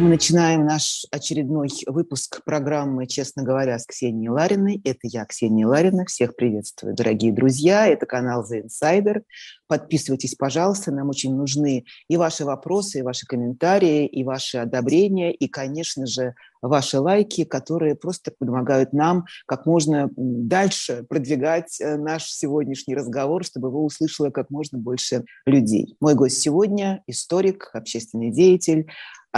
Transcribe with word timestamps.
Мы 0.00 0.10
начинаем 0.10 0.64
наш 0.64 1.06
очередной 1.10 1.70
выпуск 1.88 2.44
программы 2.44 3.08
«Честно 3.08 3.42
говоря» 3.42 3.76
с 3.80 3.84
Ксенией 3.84 4.28
Лариной. 4.28 4.80
Это 4.84 5.00
я, 5.02 5.24
Ксения 5.24 5.66
Ларина. 5.66 6.04
Всех 6.04 6.36
приветствую, 6.36 6.94
дорогие 6.94 7.32
друзья. 7.32 7.88
Это 7.88 8.06
канал 8.06 8.46
The 8.48 8.66
Insider. 8.66 9.22
Подписывайтесь, 9.66 10.36
пожалуйста. 10.36 10.92
Нам 10.92 11.08
очень 11.08 11.34
нужны 11.34 11.84
и 12.06 12.16
ваши 12.16 12.44
вопросы, 12.44 13.00
и 13.00 13.02
ваши 13.02 13.26
комментарии, 13.26 14.06
и 14.06 14.22
ваши 14.22 14.58
одобрения, 14.58 15.32
и, 15.32 15.48
конечно 15.48 16.06
же, 16.06 16.36
ваши 16.62 17.00
лайки, 17.00 17.42
которые 17.42 17.96
просто 17.96 18.32
помогают 18.38 18.92
нам 18.92 19.24
как 19.46 19.66
можно 19.66 20.10
дальше 20.16 21.04
продвигать 21.08 21.80
э, 21.80 21.96
наш 21.96 22.24
сегодняшний 22.30 22.94
разговор, 22.94 23.44
чтобы 23.44 23.68
его 23.68 23.84
услышало 23.84 24.30
как 24.30 24.50
можно 24.50 24.78
больше 24.78 25.24
людей. 25.44 25.96
Мой 26.00 26.14
гость 26.14 26.40
сегодня– 26.40 27.02
историк, 27.06 27.70
общественный 27.74 28.30
деятель, 28.30 28.86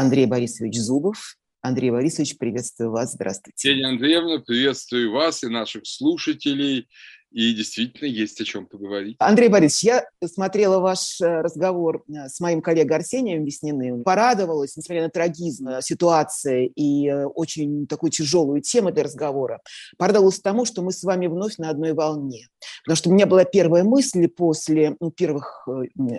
Андрей 0.00 0.24
Борисович 0.24 0.78
Зубов. 0.78 1.36
Андрей 1.60 1.90
Борисович, 1.90 2.38
приветствую 2.38 2.91
вас. 2.91 3.12
Здравствуйте. 3.12 3.54
Ксения 3.54 3.86
Андреевна, 3.86 4.38
приветствую 4.38 5.12
вас 5.12 5.45
и 5.45 5.48
наших 5.48 5.86
слушателей. 5.86 6.88
И 7.30 7.52
действительно 7.52 8.08
есть 8.08 8.41
о 8.41 8.44
чем 8.44 8.66
поговорить. 8.66 9.16
Андрей 9.20 9.48
Борисович, 9.48 9.84
я 9.84 10.05
смотрела 10.27 10.80
ваш 10.80 11.20
э, 11.20 11.42
разговор 11.42 12.02
э, 12.08 12.28
с 12.28 12.41
моим 12.41 12.62
коллегой 12.62 12.96
Арсением 12.96 13.44
Весниным, 13.44 14.02
порадовалась, 14.02 14.77
несмотря 14.77 15.02
на 15.05 15.10
трагизм 15.10 15.68
э, 15.68 15.82
ситуации 15.82 16.72
и 16.74 17.08
очень 17.12 17.86
такую 17.86 18.10
тяжелую 18.10 18.62
тему 18.62 18.91
для 18.91 19.05
разговора, 19.05 19.60
порадовалась 19.98 20.41
тому, 20.41 20.64
что 20.64 20.82
мы 20.82 20.92
с 20.92 21.05
вами 21.05 21.27
вновь 21.27 21.58
на 21.58 21.69
одной 21.69 21.92
волне. 21.92 22.48
Потому 22.84 22.96
что 22.96 23.10
у 23.10 23.12
меня 23.12 23.27
была 23.27 23.44
первая 23.44 23.84
мысль 23.84 24.27
после 24.27 24.96
ну, 24.98 25.12
первых 25.12 25.69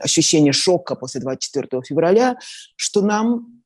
ощущений 0.02 0.54
шока 0.54 0.96
после 0.96 1.20
24 1.20 1.82
февраля, 1.84 2.38
что 2.78 3.02
нам 3.02 3.61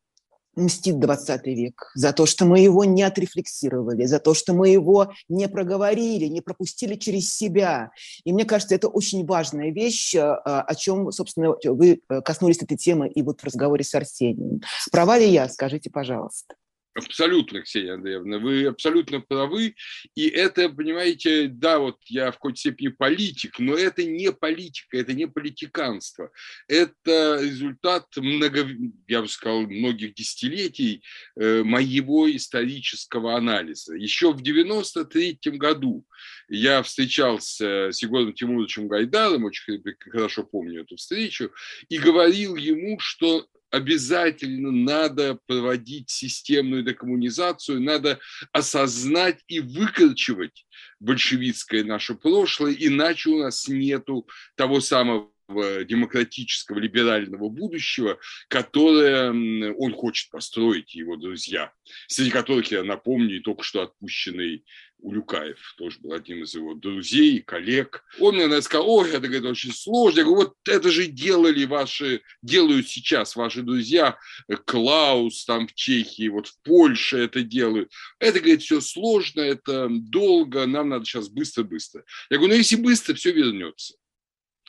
мстит 0.55 0.99
20 0.99 1.45
век, 1.47 1.91
за 1.95 2.13
то, 2.13 2.25
что 2.25 2.45
мы 2.45 2.59
его 2.59 2.83
не 2.83 3.03
отрефлексировали, 3.03 4.05
за 4.05 4.19
то, 4.19 4.33
что 4.33 4.53
мы 4.53 4.69
его 4.69 5.11
не 5.29 5.47
проговорили, 5.47 6.25
не 6.25 6.41
пропустили 6.41 6.95
через 6.95 7.33
себя. 7.33 7.91
И 8.23 8.33
мне 8.33 8.45
кажется, 8.45 8.75
это 8.75 8.87
очень 8.87 9.25
важная 9.25 9.71
вещь, 9.71 10.15
э, 10.15 10.21
о 10.21 10.75
чем, 10.75 11.11
собственно, 11.11 11.55
вы 11.63 12.01
э, 12.09 12.21
коснулись 12.21 12.61
этой 12.61 12.77
темы 12.77 13.07
и 13.07 13.21
вот 13.21 13.41
в 13.41 13.43
разговоре 13.43 13.83
с 13.83 13.93
Арсением. 13.95 14.61
Права 14.91 15.17
ли 15.17 15.29
я, 15.29 15.49
скажите, 15.49 15.89
пожалуйста. 15.89 16.55
Абсолютно, 16.95 17.61
Ксения 17.61 17.95
Андреевна, 17.95 18.39
вы 18.39 18.67
абсолютно 18.67 19.19
правы. 19.19 19.75
И 20.15 20.29
это, 20.29 20.69
понимаете, 20.69 21.49
да, 21.49 21.79
вот 21.79 21.97
я 22.05 22.31
в 22.31 22.35
какой-то 22.35 22.57
степени 22.57 22.87
политик, 22.87 23.59
но 23.59 23.75
это 23.75 24.05
не 24.05 24.31
политика, 24.31 24.97
это 24.97 25.11
не 25.13 25.27
политиканство. 25.27 26.31
Это 26.69 27.39
результат 27.41 28.05
много, 28.15 28.65
я 29.09 29.21
бы 29.21 29.27
сказал, 29.27 29.63
многих 29.63 30.13
десятилетий 30.13 31.03
э, 31.35 31.63
моего 31.63 32.33
исторического 32.33 33.35
анализа. 33.35 33.95
Еще 33.95 34.31
в 34.31 34.41
93 34.41 35.37
году 35.57 36.05
я 36.47 36.81
встречался 36.81 37.89
с 37.91 38.01
Егором 38.01 38.33
Тимуровичем 38.33 38.87
Гайдаром, 38.87 39.43
очень 39.43 39.83
хорошо 39.99 40.43
помню 40.43 40.83
эту 40.83 40.95
встречу, 40.95 41.51
и 41.89 41.97
говорил 41.97 42.55
ему, 42.55 42.99
что 42.99 43.47
обязательно 43.75 44.71
надо 44.71 45.37
проводить 45.47 46.09
системную 46.09 46.83
декоммунизацию, 46.83 47.81
надо 47.81 48.19
осознать 48.53 49.43
и 49.47 49.59
выкорчевать 49.59 50.65
большевистское 50.99 51.83
наше 51.83 52.15
прошлое, 52.15 52.73
иначе 52.73 53.29
у 53.31 53.39
нас 53.39 53.67
нету 53.67 54.27
того 54.55 54.79
самого 54.79 55.29
демократического 55.47 56.79
либерального 56.79 57.49
будущего, 57.49 58.17
которое 58.47 59.31
он 59.73 59.93
хочет 59.93 60.31
построить, 60.31 60.95
его 60.95 61.15
друзья, 61.15 61.71
среди 62.07 62.31
которых, 62.31 62.71
я 62.71 62.83
напомню, 62.83 63.41
только 63.41 63.63
что 63.63 63.81
отпущенный 63.81 64.63
Улюкаев 64.99 65.75
тоже 65.77 65.99
был 65.99 66.13
одним 66.13 66.43
из 66.43 66.55
его 66.55 66.73
друзей, 66.73 67.41
коллег. 67.41 68.03
Он 68.19 68.35
мне 68.35 68.61
сказал, 68.61 68.89
ой, 68.89 69.09
это 69.11 69.27
говорит, 69.27 69.43
очень 69.43 69.71
сложно. 69.71 70.19
Я 70.19 70.25
говорю, 70.25 70.45
вот 70.45 70.55
это 70.67 70.89
же 70.89 71.05
делали 71.05 71.65
ваши, 71.65 72.21
делают 72.41 72.87
сейчас 72.87 73.35
ваши 73.35 73.61
друзья, 73.61 74.17
Клаус 74.65 75.45
там 75.45 75.67
в 75.67 75.75
Чехии, 75.75 76.29
вот 76.29 76.47
в 76.47 76.59
Польше 76.63 77.17
это 77.17 77.43
делают. 77.43 77.91
Это, 78.19 78.39
говорит, 78.39 78.63
все 78.63 78.81
сложно, 78.81 79.41
это 79.41 79.89
долго, 79.91 80.65
нам 80.65 80.89
надо 80.89 81.05
сейчас 81.05 81.29
быстро-быстро. 81.29 82.03
Я 82.31 82.37
говорю, 82.37 82.53
ну 82.53 82.57
если 82.57 82.77
быстро, 82.77 83.13
все 83.13 83.31
вернется. 83.31 83.95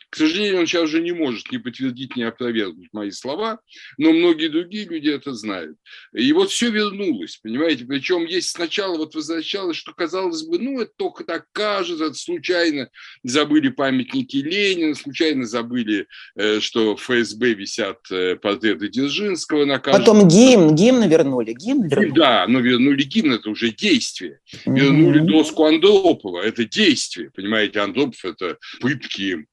К 0.08 0.16
сожалению, 0.16 0.60
он 0.60 0.66
сейчас 0.66 0.84
уже 0.84 1.00
не 1.00 1.12
может 1.12 1.50
ни 1.50 1.56
подтвердить, 1.56 2.16
ни 2.16 2.22
опровергнуть 2.22 2.88
мои 2.92 3.10
слова, 3.10 3.58
но 3.98 4.12
многие 4.12 4.48
другие 4.48 4.86
люди 4.86 5.08
это 5.08 5.34
знают. 5.34 5.76
И 6.14 6.32
вот 6.32 6.50
все 6.50 6.70
вернулось, 6.70 7.38
понимаете, 7.42 7.84
причем 7.84 8.24
есть 8.24 8.50
сначала 8.50 8.96
вот 8.96 9.14
возвращалось, 9.14 9.76
что 9.76 9.92
казалось 9.92 10.42
бы, 10.44 10.58
ну, 10.58 10.80
это 10.80 10.92
только 10.96 11.24
так 11.24 11.46
кажется, 11.52 12.14
случайно 12.14 12.88
забыли 13.24 13.68
памятники 13.68 14.36
Ленина, 14.36 14.94
случайно 14.94 15.44
забыли, 15.44 16.06
э, 16.36 16.60
что 16.60 16.96
в 16.96 17.00
ФСБ 17.02 17.54
висят 17.54 17.98
э, 18.10 18.36
портреты 18.36 18.88
Дзержинского 18.88 19.64
на 19.64 19.80
каждом. 19.80 20.00
Потом 20.00 20.28
гимн, 20.28 20.74
гимн 20.74 21.08
вернули, 21.08 21.52
гимн 21.52 21.88
вернули. 21.88 22.12
Да, 22.16 22.46
но 22.46 22.60
вернули 22.60 23.02
гимн, 23.02 23.32
это 23.32 23.50
уже 23.50 23.70
действие. 23.70 24.38
Вернули 24.64 25.20
mm-hmm. 25.20 25.26
доску 25.26 25.64
Андропова, 25.64 26.40
это 26.42 26.64
действие, 26.64 27.30
понимаете, 27.34 27.80
Андропов– 27.80 28.24
это 28.24 28.56
пытки 28.80 29.46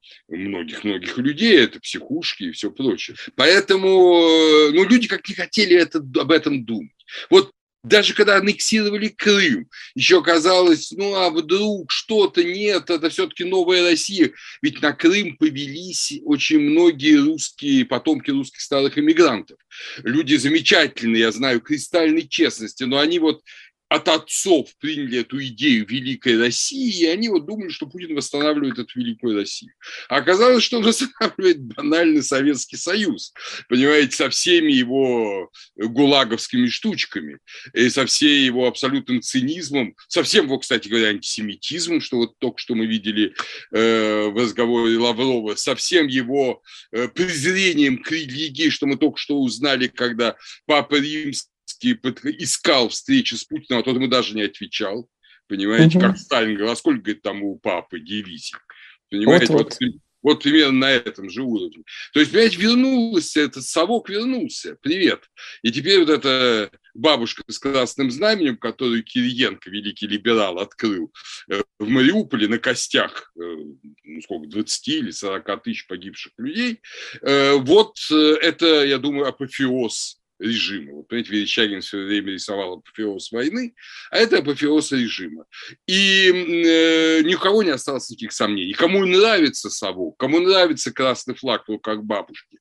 многих-многих 0.50 1.18
людей, 1.18 1.58
это 1.58 1.80
психушки 1.80 2.44
и 2.44 2.52
все 2.52 2.72
прочее. 2.72 3.18
Поэтому, 3.36 3.90
э, 3.90 4.72
ну, 4.72 4.84
люди 4.88 5.08
как 5.08 5.28
не 5.28 5.36
хотели 5.36 5.76
это, 5.76 6.00
об 6.00 6.31
этом 6.31 6.66
думать. 6.66 6.92
Вот 7.30 7.52
даже 7.84 8.14
когда 8.14 8.38
аннексировали 8.38 9.09
Крым, 9.09 9.68
еще 9.94 10.24
казалось, 10.24 10.92
ну 10.92 11.16
а 11.16 11.30
вдруг 11.30 11.92
что-то 11.92 12.42
нет, 12.42 12.90
это 12.90 13.09
все-таки 13.09 13.44
новая 13.44 13.84
Россия. 13.84 14.32
Ведь 14.62 14.82
на 14.82 14.94
Крым 14.94 15.36
повелись 15.36 16.14
очень 16.24 16.59
многие 16.59 17.18
русские, 17.18 17.86
потомки 17.86 18.32
русских 18.32 18.62
старых 18.62 18.98
иммигрантов. 18.98 19.58
Люди 20.03 20.36
замечательные, 20.36 21.24
я 21.24 21.32
знаю, 21.34 21.59
кристальной 21.59 22.26
честности, 22.26 22.84
но 22.84 23.00
они 23.00 23.20
вот 23.20 23.42
от 23.90 24.08
отцов 24.08 24.70
приняли 24.80 25.20
эту 25.20 25.44
идею 25.46 25.86
великой 25.88 26.40
России, 26.40 27.04
и 27.04 27.06
они 27.06 27.30
вот 27.30 27.46
думали, 27.46 27.70
что 27.70 27.86
Путин 27.86 28.16
восстанавливает 28.16 28.80
эту 28.80 29.00
великую 29.00 29.38
Россию. 29.38 29.74
А 30.10 30.18
оказалось, 30.18 30.64
что 30.64 30.78
он 30.78 30.84
восстанавливает 30.88 31.62
банальный 31.62 32.24
Советский 32.24 32.78
Союз, 32.78 33.34
понимаете, 33.70 34.16
со 34.16 34.30
всеми 34.30 34.72
его 34.72 35.52
гулаговскими 35.76 36.68
штучками, 36.68 37.38
и 37.74 37.90
со 37.90 38.06
всей 38.06 38.46
его 38.46 38.68
абсолютным 38.68 39.22
цинизмом, 39.22 39.96
со 40.08 40.24
всем 40.24 40.46
его, 40.46 40.58
кстати 40.58 40.88
говоря, 40.88 41.10
антисемитизмом, 41.10 42.02
что 42.02 42.18
вот 42.18 42.40
только 42.40 42.58
что 42.58 42.76
мы 42.76 42.88
видели 42.88 43.34
э, 43.72 44.28
в 44.30 44.38
разговоре 44.38 44.98
Лаврова, 44.98 45.56
со 45.56 45.76
всем 45.76 46.08
его 46.08 46.62
э, 46.92 47.08
презрением 47.10 48.02
к 48.02 48.12
религии, 48.12 48.70
что 48.70 48.88
мы 48.88 48.98
только 48.98 49.18
что 49.18 49.40
узнали, 49.40 49.88
когда 49.88 50.36
Папа 50.66 50.96
Римский 50.96 51.53
искал 51.92 52.90
встречи 52.90 53.36
с 53.36 53.44
Путиным, 53.44 53.82
а 53.82 53.84
тот 53.84 53.96
ему 53.96 54.08
даже 54.08 54.36
не 54.36 54.44
отвечал. 54.44 55.10
Понимаете, 55.48 55.98
угу. 55.98 56.08
как 56.08 56.18
Сталин 56.18 56.56
говорил, 56.56 56.72
а 56.72 56.76
сколько, 56.76 57.02
говорит, 57.02 57.22
там 57.22 57.44
у 57.44 57.58
папы 57.58 58.00
дивизий? 58.00 58.56
Понимаете, 59.10 59.54
вот, 59.54 59.78
вот. 59.80 59.92
вот 60.22 60.44
примерно 60.44 60.80
на 60.80 60.92
этом 60.92 61.30
же 61.30 61.44
уровне. 61.44 61.84
То 62.14 62.20
есть, 62.20 62.32
понимаете, 62.32 62.58
вернулся, 62.58 63.42
этот 63.42 63.64
совок 63.64 64.10
вернулся, 64.10 64.78
привет. 64.82 65.26
И 65.62 65.72
теперь 65.72 66.00
вот 66.00 66.10
эта 66.10 66.72
бабушка 66.94 67.44
с 67.48 67.60
красным 67.60 68.10
знаменем, 68.10 68.58
которую 68.58 69.04
Кириенко, 69.04 69.70
великий 69.70 70.08
либерал, 70.08 70.60
открыл 70.60 71.14
э, 71.52 71.62
в 71.78 71.88
Мариуполе 71.88 72.48
на 72.48 72.58
костях, 72.58 73.32
э, 73.36 73.42
ну, 73.42 74.22
сколько, 74.22 74.48
20 74.48 74.88
или 74.88 75.12
40 75.12 75.64
тысяч 75.64 75.88
погибших 75.88 76.32
людей, 76.38 76.80
э, 77.22 77.53
вот 77.53 77.97
это, 78.09 78.86
я 78.86 78.97
думаю, 78.97 79.28
апофеоз 79.28 80.22
режима. 80.43 80.93
Вот, 80.93 81.07
понимаете, 81.07 81.31
Верещагин 81.31 81.81
все 81.81 81.97
время 82.03 82.34
рисовал 82.34 82.73
апофеоз 82.73 83.31
войны, 83.31 83.73
а 84.11 84.17
это 84.17 84.40
апофеоз 84.40 84.91
режима. 84.91 85.45
И 85.87 86.29
э, 86.29 87.22
ни 87.23 87.35
у 87.35 87.40
кого 87.40 87.63
не 87.63 87.72
осталось 87.72 88.09
никаких 88.09 88.34
сомнений. 88.34 88.73
Кому 88.73 89.05
нравится 89.05 89.69
совок, 89.69 90.17
кому 90.17 90.40
нравится 90.40 90.91
красный 90.91 91.35
флаг, 91.35 91.66
то 91.66 91.78
как 91.79 92.03
бабушки, 92.03 92.59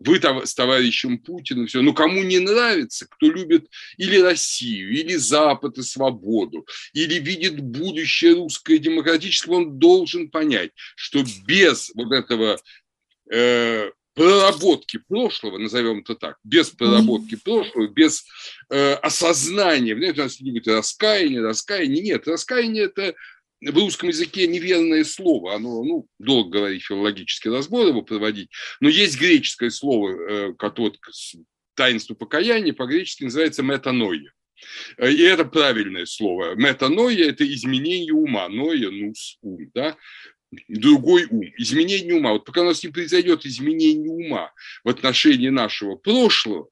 вы 0.00 0.18
там 0.18 0.44
с 0.46 0.54
товарищем 0.54 1.18
Путиным, 1.18 1.66
все. 1.66 1.82
Но 1.82 1.92
кому 1.92 2.22
не 2.22 2.38
нравится, 2.38 3.06
кто 3.08 3.30
любит 3.30 3.66
или 3.98 4.18
Россию, 4.18 4.90
или 4.92 5.16
Запад 5.16 5.76
и 5.76 5.82
свободу, 5.82 6.66
или 6.94 7.14
видит 7.14 7.60
будущее 7.60 8.34
русское 8.34 8.78
демократическое, 8.78 9.56
он 9.56 9.78
должен 9.78 10.30
понять, 10.30 10.70
что 10.96 11.22
без 11.46 11.90
вот 11.94 12.12
этого 12.12 12.58
э, 13.30 13.90
проработки 14.14 14.98
прошлого, 15.08 15.58
назовем 15.58 16.00
это 16.00 16.14
так, 16.14 16.36
без 16.44 16.70
проработки 16.70 17.36
прошлого, 17.36 17.88
без 17.88 18.24
э, 18.70 18.94
осознания, 18.94 19.96
знаете, 19.96 20.20
у 20.20 20.24
нас 20.24 20.40
любят 20.40 20.66
раскаяние, 20.66 21.42
раскаяние, 21.42 22.02
нет, 22.02 22.26
раскаяние 22.26 22.84
это 22.84 23.14
в 23.60 23.74
русском 23.76 24.08
языке 24.08 24.46
неверное 24.46 25.04
слово, 25.04 25.54
оно, 25.54 25.84
ну, 25.84 26.06
долго 26.18 26.58
говорить 26.58 26.84
филологический 26.84 27.50
разбор 27.50 27.86
его 27.86 28.02
проводить, 28.02 28.50
но 28.80 28.88
есть 28.88 29.18
греческое 29.18 29.70
слово, 29.70 30.10
э, 30.10 30.54
которое 30.54 30.92
таинство 31.74 32.14
покаяния 32.14 32.72
по-гречески 32.72 33.24
называется 33.24 33.62
метаноия. 33.62 34.32
И 34.98 35.22
это 35.22 35.44
правильное 35.44 36.04
слово. 36.04 36.54
Метаноия– 36.54 37.28
это 37.30 37.50
изменение 37.50 38.12
ума. 38.12 38.48
Ноя, 38.48 38.90
нус, 38.90 39.38
ум. 39.40 39.70
Да? 39.74 39.96
Другой 40.68 41.26
ум, 41.30 41.42
изменение 41.56 42.14
ума. 42.14 42.32
Вот 42.32 42.44
пока 42.44 42.62
у 42.62 42.64
нас 42.64 42.82
не 42.82 42.90
произойдет 42.90 43.46
изменение 43.46 44.10
ума 44.10 44.52
в 44.84 44.88
отношении 44.88 45.48
нашего 45.48 45.96
прошлого, 45.96 46.68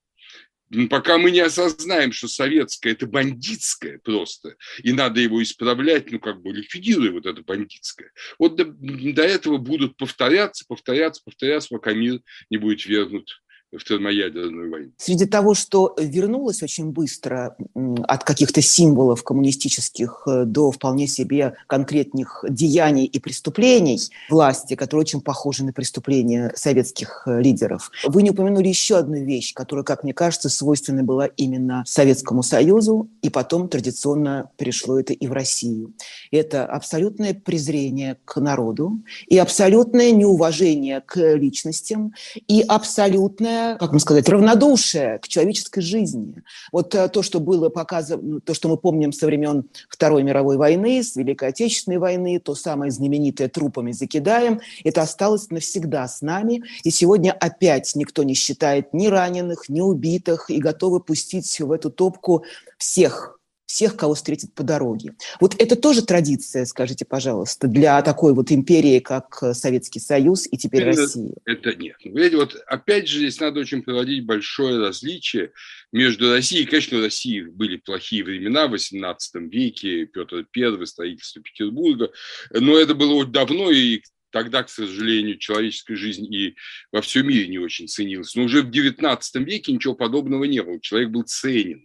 пока 0.91 1.19
мы 1.19 1.31
не 1.31 1.41
осознаем, 1.41 2.13
что 2.13 2.29
советское– 2.29 2.91
это 2.93 3.07
бандитское 3.07 3.99
просто, 3.99 4.57
и 4.83 4.93
надо 4.93 5.21
его 5.21 5.43
исправлять, 5.43 6.11
ну, 6.11 6.19
как 6.19 6.43
бы 6.43 6.53
ликвидируя 6.53 7.11
вот 7.13 7.27
это 7.27 7.43
бандитское, 7.43 8.13
вот 8.39 8.57
до, 8.57 8.65
до 8.67 9.23
этого 9.23 9.57
будут 9.57 9.97
повторяться, 9.97 10.65
повторяться, 10.69 11.23
повторяться, 11.25 11.69
пока 11.71 11.95
мир 11.95 12.21
не 12.51 12.59
будет 12.59 12.85
вернут 12.85 13.31
в 13.73 13.85
термоядерную 13.85 14.71
войну. 14.71 14.91
Среди 14.97 15.27
того, 15.27 15.55
что 15.55 15.95
вернулось 15.99 16.63
очень 16.63 16.91
быстро 16.91 17.57
от 18.05 18.25
каких-то 18.25 18.63
символов 18.63 19.23
коммунистических 19.23 20.23
э, 20.27 20.45
до 20.45 20.71
вполне 20.71 21.07
себе 21.07 21.55
конкретных 21.67 22.45
деяний 22.49 23.05
и 23.05 23.19
преступлений 23.19 24.01
власти, 24.31 24.75
которые 24.75 25.03
очень 25.03 25.21
похожи 25.21 25.65
на 25.65 25.73
преступления 25.73 26.53
советских 26.55 27.25
э, 27.27 27.43
лидеров, 27.43 27.91
вы 28.07 28.23
не 28.23 28.31
упомянули 28.31 28.69
еще 28.69 28.97
одну 28.97 29.23
вещь, 29.23 29.53
которая, 29.53 29.85
как 29.85 30.03
мне 30.03 30.15
кажется, 30.15 30.49
свойственна 30.49 31.03
была 31.03 31.27
именно 31.27 31.85
Советскому 31.87 32.43
Союзу, 32.43 33.11
и 33.21 33.29
потом 33.29 33.69
традиционно 33.69 34.51
перешло 34.57 34.99
это 34.99 35.13
и 35.13 35.27
в 35.27 35.33
Россию. 35.33 35.93
Это 36.31 36.65
абсолютное 36.65 37.35
презрение 37.35 38.17
к 38.25 38.41
народу, 38.41 39.03
и 39.27 39.37
абсолютное 39.37 40.11
неуважение 40.13 41.03
к 41.03 41.35
личностям, 41.35 42.15
и 42.47 42.63
абсолютное 42.67 43.58
как 43.79 43.91
вам 43.91 43.99
сказать, 43.99 44.29
равнодушие 44.29 45.19
к 45.19 45.29
человеческой 45.29 45.81
жизни. 45.81 46.43
Вот 46.73 46.95
э, 46.95 47.09
то, 47.09 47.23
что 47.23 47.41
было 47.41 47.69
показано, 47.69 48.23
ну, 48.23 48.41
то, 48.41 48.55
что 48.55 48.69
мы 48.69 48.77
помним 48.77 49.13
со 49.13 49.27
времен 49.27 49.65
Второй 49.89 50.23
мировой 50.23 50.57
войны, 50.57 51.03
с 51.03 51.17
Великой 51.17 51.51
Отечественной 51.51 51.99
войны, 51.99 52.41
то 52.41 52.55
самое 52.55 52.91
знаменитое 52.91 53.49
трупами 53.49 53.93
закидаем, 53.93 54.61
это 54.85 55.03
осталось 55.03 55.51
навсегда 55.51 56.07
с 56.09 56.23
нами. 56.23 56.63
И 56.85 56.91
сегодня 56.91 57.33
опять 57.33 57.95
никто 57.95 58.23
не 58.23 58.35
считает 58.35 58.93
ни 58.93 59.07
раненых, 59.07 59.69
ни 59.69 59.81
убитых 59.81 60.51
и 60.51 60.59
готовы 60.59 61.01
пустить 61.01 61.61
в 61.61 61.73
эту 61.73 61.91
топку 61.91 62.45
всех 62.79 63.38
всех, 63.69 63.97
кого 63.97 64.15
встретит 64.15 64.55
по 64.55 64.63
дороге. 64.63 65.15
Вот 65.41 65.55
это 65.59 65.77
тоже 65.77 66.03
традиция, 66.03 66.65
скажите, 66.65 67.05
пожалуйста, 67.05 67.69
для 67.69 68.01
такой 68.03 68.33
вот 68.33 68.51
империи, 68.51 68.99
как 68.99 69.43
Советский 69.53 70.01
Союз 70.01 70.49
и 70.51 70.57
теперь 70.57 70.85
это, 70.85 71.03
Россия? 71.03 71.35
Это 71.45 71.75
нет. 71.75 71.97
Видите, 72.03 72.37
вот 72.39 72.57
опять 72.67 73.09
же 73.09 73.19
здесь 73.19 73.39
надо 73.41 73.61
очень 73.61 73.83
проводить 73.83 74.25
большое 74.25 74.81
различие 74.81 75.53
между 75.93 76.33
Россией. 76.33 76.65
Конечно, 76.65 76.99
в 76.99 77.03
России 77.03 77.43
были 77.43 77.77
плохие 77.77 78.25
времена 78.25 78.69
в 78.69 78.75
XVIII 78.75 79.17
веке, 79.49 80.07
Петр 80.07 80.47
I, 80.57 80.87
строительство 80.87 81.43
Петербурга, 81.43 82.11
но 82.51 82.79
это 82.79 82.95
было 82.95 83.13
очень 83.15 83.33
давно, 83.33 83.71
и 83.71 84.01
тогда, 84.31 84.63
к 84.63 84.71
сожалению, 84.71 85.37
человеческая 85.37 85.97
жизнь 85.97 86.33
и 86.33 86.57
во 86.91 87.03
всем 87.03 87.29
мире 87.29 87.49
не 87.49 87.59
очень 87.59 87.87
ценилась. 87.87 88.35
Но 88.35 88.45
уже 88.45 88.63
в 88.63 88.71
XIX 88.71 89.21
веке 89.45 89.73
ничего 89.73 89.95
подобного 89.95 90.45
не 90.45 90.63
было. 90.63 90.81
Человек 90.81 91.11
был 91.11 91.23
ценен. 91.25 91.85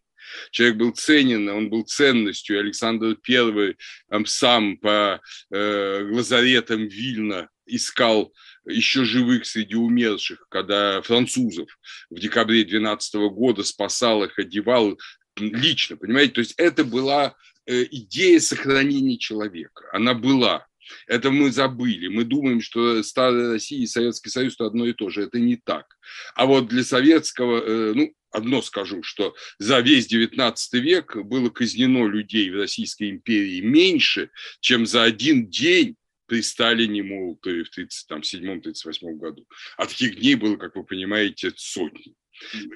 Человек 0.52 0.78
был 0.78 0.92
ценен, 0.92 1.50
он 1.50 1.70
был 1.70 1.84
ценностью. 1.84 2.60
Александр 2.60 3.18
I 3.28 3.76
там, 4.10 4.26
сам 4.26 4.78
по 4.78 5.22
э, 5.52 6.08
лазаретам 6.12 6.88
Вильна 6.88 7.50
искал 7.66 8.34
еще 8.66 9.04
живых 9.04 9.46
среди 9.46 9.76
умерших, 9.76 10.46
когда 10.50 11.02
французов 11.02 11.70
в 12.10 12.20
декабре 12.20 12.64
12 12.64 13.16
года 13.32 13.64
спасал 13.64 14.24
их, 14.24 14.38
одевал 14.40 14.98
лично, 15.38 15.98
понимаете? 15.98 16.34
То 16.34 16.40
есть 16.40 16.54
это 16.58 16.84
была 16.84 17.36
э, 17.66 17.84
идея 17.92 18.40
сохранения 18.40 19.18
человека. 19.18 19.90
Она 19.92 20.14
была. 20.14 20.66
Это 21.08 21.32
мы 21.32 21.52
забыли. 21.52 22.08
Мы 22.08 22.24
думаем, 22.24 22.62
что 22.62 23.02
старая 23.04 23.52
Россия 23.52 23.82
и 23.82 23.88
Советский 23.88 24.30
Союз– 24.30 24.54
это 24.56 24.66
одно 24.66 24.86
и 24.86 24.94
то 24.94 25.10
же. 25.10 25.24
Это 25.24 25.40
не 25.40 25.56
так. 25.56 25.86
А 26.36 26.46
вот 26.46 26.68
для 26.68 26.84
советского, 26.84 27.62
э, 27.62 27.94
ну, 27.94 28.14
одно 28.32 28.62
скажу, 28.62 29.04
что 29.04 29.36
за 29.60 29.80
весь 29.80 30.12
XIX 30.12 30.56
век 30.74 31.16
было 31.16 31.50
казнено 31.50 32.08
людей 32.08 32.50
в 32.50 32.58
Российской 32.58 33.10
империи 33.12 33.62
меньше, 33.62 34.32
чем 34.60 34.86
за 34.86 35.04
один 35.04 35.50
день 35.50 35.96
при 36.26 36.42
Сталине, 36.42 37.04
мол, 37.04 37.40
в 37.42 37.48
1937-1938 37.48 39.14
году. 39.18 39.48
А 39.78 39.86
таких 39.86 40.20
дней 40.20 40.36
было, 40.36 40.58
как 40.58 40.76
вы 40.76 40.84
понимаете, 40.84 41.54
сотни. 41.56 42.16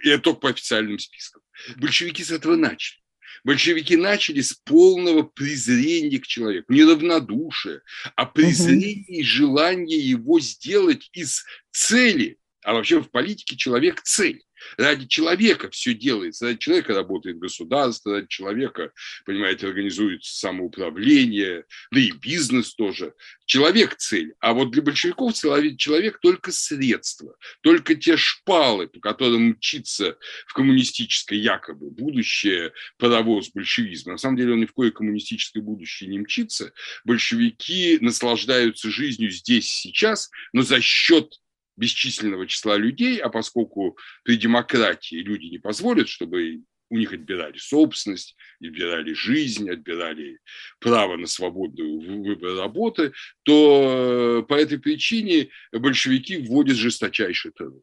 И 0.04 0.10
это 0.10 0.24
только 0.24 0.40
по 0.42 0.50
официальным 0.50 1.00
спискам. 1.00 1.42
Большевики 1.78 2.24
с 2.24 2.32
этого 2.32 2.56
начали. 2.56 3.02
Большевики 3.44 3.96
начали 3.96 4.42
с 4.42 4.54
полного 4.54 5.24
презрения 5.24 6.20
к 6.20 6.28
человеку, 6.28 6.74
не 6.74 6.84
равнодушия, 6.84 7.82
а 8.16 8.26
презрения 8.26 9.20
и 9.20 9.24
желания 9.24 9.98
его 9.98 10.40
сделать 10.40 11.10
из 11.14 11.44
цели. 11.72 12.38
А 12.64 12.74
вообще 12.74 13.02
в 13.02 13.10
политике 13.10 13.56
человек– 13.56 14.02
цель. 14.04 14.44
Ради 14.78 15.08
человека 15.08 15.70
все 15.70 15.94
делается, 15.94 16.46
ради 16.46 16.60
человека 16.60 16.94
работает 16.94 17.40
государство, 17.40 18.14
ради 18.14 18.28
человека, 18.28 18.92
понимаете, 19.26 19.68
организуется 19.68 20.38
самоуправление, 20.38 21.66
да 21.92 22.00
и 22.00 22.12
бизнес 22.12 22.76
тоже. 22.76 23.14
Человек– 23.46 23.96
цель. 23.98 24.34
А 24.40 24.54
вот 24.54 24.72
для 24.72 24.82
большевиков 24.82 25.34
человек 25.34 26.20
только 26.20 26.52
средство, 26.52 27.36
только 27.62 27.96
те 27.96 28.18
шпалы, 28.18 28.88
по 28.88 29.00
которым 29.00 29.50
мчится 29.50 30.18
в 30.46 30.54
коммунистическое 30.54 31.40
якобы 31.40 31.90
будущее 31.90 32.74
паровоз 32.98 33.50
большевизма. 33.50 34.14
На 34.14 34.18
самом 34.18 34.38
деле 34.38 34.54
он 34.54 34.62
ни 34.62 34.66
в 34.66 34.74
кое 34.74 34.92
коммунистическое 34.92 35.64
будущее 35.64 36.10
не 36.10 36.20
мчится. 36.20 36.74
Большевики 37.06 37.98
наслаждаются 38.02 38.90
жизнью 38.90 39.32
здесь, 39.32 39.70
сейчас, 39.70 40.30
но 40.54 40.62
за 40.62 40.82
счет 40.82 41.40
бесчисленного 41.78 42.48
числа 42.48 42.76
людей, 42.76 43.20
а 43.20 43.30
поскольку 43.30 43.98
при 44.24 44.36
демократии 44.36 45.16
люди 45.16 45.46
не 45.46 45.60
позволят, 45.60 46.10
чтобы 46.10 46.62
у 46.90 46.98
них 46.98 47.14
отбирали 47.14 47.58
собственность, 47.58 48.36
отбирали 48.62 49.14
жизнь, 49.14 49.70
отбирали 49.70 50.40
право 50.80 51.18
на 51.18 51.28
свободную 51.28 52.24
выбор 52.24 52.56
работы, 52.56 53.14
то 53.44 54.42
э, 54.42 54.48
по 54.48 54.54
этой 54.54 54.80
причине 54.80 55.50
большевики 55.72 56.38
вводят 56.38 56.78
жесточайший 56.78 57.52
террор. 57.52 57.82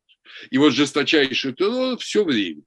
И 0.51 0.59
вот 0.59 0.73
жесточайший 0.73 1.53
террор 1.53 1.99
все 1.99 2.25
время. 2.25 2.63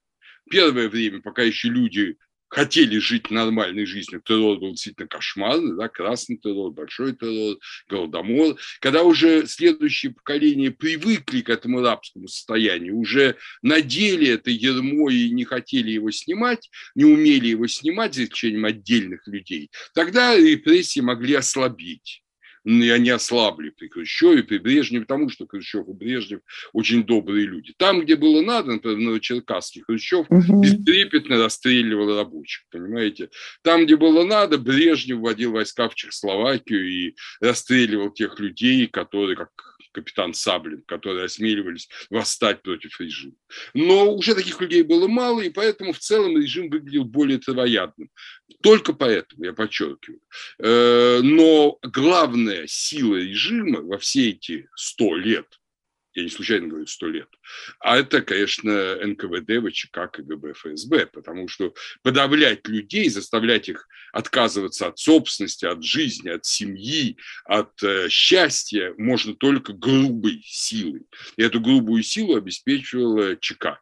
Первое 0.49 0.89
время, 0.89 1.21
пока 1.21 1.41
еще 1.41 1.69
люди 1.69 2.17
хотели 2.49 2.97
жить 2.97 3.31
нормальной 3.31 3.85
жизнью, 3.85 4.21
террор 4.23 4.59
был 4.59 4.71
действительно 4.71 5.07
кошмарный, 5.07 5.75
да, 5.75 5.87
красный 5.89 6.37
террор, 6.37 6.71
большой 6.71 7.15
террор, 7.15 7.57
голодомор. 7.89 8.57
Когда 8.79 9.03
уже 9.03 9.47
следующие 9.47 10.13
поколения 10.13 10.71
привыкли 10.71 11.41
к 11.41 11.49
этому 11.49 11.81
рабскому 11.81 12.27
состоянию, 12.27 12.97
уже 12.97 13.35
надели 13.61 14.29
это 14.29 14.49
ермо 14.49 15.09
и 15.09 15.29
не 15.31 15.43
хотели 15.43 15.91
его 15.91 16.11
снимать, 16.11 16.69
не 16.95 17.05
умели 17.05 17.47
его 17.47 17.67
снимать, 17.67 18.15
за 18.15 18.23
исключением 18.23 18.65
отдельных 18.65 19.27
людей, 19.27 19.69
тогда 19.93 20.35
репрессии 20.35 20.99
могли 20.99 21.35
ослабеть 21.35 22.23
и 22.67 22.89
они 22.89 23.09
ослабли 23.09 23.69
при 23.69 23.87
Хрущеве, 23.87 24.43
при 24.43 24.57
Брежневе, 24.57 25.05
потому 25.05 25.29
что 25.29 25.47
Хрущев 25.47 25.87
и 25.87 25.93
Брежнев 25.93 26.41
очень 26.73 27.05
добрые 27.05 27.45
люди. 27.45 27.73
Там, 27.77 28.01
где 28.01 28.17
было 28.17 28.41
надо, 28.41 28.73
например, 28.73 28.97
Новочеркасске, 28.97 29.83
Хрущев 29.83 30.25
угу. 30.29 30.61
бестрепетно 30.61 31.37
расстреливал 31.37 32.17
рабочих, 32.17 32.65
понимаете. 32.69 33.29
Там, 33.61 33.85
где 33.85 33.95
было 33.95 34.25
надо, 34.25 34.57
Брежнев 34.57 35.19
вводил 35.19 35.53
войска 35.53 35.87
в 35.87 35.95
Чехословакию 35.95 36.89
и 36.89 37.15
расстреливал 37.39 38.11
тех 38.11 38.37
людей, 38.39 38.87
которые, 38.87 39.37
как 39.37 39.76
капитан 39.97 40.35
Саблин, 40.35 40.83
которые 40.85 41.25
осмеливались 41.25 41.89
восстать 42.11 42.61
против 42.61 42.99
режима. 42.99 43.33
Но 43.73 44.13
уже 44.13 44.35
таких 44.35 44.61
людей 44.61 44.83
было 44.83 45.07
мало, 45.07 45.41
и 45.41 45.49
поэтому 45.49 45.91
в 45.91 45.97
целом 45.97 46.37
режим 46.37 46.69
выглядел 46.69 47.03
более 47.03 47.39
травоядным. 47.39 48.11
Только 48.61 48.93
поэтому, 48.93 49.45
я 49.45 49.53
подчеркиваю. 49.53 50.21
Э, 50.59 51.21
но 51.23 51.79
главная 51.81 52.67
сила 52.67 53.15
режима 53.15 53.81
во 53.81 53.97
все 53.97 54.29
эти 54.29 54.69
сто 54.75 55.15
лет 55.15 55.47
я 56.17 56.23
не 56.23 56.29
случайно 56.29 56.67
говорю 56.67 56.87
сто 56.87 57.07
лет, 57.07 57.29
а 57.79 57.95
это, 57.97 58.21
конечно, 58.23 58.95
НКВД, 59.05 59.63
ВЧК, 59.63 60.07
КГБ, 60.11 60.53
ФСБ, 60.53 61.05
потому 61.13 61.47
что 61.47 61.75
подавлять 62.01 62.67
людей, 62.67 63.07
заставлять 63.09 63.69
их 63.69 63.87
отказываться 64.11 64.87
от 64.87 64.97
собственности, 64.97 65.65
от 65.65 65.83
жизни, 65.83 66.29
от 66.29 66.43
семьи, 66.43 67.17
от 67.45 67.71
э, 67.83 68.09
счастья 68.09 68.95
можно 68.97 69.35
только 69.35 69.73
грубой 69.73 70.41
силой. 70.43 71.05
И 71.35 71.43
эту 71.43 71.61
грубую 71.61 72.01
силу 72.01 72.35
обеспечивала 72.35 73.35
ЧК. 73.35 73.79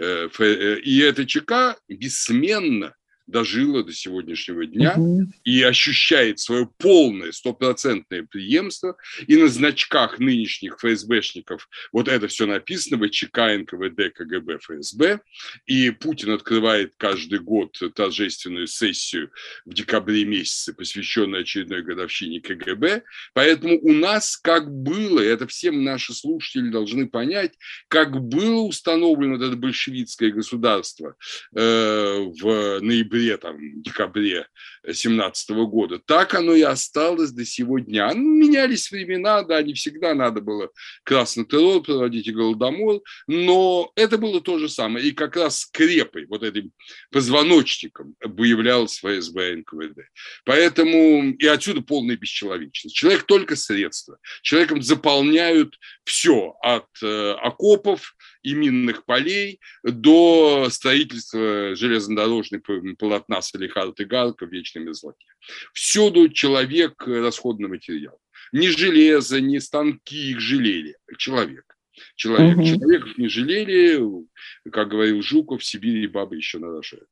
Э, 0.00 0.28
э, 0.38 0.78
и 0.78 1.00
эта 1.00 1.26
ЧК 1.26 1.76
бессменно 1.88 2.94
дожила 3.26 3.82
до 3.84 3.92
сегодняшнего 3.92 4.66
дня 4.66 4.94
угу. 4.96 5.26
и 5.44 5.62
ощущает 5.62 6.38
свое 6.40 6.68
полное, 6.78 7.32
стопроцентное 7.32 8.24
преемство. 8.24 8.96
И 9.26 9.36
на 9.36 9.48
значках 9.48 10.18
нынешних 10.18 10.78
ФСБшников 10.78 11.68
вот 11.92 12.08
это 12.08 12.28
все 12.28 12.46
написано, 12.46 13.02
ВЧК, 13.04 13.56
НКВД, 13.58 14.14
КГБ, 14.14 14.58
ФСБ. 14.58 15.20
И 15.66 15.90
Путин 15.90 16.30
открывает 16.30 16.94
каждый 16.96 17.38
год 17.38 17.78
торжественную 17.94 18.66
сессию 18.66 19.30
в 19.64 19.74
декабре 19.74 20.24
месяце, 20.24 20.74
посвященную 20.74 21.42
очередной 21.42 21.82
годовщине 21.82 22.40
КГБ. 22.40 23.02
Поэтому 23.34 23.78
у 23.80 23.92
нас 23.92 24.36
как 24.36 24.70
было, 24.70 25.20
это 25.20 25.46
всем 25.46 25.84
наши 25.84 26.12
слушатели 26.14 26.70
должны 26.70 27.08
понять, 27.08 27.52
как 27.88 28.20
было 28.20 28.62
установлено 28.62 29.36
это 29.36 29.56
большевистское 29.56 30.30
государство 30.30 31.14
э, 31.54 32.18
в 32.40 32.80
ноябре 32.80 33.21
ноябре, 33.22 33.36
там, 33.36 33.82
декабре 33.82 34.46
17 34.90 35.50
года, 35.50 35.98
так 35.98 36.34
оно 36.34 36.54
и 36.54 36.62
осталось 36.62 37.30
до 37.30 37.44
сего 37.44 37.78
дня. 37.78 38.12
Ну, 38.14 38.36
менялись 38.36 38.90
времена, 38.90 39.42
да, 39.42 39.62
не 39.62 39.74
всегда 39.74 40.14
надо 40.14 40.40
было 40.40 40.70
красный 41.04 41.44
террор 41.44 41.82
проводить 41.82 42.26
и 42.26 42.32
голодомор, 42.32 43.00
но 43.26 43.90
это 43.96 44.18
было 44.18 44.40
то 44.40 44.58
же 44.58 44.68
самое. 44.68 45.06
И 45.06 45.12
как 45.12 45.36
раз 45.36 45.60
скрепой, 45.60 46.26
вот 46.26 46.42
этим 46.42 46.72
позвоночником 47.10 48.14
выявлялось 48.20 48.98
ФСБ 48.98 49.56
НКВД. 49.56 50.00
Поэтому 50.44 51.32
и 51.32 51.46
отсюда 51.46 51.82
полная 51.82 52.16
бесчеловечность. 52.16 52.94
Человек 52.94 53.24
только 53.24 53.56
средства. 53.56 54.18
Человеком 54.42 54.82
заполняют 54.82 55.78
все 56.04 56.56
от 56.62 56.86
э, 57.02 57.32
окопов, 57.32 58.14
и 58.42 58.54
минных 58.54 59.04
полей 59.04 59.60
до 59.82 60.68
строительства 60.70 61.74
железнодорожной 61.74 62.60
полотна 62.98 63.42
Салихард 63.42 64.00
и 64.00 64.04
Галка 64.04 64.46
в 64.46 64.52
вечной 64.52 64.84
мерзлоте. 64.84 65.26
Всюду 65.72 66.28
человек– 66.28 67.02
расходный 67.06 67.68
материал. 67.68 68.18
Ни 68.52 68.68
железо, 68.68 69.40
ни 69.40 69.58
станки 69.58 70.30
их 70.32 70.40
жалели. 70.40 70.96
Человек. 71.16 71.64
Человек. 72.16 72.58
Угу. 72.58 72.66
Человеков 72.66 73.18
не 73.18 73.28
жалели, 73.28 74.00
как 74.70 74.88
говорил 74.88 75.22
Жуков, 75.22 75.62
в 75.62 75.64
Сибири 75.64 76.06
бабы 76.06 76.36
еще 76.36 76.58
нарожают. 76.58 77.08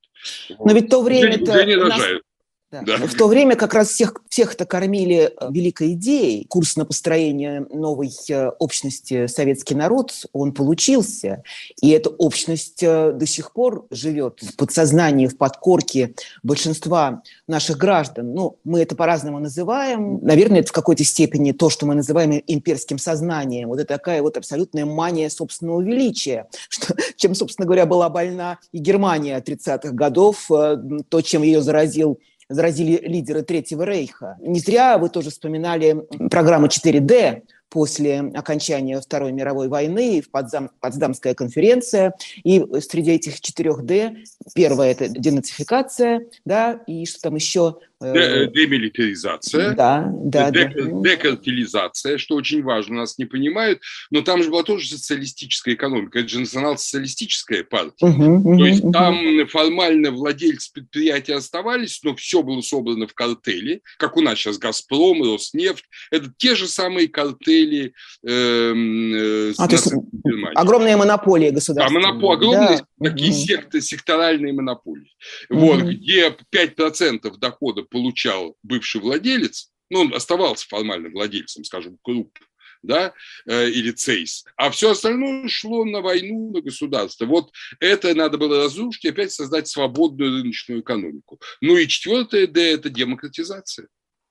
Но 0.58 0.72
ведь 0.72 0.88
то 0.88 1.02
время-то... 1.02 1.52
Уже 1.52 1.64
не 1.64 1.76
рожают. 1.76 2.24
Да. 2.70 2.82
Да. 2.82 2.96
В 2.98 3.14
то 3.14 3.26
время 3.26 3.56
как 3.56 3.74
раз 3.74 3.88
всех, 3.88 4.14
всех-то 4.28 4.64
кормили 4.64 5.32
э, 5.36 5.48
великой 5.50 5.94
идеей. 5.94 6.46
Курс 6.48 6.76
на 6.76 6.84
построение 6.84 7.66
новой 7.72 8.10
э, 8.28 8.48
общности 8.60 9.26
«Советский 9.26 9.74
народ», 9.74 10.12
он 10.32 10.52
получился. 10.52 11.42
И 11.82 11.90
эта 11.90 12.10
общность 12.10 12.80
э, 12.84 13.10
до 13.12 13.26
сих 13.26 13.52
пор 13.52 13.86
живет 13.90 14.40
в 14.42 14.54
подсознании, 14.54 15.26
в 15.26 15.36
подкорке 15.36 16.14
большинства 16.44 17.22
наших 17.48 17.76
граждан. 17.76 18.34
Ну, 18.34 18.58
мы 18.62 18.82
это 18.82 18.94
по-разному 18.94 19.40
называем. 19.40 20.20
Наверное, 20.22 20.60
это 20.60 20.68
в 20.68 20.72
какой-то 20.72 21.02
степени 21.02 21.50
то, 21.50 21.70
что 21.70 21.86
мы 21.86 21.96
называем 21.96 22.40
имперским 22.46 22.98
сознанием. 22.98 23.68
Вот 23.68 23.80
это 23.80 23.94
такая 23.94 24.22
вот 24.22 24.36
абсолютная 24.36 24.86
мания 24.86 25.28
собственного 25.28 25.80
величия, 25.80 26.46
что, 26.68 26.94
чем, 27.16 27.34
собственно 27.34 27.66
говоря, 27.66 27.84
была 27.84 28.08
больна 28.08 28.58
и 28.70 28.78
Германия 28.78 29.40
30-х 29.44 29.90
годов, 29.90 30.46
то, 30.46 31.20
чем 31.20 31.42
ее 31.42 31.62
заразил 31.62 32.20
заразили 32.50 33.00
лидеры 33.06 33.42
Третьего 33.42 33.84
Рейха. 33.84 34.36
Не 34.40 34.60
зря 34.60 34.98
вы 34.98 35.08
тоже 35.08 35.30
вспоминали 35.30 36.06
программу 36.28 36.66
4D, 36.66 37.42
после 37.70 38.18
окончания 38.34 39.00
Второй 39.00 39.32
мировой 39.32 39.68
войны, 39.68 40.20
в 40.20 40.30
Потсдам, 40.30 40.70
Потсдамская 40.80 41.34
конференция, 41.34 42.14
и 42.42 42.66
среди 42.80 43.12
этих 43.12 43.40
четырех 43.40 43.84
«Д» 43.84 44.16
первое– 44.54 44.90
это 44.90 45.08
денацификация, 45.08 46.26
да, 46.44 46.80
и 46.86 47.06
что 47.06 47.22
там 47.22 47.36
еще– 47.36 47.78
Э, 48.02 48.46
демилитаризация, 48.46 49.74
да, 49.74 50.10
да, 50.10 50.50
дек, 50.50 50.72
да. 50.74 51.10
декартилизация, 51.10 52.16
что 52.16 52.34
очень 52.34 52.62
важно, 52.62 52.96
нас 52.96 53.18
не 53.18 53.26
понимают, 53.26 53.82
но 54.10 54.22
там 54.22 54.42
же 54.42 54.48
была 54.48 54.62
тоже 54.62 54.88
социалистическая 54.88 55.74
экономика, 55.74 56.20
это 56.20 56.28
же 56.28 56.40
национал-социалистическая 56.40 57.62
партия, 57.62 58.06
угу, 58.06 58.56
то 58.56 58.64
есть 58.64 58.82
угу. 58.82 58.92
там 58.92 59.46
формально 59.48 60.12
владельцы 60.12 60.72
предприятия 60.72 61.34
оставались, 61.34 62.00
но 62.02 62.16
все 62.16 62.42
было 62.42 62.62
собрано 62.62 63.06
в 63.06 63.12
картели, 63.12 63.82
как 63.98 64.16
у 64.16 64.22
нас 64.22 64.38
сейчас 64.38 64.56
«Газпром», 64.56 65.22
«Роснефть», 65.22 65.84
это 66.10 66.32
те 66.38 66.54
же 66.54 66.68
самые 66.68 67.06
картели 67.06 67.92
эм, 68.26 69.12
э, 69.14 69.52
а, 69.58 69.68
то 69.68 69.76
есть 70.24 70.56
огромные 70.56 70.96
монополии 70.96 71.50
государственные. 71.50 72.02
Да, 72.02 72.08
монопол, 72.08 72.32
огромные 72.32 72.80
да. 72.98 73.10
такие 73.10 73.30
угу. 73.30 73.38
секты, 73.38 73.80
секторальные 73.80 74.52
монополии, 74.52 75.12
угу. 75.48 75.60
вот, 75.60 75.82
где 75.82 76.34
5% 76.52 77.36
дохода 77.38 77.82
получал 77.82 78.56
бывший 78.62 79.00
владелец, 79.00 79.70
ну, 79.90 80.00
он 80.00 80.14
оставался 80.14 80.66
формально 80.68 81.10
владельцем, 81.10 81.64
скажем, 81.64 81.98
Круп, 82.02 82.38
да, 82.82 83.12
э, 83.46 83.68
или 83.70 83.90
ЦЕЙС, 83.90 84.44
а 84.56 84.70
все 84.70 84.92
остальное 84.92 85.48
шло 85.48 85.84
на 85.84 86.00
войну, 86.00 86.52
на 86.52 86.60
государство. 86.62 87.26
Вот 87.26 87.50
это 87.78 88.14
надо 88.14 88.38
было 88.38 88.64
разрушить 88.64 89.04
и 89.04 89.08
опять 89.08 89.32
создать 89.32 89.68
свободную 89.68 90.30
рыночную 90.30 90.80
экономику. 90.80 91.40
Ну 91.60 91.76
и 91.76 91.86
четвертое 91.86 92.46
Д– 92.46 92.72
это 92.72 92.88
демократизация. 92.88 93.88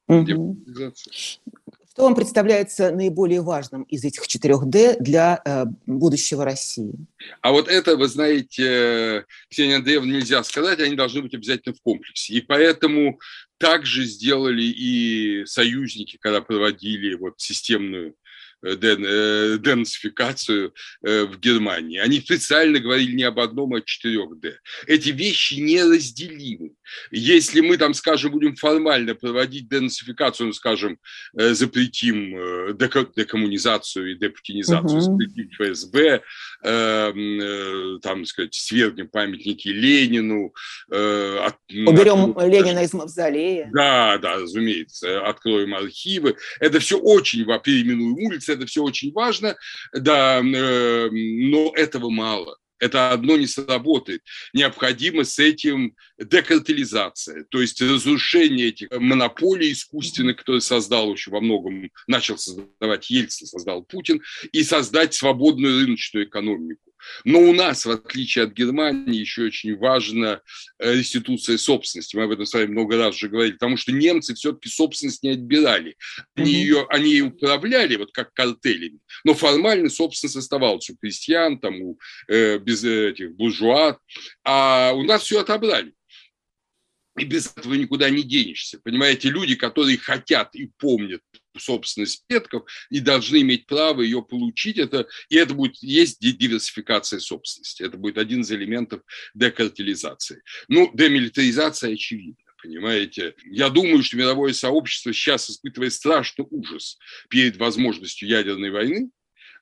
Угу. 0.07 0.65
Что 1.99 2.05
вам 2.05 2.15
представляется 2.15 2.91
наиболее 2.91 3.41
важным 3.41 3.83
из 3.83 4.05
этих 4.05 4.25
четырех 4.25 4.63
Д 4.67 4.95
для 5.01 5.41
э, 5.43 5.65
будущего 5.85 6.45
России? 6.45 6.93
А 7.41 7.51
вот 7.51 7.67
это, 7.67 7.97
вы 7.97 8.07
знаете, 8.07 9.25
Ксения 9.49 9.75
Андреевна, 9.75 10.13
нельзя 10.13 10.41
сказать, 10.45 10.79
они 10.79 10.95
должны 10.95 11.23
быть 11.23 11.33
обязательно 11.33 11.75
в 11.75 11.81
комплексе. 11.81 12.35
И 12.35 12.39
поэтому 12.39 13.19
также 13.57 14.05
сделали 14.05 14.63
и 14.63 15.43
союзники, 15.45 16.17
когда 16.21 16.39
проводили 16.39 17.15
вот 17.15 17.33
системную 17.35 18.15
Э, 18.61 18.75
э, 18.81 19.57
денацификацию 19.57 20.73
э, 21.01 21.23
в 21.23 21.39
Германии. 21.39 21.97
Они 21.97 22.19
специально 22.19 22.77
говорили 22.79 23.15
не 23.15 23.23
об 23.23 23.39
одном, 23.39 23.73
а 23.73 23.77
о 23.77 23.81
четырех 23.81 24.37
Д. 24.37 24.59
Эти 24.85 25.09
вещи 25.09 25.53
неразделимы. 25.53 26.71
Если 27.11 27.61
мы 27.61 27.77
там, 27.77 27.93
скажем, 27.93 28.31
будем 28.31 28.55
формально 28.55 29.15
проводить 29.15 29.69
денацификацию, 29.69 30.47
ну, 30.47 30.53
скажем, 30.53 30.97
запретим 31.33 32.75
декоммунизацию 32.77 34.11
и 34.11 34.15
депутинизацию, 34.15 34.99
угу. 34.99 35.01
запретим 35.01 35.49
ФСБ, 35.51 36.21
там, 38.01 38.25
сказать, 38.25 38.53
свергнем 38.53 39.07
памятники 39.07 39.67
Ленину. 39.69 40.53
Уберем 40.89 42.37
от... 42.37 42.47
Ленина 42.47 42.83
из 42.83 42.93
мавзолея. 42.93 43.69
Да, 43.73 44.17
да, 44.17 44.35
разумеется. 44.35 45.25
Откроем 45.27 45.75
архивы. 45.75 46.35
Это 46.59 46.79
все 46.79 46.97
очень, 46.99 47.45
переименуем 47.59 48.13
улицы, 48.13 48.53
это 48.53 48.65
все 48.65 48.83
очень 48.83 49.11
важно, 49.13 49.55
да, 49.93 50.39
э, 50.39 51.09
но 51.11 51.73
этого 51.75 52.09
мало. 52.09 52.57
Это 52.79 53.11
одно 53.11 53.37
не 53.37 53.47
сработает. 53.47 54.23
Необходимо 54.53 55.23
с 55.23 55.37
этим 55.39 55.95
декартализация, 56.17 57.45
то 57.49 57.61
есть 57.61 57.81
разрушение 57.81 58.67
этих 58.67 58.89
монополий 58.91 59.71
искусственных, 59.71 60.37
которые 60.37 60.61
создал 60.61 61.13
еще 61.13 61.31
во 61.31 61.41
многом, 61.41 61.91
начал 62.07 62.37
создавать 62.37 63.09
Ельцин, 63.09 63.47
создал 63.47 63.83
Путин, 63.83 64.21
и 64.51 64.63
создать 64.63 65.13
свободную 65.13 65.81
рыночную 65.81 66.25
экономику. 66.25 66.88
Но 67.23 67.39
у 67.39 67.53
нас, 67.53 67.85
в 67.85 67.91
отличие 67.91 68.45
от 68.45 68.53
Германии, 68.53 69.19
еще 69.19 69.43
очень 69.43 69.77
важна 69.77 70.41
э, 70.79 70.95
реституция 70.95 71.57
собственности. 71.57 72.15
Мы 72.15 72.23
об 72.23 72.31
этом 72.31 72.45
с 72.45 72.53
вами 72.53 72.67
много 72.67 72.97
раз 72.97 73.15
уже 73.15 73.29
говорили, 73.29 73.53
потому 73.53 73.77
что 73.77 73.91
немцы 73.91 74.33
все-таки 74.33 74.69
собственность 74.69 75.23
не 75.23 75.31
отбирали. 75.31 75.95
Они, 76.35 76.51
ее, 76.51 76.85
они 76.89 77.11
ее 77.11 77.25
управляли, 77.25 77.95
вот 77.95 78.11
как 78.11 78.33
картелями, 78.33 78.99
но 79.23 79.33
формально 79.33 79.89
собственность 79.89 80.37
оставалась 80.37 80.89
у 80.89 80.97
крестьян, 80.97 81.59
там, 81.59 81.81
у 81.81 81.99
э, 82.27 82.57
без 82.57 82.83
этих 82.83 83.35
буржуа, 83.35 83.97
а 84.43 84.93
у 84.93 85.03
нас 85.03 85.23
все 85.23 85.41
отобрали. 85.41 85.93
И 87.17 87.25
без 87.25 87.51
этого 87.55 87.73
никуда 87.73 88.09
не 88.09 88.23
денешься. 88.23 88.79
Понимаете, 88.83 89.29
люди, 89.29 89.55
которые 89.55 89.97
хотят 89.97 90.55
и 90.55 90.71
помнят 90.77 91.21
собственность 91.57 92.23
предков 92.27 92.63
и 92.89 92.99
должны 92.99 93.41
иметь 93.41 93.65
право 93.65 94.01
ее 94.01 94.21
получить. 94.21 94.77
Это, 94.77 95.07
и 95.29 95.35
это 95.35 95.53
будет 95.53 95.77
есть 95.77 96.19
диверсификация 96.19 97.19
собственности. 97.19 97.83
Это 97.83 97.97
будет 97.97 98.17
один 98.17 98.41
из 98.41 98.51
элементов 98.51 99.01
декартилизации. 99.33 100.41
Ну, 100.67 100.91
демилитаризация 100.93 101.93
очевидна 101.93 102.43
понимаете. 102.61 103.35
Я 103.45 103.69
думаю, 103.69 104.03
что 104.03 104.17
мировое 104.17 104.53
сообщество 104.53 105.13
сейчас 105.13 105.49
испытывает 105.49 105.93
страшный 105.93 106.45
ужас 106.49 106.97
перед 107.29 107.57
возможностью 107.57 108.27
ядерной 108.27 108.71
войны, 108.71 109.09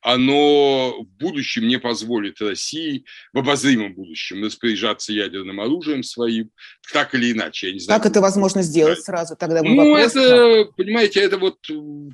оно 0.02 1.02
в 1.02 1.08
будущем 1.18 1.68
не 1.68 1.78
позволит 1.80 2.42
России, 2.42 3.06
в 3.34 3.40
обозримом 3.40 3.94
будущем, 3.94 4.44
распоряжаться 4.44 5.14
ядерным 5.14 5.60
оружием 5.60 6.04
своим, 6.04 6.52
так 6.92 7.16
или 7.16 7.32
иначе. 7.32 7.68
Я 7.68 7.74
не 7.74 7.80
знаю, 7.80 8.02
как 8.02 8.12
это 8.12 8.22
возможно 8.22 8.62
сделать 8.62 9.02
сразу? 9.04 9.36
Тогда 9.36 9.62
ну, 9.64 9.76
вопрос, 9.76 10.16
это, 10.16 10.66
как? 10.66 10.76
понимаете, 10.76 11.20
это 11.22 11.38
вот, 11.38 11.58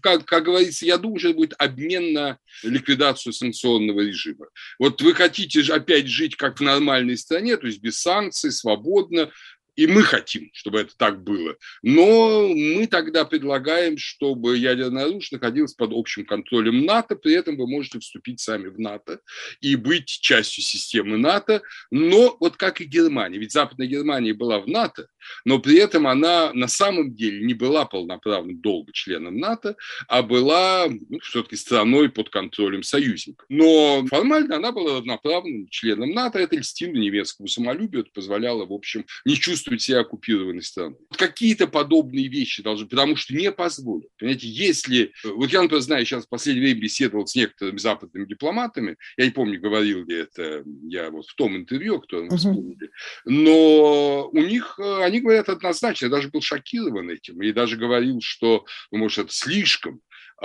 как, 0.01 0.25
как 0.25 0.43
говорится, 0.45 0.85
я 0.85 0.97
думаю, 0.97 1.19
что 1.19 1.29
это 1.29 1.37
будет 1.37 1.53
обмен 1.57 2.13
на 2.13 2.37
ликвидацию 2.63 3.33
санкционного 3.33 4.01
режима. 4.01 4.47
Вот 4.79 5.01
вы 5.01 5.13
хотите 5.13 5.61
опять 5.73 6.07
жить 6.07 6.35
как 6.35 6.59
в 6.59 6.61
нормальной 6.61 7.17
стране, 7.17 7.57
то 7.57 7.67
есть 7.67 7.81
без 7.81 7.99
санкций, 7.99 8.51
свободно, 8.51 9.31
И 9.75 9.87
мы 9.87 10.03
хотим, 10.03 10.49
чтобы 10.53 10.79
это 10.79 10.95
так 10.95 11.23
было. 11.23 11.55
Но 11.81 12.47
мы 12.47 12.85
тогда 12.87 13.25
предлагаем, 13.25 13.97
чтобы 13.97 14.57
ядерное 14.57 15.05
оружие 15.05 15.39
находилось 15.39 15.73
под 15.73 15.91
общим 15.93 16.25
контролем 16.25 16.85
НАТО, 16.85 17.15
при 17.15 17.33
этом 17.33 17.57
вы 17.57 17.67
можете 17.67 17.99
вступить 17.99 18.39
сами 18.39 18.67
в 18.67 18.79
НАТО 18.79 19.19
и 19.61 19.75
быть 19.75 20.07
частью 20.07 20.63
системы 20.63 21.17
НАТО, 21.17 21.61
но 21.89 22.37
вот 22.39 22.55
как 22.57 22.81
и 22.81 22.85
Германия. 22.85 23.39
Ведь 23.39 23.51
Западная 23.51 23.87
Германия 23.87 24.33
была 24.33 24.59
в 24.59 24.67
НАТО, 24.67 25.07
но 25.43 25.59
при 25.59 25.77
этом 25.77 26.07
она 26.07 26.53
на 26.53 26.67
самом 26.67 27.15
деле 27.15 27.43
не 27.43 27.53
была 27.53 27.85
полноправным 27.85 28.61
долго 28.61 28.91
членом 28.93 29.37
НАТО, 29.37 29.75
а 30.07 30.21
была 30.21 30.87
ну, 30.87 31.19
все-таки 31.19 31.55
страной 31.55 32.09
под 32.09 32.29
контролем 32.29 32.83
союзников. 32.83 33.45
Но 33.49 34.05
формально 34.07 34.57
она 34.57 34.71
была 34.71 34.97
равноправным 34.97 35.67
членом 35.69 36.11
НАТО, 36.11 36.39
это 36.39 36.57
льстило 36.57 36.91
немецкому 36.91 37.47
самолюбию, 37.47 38.03
это 38.03 38.11
позволяло, 38.13 38.65
в 38.65 38.73
общем, 38.73 39.05
не 39.25 39.35
чувствовать 39.35 39.62
себя 39.79 40.01
оккупированной 40.01 40.61
страной. 40.61 40.97
Какие-то 41.17 41.67
подобные 41.67 42.27
вещи 42.27 42.61
должны, 42.61 42.87
потому 42.87 43.15
что 43.15 43.33
не 43.33 43.51
позволят. 43.51 44.09
Понимаете, 44.19 44.47
если... 44.47 45.13
Вот 45.23 45.51
я, 45.51 45.61
например, 45.61 45.81
знаю, 45.81 46.05
сейчас 46.05 46.25
в 46.25 46.29
последнее 46.29 46.65
время 46.65 46.81
беседовал 46.81 47.25
с 47.25 47.35
некоторыми 47.35 47.77
западными 47.77 48.25
дипломатами, 48.25 48.97
я 49.17 49.25
не 49.25 49.31
помню, 49.31 49.59
говорил 49.59 50.05
ли 50.05 50.17
это 50.17 50.63
я 50.89 51.09
вот 51.09 51.27
в 51.27 51.35
том 51.35 51.55
интервью, 51.55 52.01
кто 52.01 52.23
мы 52.23 52.35
вспомнили, 52.37 52.89
но 53.25 54.29
у 54.29 54.41
них 54.41 54.79
они 54.79 55.13
они 55.13 55.21
говорят 55.21 55.47
однозначно, 55.47 56.05
я 56.05 56.11
даже 56.11 56.29
был 56.29 56.41
шокирован 56.41 57.09
этим, 57.11 57.39
и 57.43 57.51
даже 57.51 57.77
говорил, 57.77 58.19
что, 58.19 58.65
ну, 58.91 58.97
может, 58.97 59.25
это 59.25 59.33
слишком, 59.33 60.01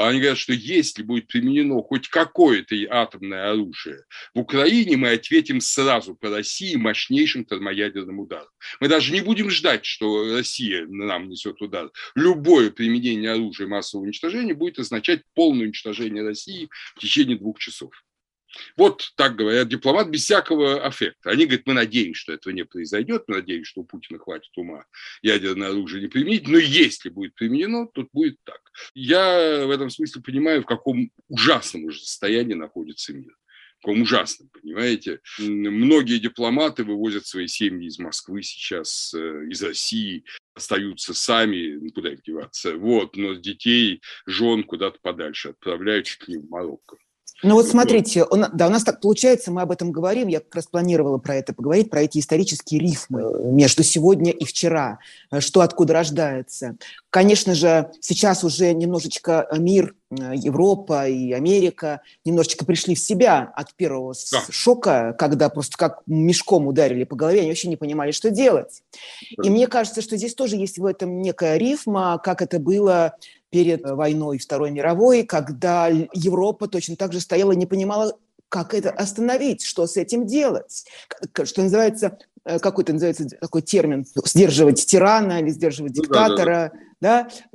они 0.07 0.21
говорят, 0.21 0.39
что 0.39 0.53
если 0.53 1.03
будет 1.03 1.27
применено 1.27 1.83
хоть 1.83 2.09
какое-то 2.09 2.77
атомное 2.89 3.51
оружие 3.51 4.05
в 4.33 4.39
Украине, 4.39 4.97
мы 4.97 5.11
ответим 5.11 5.61
сразу 5.61 6.15
по 6.15 6.31
России 6.31 6.77
мощнейшим 6.77 7.45
термоядерным 7.45 8.21
ударом. 8.21 8.49
Мы 8.79 8.87
даже 8.87 9.13
не 9.13 9.23
будем 9.23 9.51
ждать, 9.51 9.85
что 9.85 10.33
Россия 10.33 10.87
нам 10.87 11.29
несет 11.29 11.61
удар. 11.61 11.91
Любое 12.15 12.71
применение 12.71 13.33
оружия 13.33 13.67
массового 13.67 14.05
уничтожения 14.05 14.55
будет 14.55 14.79
означать 14.79 15.23
полное 15.35 15.67
уничтожение 15.67 16.23
России 16.23 16.69
в 16.95 17.01
течение 17.01 17.37
двух 17.37 17.59
часов. 17.59 17.91
Вот 18.77 19.13
так 19.17 19.37
говорят 19.37 19.69
дипломат 19.69 20.09
без 20.09 20.25
всякого 20.25 20.85
аффекта. 20.85 21.31
Они 21.31 21.45
говорят, 21.45 21.67
мы 21.67 21.75
надеемся, 21.75 22.21
что 22.21 22.33
этого 22.33 22.53
не 22.53 22.65
произойдет, 22.65 23.25
мы 23.27 23.37
надеемся, 23.37 23.71
что 23.71 23.81
у 23.83 23.85
Путина 23.85 24.19
хватит 24.19 24.51
ума 24.57 24.85
ядерное 25.23 25.69
оружие 25.69 26.03
не 26.03 26.09
применить, 26.09 26.49
но 26.49 26.59
если 26.59 27.09
будет 27.09 27.35
применено, 27.35 27.87
то 27.87 28.07
будет 28.13 28.39
так. 28.45 28.61
Я 28.95 29.67
в 29.67 29.71
этом 29.71 29.91
смысле 29.91 30.23
понимаю, 30.23 30.63
в 30.63 30.67
каком 30.67 31.11
ужасном 31.29 31.85
уже 31.85 32.01
состоянии 32.01 32.55
находится 32.55 33.13
мир. 33.13 33.37
В 33.79 33.83
каком 33.83 34.03
ужасном, 34.03 34.49
понимаете? 34.49 35.21
Многие 35.39 36.19
дипломаты 36.19 36.83
вывозят 36.83 37.27
свои 37.27 37.47
семьи 37.47 37.87
из 37.87 38.01
Москвы 38.01 38.43
сейчас, 38.43 39.15
э, 39.15 39.47
из 39.51 39.63
России, 39.63 40.25
остаются 40.55 41.15
сами, 41.15 41.75
ну, 41.75 41.91
куда 41.93 42.13
их 42.13 42.23
деваться, 42.23 42.77
вот, 42.77 43.17
но 43.17 43.35
детей, 43.35 44.03
жен 44.27 44.65
куда-то 44.65 44.99
подальше 45.01 45.51
отправляют 45.51 46.07
чуть 46.07 46.27
ли 46.27 46.39
в 46.39 46.51
Марокко. 46.51 46.97
Ну 47.43 47.55
вот 47.55 47.69
смотрите, 47.69 48.25
он, 48.25 48.47
да, 48.53 48.67
у 48.67 48.71
нас 48.71 48.83
так 48.83 49.01
получается, 49.01 49.53
мы 49.53 49.63
об 49.63 49.71
этом 49.71 49.93
говорим, 49.93 50.27
я 50.27 50.41
как 50.41 50.57
раз 50.57 50.67
планировала 50.67 51.19
про 51.19 51.37
это 51.37 51.55
поговорить, 51.55 51.89
про 51.89 52.03
эти 52.03 52.19
исторические 52.19 52.81
рифмы 52.81 53.53
между 53.53 53.85
сегодня 53.85 54.33
и 54.33 54.45
вчера, 54.45 54.99
что 55.39 55.61
откуда 55.61 55.93
рождается. 55.93 56.77
Конечно 57.11 57.55
же, 57.55 57.91
сейчас 58.01 58.45
уже 58.45 58.75
немножечко 58.75 59.49
мир, 59.57 59.95
Европа 60.11 61.09
и 61.09 61.33
Америка 61.33 62.03
немножечко 62.25 62.65
пришли 62.65 62.95
в 62.95 62.99
себя 62.99 63.51
от 63.55 63.75
первого 63.75 64.15
да. 64.33 64.43
шока, 64.51 65.15
когда 65.19 65.49
просто 65.49 65.77
как 65.77 66.03
мешком 66.07 66.67
ударили 66.67 67.05
по 67.05 67.17
голове, 67.17 67.41
они 67.41 67.49
вообще 67.49 67.69
не 67.69 67.77
понимали, 67.77 68.11
что 68.11 68.31
делать. 68.31 68.83
И 69.43 69.51
мне 69.51 69.67
кажется, 69.69 70.03
что 70.03 70.17
здесь 70.17 70.35
тоже 70.35 70.57
есть 70.57 70.79
в 70.79 70.85
этом 70.85 71.21
некая 71.23 71.57
рифма, 71.57 72.21
как 72.23 72.43
это 72.43 72.59
было 72.59 73.15
перед 73.51 73.89
войной 73.89 74.39
Второй 74.39 74.71
мировой, 74.71 75.23
когда 75.25 75.89
Европа 75.89 76.69
точно 76.69 76.97
так 76.97 77.13
же 77.13 77.21
стояла 77.21 77.53
и 77.53 77.57
не 77.57 77.67
понимала, 77.67 78.19
как 78.49 78.75
это 78.75 78.91
остановить, 78.91 79.63
что 79.63 79.87
с 79.87 79.97
этим 79.97 80.27
делать. 80.27 80.85
Что 81.45 81.63
называется, 81.63 82.19
э, 82.45 82.59
какой-то 82.59 82.93
называется 82.93 83.29
такой 83.41 83.63
термин, 83.63 84.07
сдерживать 84.25 84.87
тирана 84.87 85.41
или 85.41 85.51
сдерживать 85.51 85.93
диктатора, 85.93 86.33
ну, 86.35 86.39
да, 86.39 86.73
да. 86.73 86.73
да, 86.73 86.88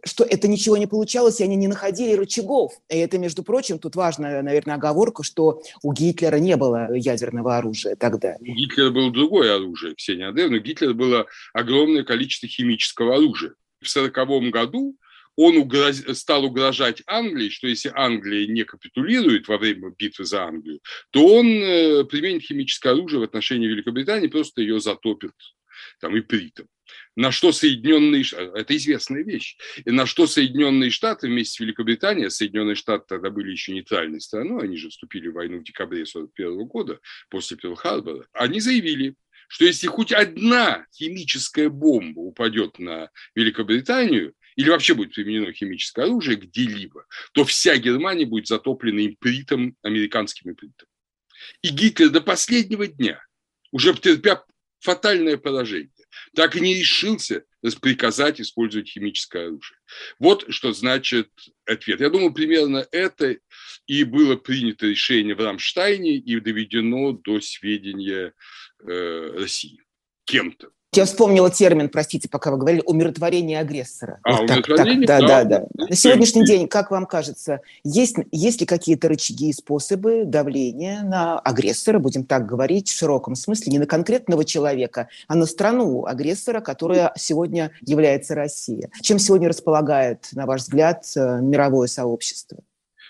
что 0.06 0.24
это 0.24 0.48
ничего 0.48 0.78
не 0.78 0.88
получалось, 0.88 1.40
и 1.40 1.44
они 1.44 1.56
не 1.56 1.68
находили 1.68 2.14
рычагов. 2.14 2.74
И 2.90 2.98
это, 2.98 3.18
между 3.18 3.44
прочим, 3.44 3.80
тут 3.80 3.96
важная, 3.96 4.42
наверное, 4.42 4.76
оговорка, 4.76 5.24
что 5.24 5.62
у 5.82 5.94
Гитлера 5.94 6.38
не 6.38 6.56
было 6.56 6.94
ядерного 6.94 7.58
оружия 7.58 7.96
тогда. 7.96 8.38
У 8.40 8.46
Гитлера 8.46 8.90
было 8.90 9.12
другое 9.12 9.56
оружие, 9.56 9.96
Ксения 9.96 10.30
Андреевна. 10.30 10.58
У 10.58 10.62
Гитлера 10.62 10.94
было 10.94 11.26
огромное 11.54 12.04
количество 12.04 12.48
химического 12.48 13.16
оружия. 13.16 13.54
В 13.82 13.90
1940 13.90 14.54
году 14.54 14.96
он 15.36 15.58
угроз... 15.58 16.04
стал 16.14 16.46
угрожать 16.46 17.02
Англии, 17.08 17.50
что 17.50 17.68
если 17.68 17.92
Англия 17.94 18.48
не 18.48 18.64
капитулирует 18.64 19.48
во 19.48 19.58
время 19.58 19.90
битвы 19.98 20.26
за 20.26 20.44
Англию, 20.44 20.80
то 21.12 21.26
он 21.26 21.48
э, 21.48 22.04
применит 22.06 22.44
химическое 22.44 22.92
оружие 22.92 23.20
в 23.20 23.24
отношении 23.24 23.68
Великобритании, 23.68 24.28
просто 24.28 24.62
ее 24.62 24.80
затопит 24.80 25.34
там, 26.00 26.18
ипритом. 26.18 26.68
На 27.16 27.32
что 27.32 27.52
Соединенные 27.52 28.24
Штаты, 28.24 28.52
это 28.58 28.76
известная 28.76 29.24
вещь, 29.24 29.58
и 29.86 29.92
на 29.92 30.06
что 30.06 30.26
Соединенные 30.26 30.90
Штаты 30.90 31.28
вместе 31.28 31.58
с 31.58 31.60
Великобританией, 31.60 32.30
Соединенные 32.30 32.76
Штаты 32.76 33.06
тогда 33.08 33.30
были 33.30 33.52
еще 33.52 33.74
нейтральной 33.74 34.20
страной, 34.20 34.64
они 34.64 34.78
же 34.78 34.90
вступили 34.90 35.28
в 35.28 35.34
войну 35.34 35.60
в 35.60 35.64
декабре 35.64 36.02
1941 36.02 36.68
года, 36.68 37.00
после 37.30 37.58
Перл-Харбора, 37.58 38.26
они 38.34 38.60
заявили, 38.60 39.16
что 39.48 39.66
если 39.66 39.88
хоть 39.88 40.12
одна 40.12 40.88
химическая 40.92 41.70
бомба 41.70 42.20
упадет 42.20 42.80
на 42.80 43.12
Великобританию, 43.36 44.34
или 44.56 44.70
вообще 44.70 44.94
будет 44.96 45.14
применено 45.14 45.52
химическое 45.52 46.06
оружие 46.06 46.38
где-либо, 46.38 47.06
то 47.34 47.44
вся 47.44 47.78
Германия 47.78 48.26
будет 48.26 48.48
затоплена 48.48 49.06
импритом, 49.06 49.76
американским 49.82 50.52
импритом. 50.52 50.88
И 51.62 51.70
Гитлер 51.70 52.10
до 52.10 52.22
последнего 52.22 52.88
дня, 52.88 53.24
уже 53.72 53.94
потерпя 53.94 54.44
фатальное 54.80 55.38
поражение, 55.38 55.93
так 56.36 56.56
и 56.56 56.62
не 56.62 56.76
решился 56.76 57.46
приказать 57.82 58.42
использовать 58.42 58.90
химическое 58.90 59.48
оружие. 59.48 59.78
Вот 60.20 60.46
что 60.50 60.74
значит 60.74 61.30
ответ. 61.66 62.02
Я 62.02 62.10
думаю, 62.10 62.34
примерно 62.34 62.86
это 62.92 63.38
и 63.88 64.04
было 64.04 64.36
принято 64.36 64.88
решение 64.88 65.36
в 65.36 65.40
Рамштайне 65.40 66.16
и 66.18 66.40
доведено 66.40 67.12
до 67.14 67.42
сведения 67.42 68.34
э, 68.86 69.32
России 69.38 69.82
кем-то. 70.26 70.70
Я 70.96 71.06
вспомнила 71.06 71.50
термин, 71.50 71.90
простите, 71.90 72.30
пока 72.30 72.52
вы 72.52 72.58
говорили, 72.58 72.84
умиротворение 72.86 73.60
агрессора. 73.60 74.20
А, 74.24 74.34
вот 74.34 74.50
умиротворение, 74.50 75.08
так, 75.08 75.20
так, 75.20 75.28
да, 75.28 75.44
да, 75.44 75.60
да. 75.74 75.88
На 75.90 75.96
сегодняшний 75.96 76.46
день, 76.46 76.68
как 76.68 76.92
вам 76.92 77.08
кажется, 77.08 77.62
есть, 77.84 78.16
есть 78.32 78.60
ли 78.62 78.68
какие-то 78.68 79.10
рычаги 79.10 79.50
и 79.50 79.54
способы 79.54 80.24
давления 80.26 81.02
на 81.02 81.40
агрессора, 81.40 81.98
будем 81.98 82.26
так 82.26 82.46
говорить, 82.46 82.90
в 82.90 82.96
широком 82.96 83.36
смысле, 83.36 83.72
не 83.72 83.80
на 83.80 83.88
конкретного 83.88 84.46
человека, 84.46 85.10
а 85.28 85.36
на 85.36 85.48
страну 85.48 86.06
агрессора, 86.06 86.62
которая 86.62 87.12
сегодня 87.18 87.72
является 87.82 88.36
Россия? 88.36 88.92
Чем 89.02 89.18
сегодня 89.18 89.50
располагает, 89.50 90.28
на 90.34 90.46
ваш 90.46 90.62
взгляд, 90.62 91.06
э, 91.16 91.40
мировое 91.42 91.88
сообщество? 91.88 92.60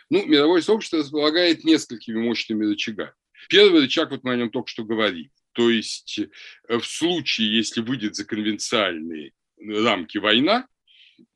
Ну, 0.10 0.26
мировое 0.26 0.62
сообщество 0.62 1.00
располагает 1.00 1.66
несколькими 1.66 2.22
мощными 2.22 2.66
рычагами. 2.66 3.12
Первый 3.50 3.82
рычаг, 3.82 4.12
вот 4.12 4.24
мы 4.24 4.32
о 4.32 4.36
нем 4.38 4.50
только 4.50 4.70
что 4.70 4.84
говорили 4.86 5.30
то 5.54 5.70
есть 5.70 6.20
э, 6.20 6.78
в 6.78 6.86
случае, 6.86 7.56
если 7.56 7.82
выйдет 7.82 8.16
за 8.16 8.26
конвенциальные 8.26 9.32
рамки 9.58 10.18
война, 10.18 10.68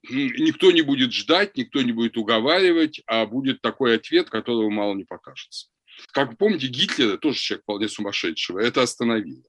никто 0.09 0.71
не 0.71 0.81
будет 0.81 1.13
ждать, 1.13 1.55
никто 1.55 1.81
не 1.81 1.91
будет 1.91 2.17
уговаривать, 2.17 3.01
а 3.05 3.25
будет 3.25 3.61
такой 3.61 3.95
ответ, 3.95 4.29
которого 4.29 4.69
мало 4.69 4.95
не 4.95 5.05
покажется. 5.05 5.67
Как 6.11 6.31
вы 6.31 6.35
помните, 6.35 6.67
Гитлера, 6.67 7.17
тоже 7.17 7.39
человек 7.39 7.63
вполне 7.63 7.87
сумасшедшего, 7.87 8.59
это 8.59 8.81
остановило. 8.81 9.43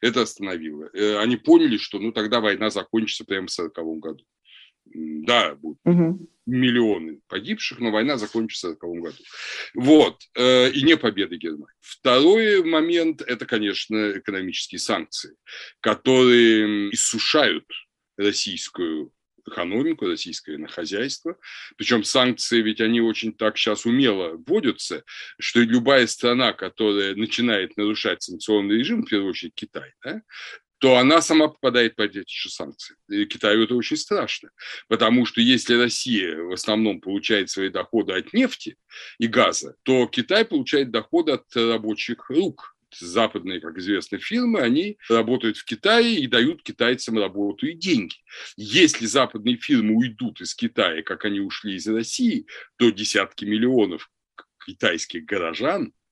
Это 0.00 0.22
остановило. 0.22 0.90
Э, 0.92 1.18
они 1.18 1.36
поняли, 1.36 1.76
что 1.76 1.98
ну, 1.98 2.12
тогда 2.12 2.40
война 2.40 2.70
закончится 2.70 3.24
прямо 3.24 3.46
в 3.46 3.52
1940 3.58 3.98
году. 4.00 4.24
Да, 4.86 5.54
будут 5.54 5.78
угу. 5.84 6.28
Миллионы 6.46 7.20
погибших, 7.28 7.80
но 7.80 7.90
война 7.90 8.16
закончится 8.16 8.68
в 8.68 8.76
1940 8.76 9.02
году. 9.02 9.24
Вот. 9.74 10.20
Э, 10.36 10.70
и 10.70 10.82
не 10.82 10.96
победа 10.96 11.36
Германии. 11.36 11.74
Второй 11.80 12.62
момент– 12.62 13.22
это, 13.26 13.46
конечно, 13.46 14.12
экономические 14.18 14.78
санкции, 14.78 15.36
которые 15.80 16.90
иссушают 16.92 17.66
российскую 18.16 19.12
экономику, 19.46 20.06
российское 20.06 20.66
хозяйство. 20.68 21.36
Причем 21.76 22.04
санкции, 22.04 22.62
ведь 22.62 22.80
они 22.80 23.00
очень 23.00 23.32
так 23.32 23.56
сейчас 23.56 23.84
умело 23.84 24.36
вводятся, 24.46 25.04
что 25.38 25.60
любая 25.60 26.06
страна, 26.06 26.52
которая 26.52 27.14
начинает 27.14 27.76
нарушать 27.76 28.22
санкционный 28.22 28.78
режим, 28.78 29.02
в 29.02 29.08
первую 29.08 29.30
очередь 29.30 29.54
Китай, 29.54 29.92
да, 30.02 30.22
то 30.78 30.96
она 30.96 31.20
сама 31.22 31.48
попадает 31.48 31.96
под 31.96 32.16
эти 32.16 32.32
же 32.32 32.50
санкции. 32.50 32.96
И 33.08 33.24
Китаю 33.26 33.64
это 33.64 33.74
очень 33.74 33.96
страшно, 33.96 34.50
потому 34.88 35.26
что 35.26 35.40
если 35.40 35.74
Россия 35.74 36.36
в 36.36 36.52
основном 36.52 37.00
получает 37.00 37.50
свои 37.50 37.68
доходы 37.68 38.12
от 38.12 38.32
нефти 38.32 38.76
и 39.18 39.26
газа, 39.26 39.76
то 39.82 40.06
Китай 40.06 40.44
получает 40.44 40.90
доходы 40.90 41.32
от 41.32 41.44
рабочих 41.54 42.28
рук, 42.28 42.74
западные, 43.00 43.60
как 43.60 43.78
известно, 43.78 44.18
фирмы, 44.18 44.60
они 44.60 44.98
работают 45.08 45.56
в 45.56 45.64
Китае 45.64 46.16
и 46.16 46.26
дают 46.26 46.62
китайцам 46.62 47.18
работу 47.18 47.66
и 47.66 47.72
деньги. 47.74 48.16
Если 48.56 49.06
западные 49.06 49.56
фирмы 49.56 49.96
уйдут 49.96 50.40
из 50.40 50.54
Китая, 50.54 51.02
как 51.02 51.24
они 51.24 51.40
ушли 51.40 51.74
из 51.74 51.86
России, 51.88 52.46
то 52.76 52.90
десятки 52.90 53.44
миллионов 53.44 54.10
китайских 54.64 55.24
горожан– 55.24 55.92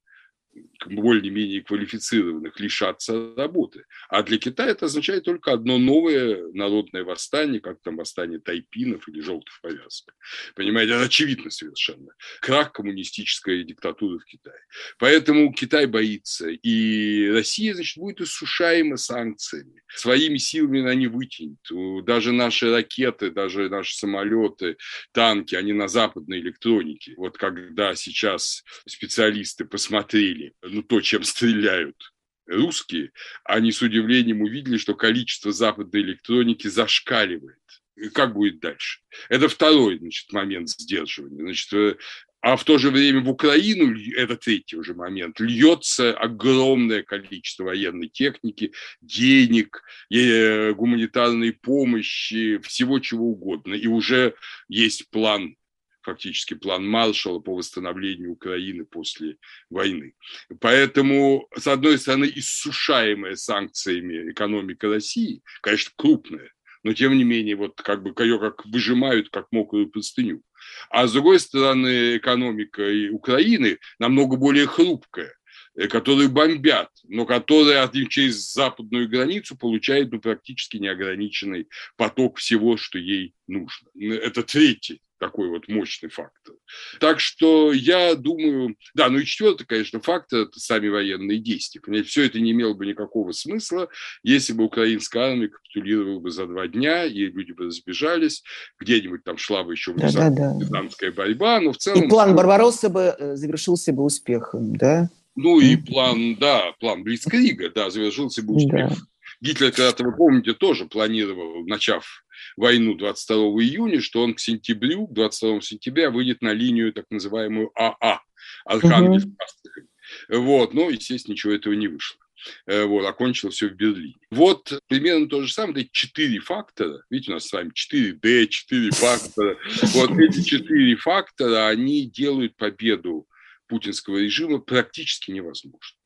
более-менее 0.86 1.62
квалифицированных 1.62 2.58
лишаться 2.60 3.34
работы. 3.36 3.84
А 4.08 4.22
для 4.22 4.38
Китая 4.38 4.70
это 4.70 4.86
означает 4.86 5.24
только 5.24 5.52
одно 5.52 5.78
новое 5.78 6.52
народное 6.52 7.04
восстание, 7.04 7.60
как 7.60 7.80
там 7.82 7.96
восстание 7.96 8.40
тайпинов 8.40 9.08
или 9.08 9.20
желтых 9.20 9.60
повязок. 9.60 10.14
Понимаете, 10.54 10.94
это 10.94 11.04
очевидно 11.04 11.50
совершенно. 11.50 12.12
Крах 12.40 12.72
коммунистической 12.72 13.64
диктатуры 13.64 14.18
в 14.18 14.24
Китае. 14.24 14.58
Поэтому 14.98 15.52
Китай 15.52 15.86
боится. 15.86 16.48
И 16.48 17.28
Россия, 17.28 17.74
значит, 17.74 17.98
будет 17.98 18.20
иссушаема 18.20 18.96
санкциями. 18.96 19.82
Своими 19.94 20.38
силами 20.38 20.80
она 20.80 20.94
не 20.94 21.06
вытянет. 21.06 21.58
Даже 22.04 22.32
наши 22.32 22.70
ракеты, 22.70 23.30
даже 23.30 23.68
наши 23.68 23.94
самолеты, 23.96 24.76
танки, 25.12 25.54
они 25.54 25.72
на 25.72 25.88
западной 25.88 26.40
электронике. 26.40 27.14
Вот 27.16 27.38
когда 27.38 27.94
сейчас 27.94 28.64
специалисты 28.86 29.64
посмотрели 29.64 30.41
стреляли, 30.42 30.54
ну 30.62 30.82
то, 30.82 31.00
чем 31.00 31.22
стреляют 31.22 32.12
русские, 32.46 33.12
они 33.44 33.72
с 33.72 33.82
удивлением 33.82 34.42
увидели, 34.42 34.76
что 34.76 34.94
количество 34.94 35.52
западной 35.52 36.00
электроники 36.00 36.68
зашкаливает. 36.68 37.58
И 37.96 38.08
как 38.08 38.34
будет 38.34 38.60
дальше? 38.60 39.00
Это 39.28 39.48
второй 39.48 39.98
значит, 39.98 40.32
момент 40.32 40.70
сдерживания. 40.70 41.42
Значит, 41.42 41.72
э, 41.74 41.96
а 42.40 42.56
в 42.56 42.64
то 42.64 42.78
же 42.78 42.90
время 42.90 43.20
в 43.20 43.28
Украину, 43.28 43.96
это 44.16 44.36
третий 44.36 44.76
уже 44.76 44.94
момент, 44.94 45.38
льется 45.38 46.12
огромное 46.12 47.02
количество 47.02 47.64
военной 47.64 48.08
техники, 48.08 48.72
денег, 49.00 49.82
э, 50.10 50.72
гуманитарной 50.72 51.52
помощи, 51.52 52.58
всего 52.64 52.98
чего 52.98 53.26
угодно. 53.26 53.74
И 53.74 53.86
уже 53.86 54.34
есть 54.68 55.08
план 55.10 55.56
фактически 56.02 56.54
план 56.54 56.86
Маршалла 56.86 57.38
по 57.38 57.54
восстановлению 57.54 58.32
Украины 58.32 58.84
после 58.84 59.36
войны. 59.70 60.14
Поэтому, 60.60 61.48
с 61.56 61.66
одной 61.66 61.98
стороны, 61.98 62.30
иссушаемая 62.34 63.36
санкциями 63.36 64.32
экономика 64.32 64.88
России, 64.88 65.42
конечно, 65.60 65.92
крупная, 65.96 66.50
но 66.82 66.92
тем 66.94 67.16
не 67.16 67.24
менее, 67.24 67.56
вот 67.56 67.80
как 67.80 68.02
бы 68.02 68.12
ее 68.22 68.38
как 68.38 68.64
выжимают, 68.66 69.30
как 69.30 69.46
мокрую 69.52 69.88
простыню. 69.88 70.42
А 70.90 71.06
с 71.06 71.12
другой 71.12 71.38
стороны, 71.38 72.16
экономика 72.16 72.82
Украины 73.10 73.78
намного 73.98 74.36
более 74.36 74.66
хрупкая 74.66 75.34
э, 75.76 75.88
которые 75.88 76.28
бомбят, 76.28 76.90
но 77.04 77.24
которые 77.24 77.88
через 78.08 78.52
западную 78.52 79.08
границу 79.08 79.56
получают 79.56 80.12
ну, 80.12 80.20
практически 80.20 80.76
неограниченный 80.76 81.68
поток 81.96 82.38
всего, 82.38 82.76
что 82.76 82.98
ей 82.98 83.34
нужно. 83.46 83.88
Это 83.98 84.42
третий 84.42 85.00
такой 85.22 85.50
вот 85.50 85.68
мощный 85.68 86.08
фактор. 86.08 86.56
Так 86.98 87.20
что 87.20 87.72
я 87.72 88.16
думаю, 88.16 88.74
да, 88.94 89.08
ну 89.08 89.18
и 89.18 89.24
четвертый, 89.24 89.64
конечно, 89.64 90.00
фактор– 90.00 90.40
это 90.48 90.58
сами 90.58 90.88
военные 90.88 91.38
действия. 91.38 91.80
Понимаете, 91.80 92.08
все 92.08 92.26
это 92.26 92.40
не 92.40 92.50
имело 92.50 92.74
бы 92.74 92.86
никакого 92.86 93.30
смысла, 93.30 93.88
если 94.24 94.52
бы 94.52 94.64
украинская 94.64 95.30
армия 95.30 95.46
капитулировала 95.46 96.18
бы 96.18 96.32
за 96.32 96.46
два 96.46 96.66
дня, 96.66 97.04
и 97.04 97.26
люди 97.26 97.52
бы 97.52 97.66
разбежались, 97.66 98.42
где-нибудь 98.80 99.22
там 99.22 99.38
шла 99.38 99.62
бы 99.62 99.74
еще 99.74 99.94
да, 99.94 100.10
да, 100.10 100.30
да. 100.30 101.10
борьба, 101.12 101.60
но 101.60 101.72
в 101.72 101.76
целом... 101.76 102.02
И 102.02 102.08
план 102.08 102.34
Барбаросса 102.34 102.88
бы 102.88 103.14
э, 103.16 103.36
завершился 103.36 103.92
бы 103.92 104.02
успехом, 104.02 104.74
да? 104.74 105.08
Ну 105.36 105.60
и 105.60 105.76
план, 105.76 106.34
да, 106.34 106.72
план 106.80 107.04
Блицкрига, 107.04 107.70
да, 107.70 107.90
завершился 107.90 108.42
бы 108.42 108.54
успехом. 108.54 108.96
Да. 108.96 108.96
Гитлер, 109.40 109.70
когда-то, 109.70 110.04
вы 110.04 110.16
помните, 110.16 110.52
тоже 110.52 110.86
планировал, 110.86 111.64
начав 111.66 112.21
войну 112.56 112.94
22 112.94 113.36
июня, 113.62 114.00
что 114.00 114.22
он 114.22 114.34
к 114.34 114.40
сентябрю, 114.40 115.06
22 115.08 115.60
сентября 115.60 116.10
выйдет 116.10 116.42
на 116.42 116.52
линию 116.52 116.92
так 116.92 117.06
называемую 117.10 117.70
АА, 117.74 118.20
Архангельск. 118.64 119.26
Угу. 119.26 120.42
Вот, 120.42 120.74
но, 120.74 120.90
естественно, 120.90 121.32
ничего 121.32 121.52
этого 121.52 121.72
не 121.74 121.88
вышло. 121.88 122.18
Э, 122.66 122.84
вот, 122.84 123.06
окончилось 123.06 123.54
все 123.54 123.68
в 123.68 123.74
Берлине. 123.74 124.16
Вот 124.30 124.80
примерно 124.88 125.28
то 125.28 125.42
же 125.42 125.52
самое, 125.52 125.84
эти 125.84 125.90
четыре 125.92 126.40
фактора, 126.40 127.04
видите, 127.10 127.32
у 127.32 127.34
нас 127.34 127.46
с 127.46 127.52
вами 127.52 127.70
4D, 127.70 128.46
четыре 128.48 128.90
фактора, 128.90 129.58
вот 129.94 130.18
эти 130.18 130.42
четыре 130.42 130.96
фактора, 130.96 131.68
они 131.68 132.06
делают 132.06 132.56
победу 132.56 133.26
путинского 133.68 134.18
режима 134.18 134.58
практически 134.58 135.30
невозможно. 135.30 135.96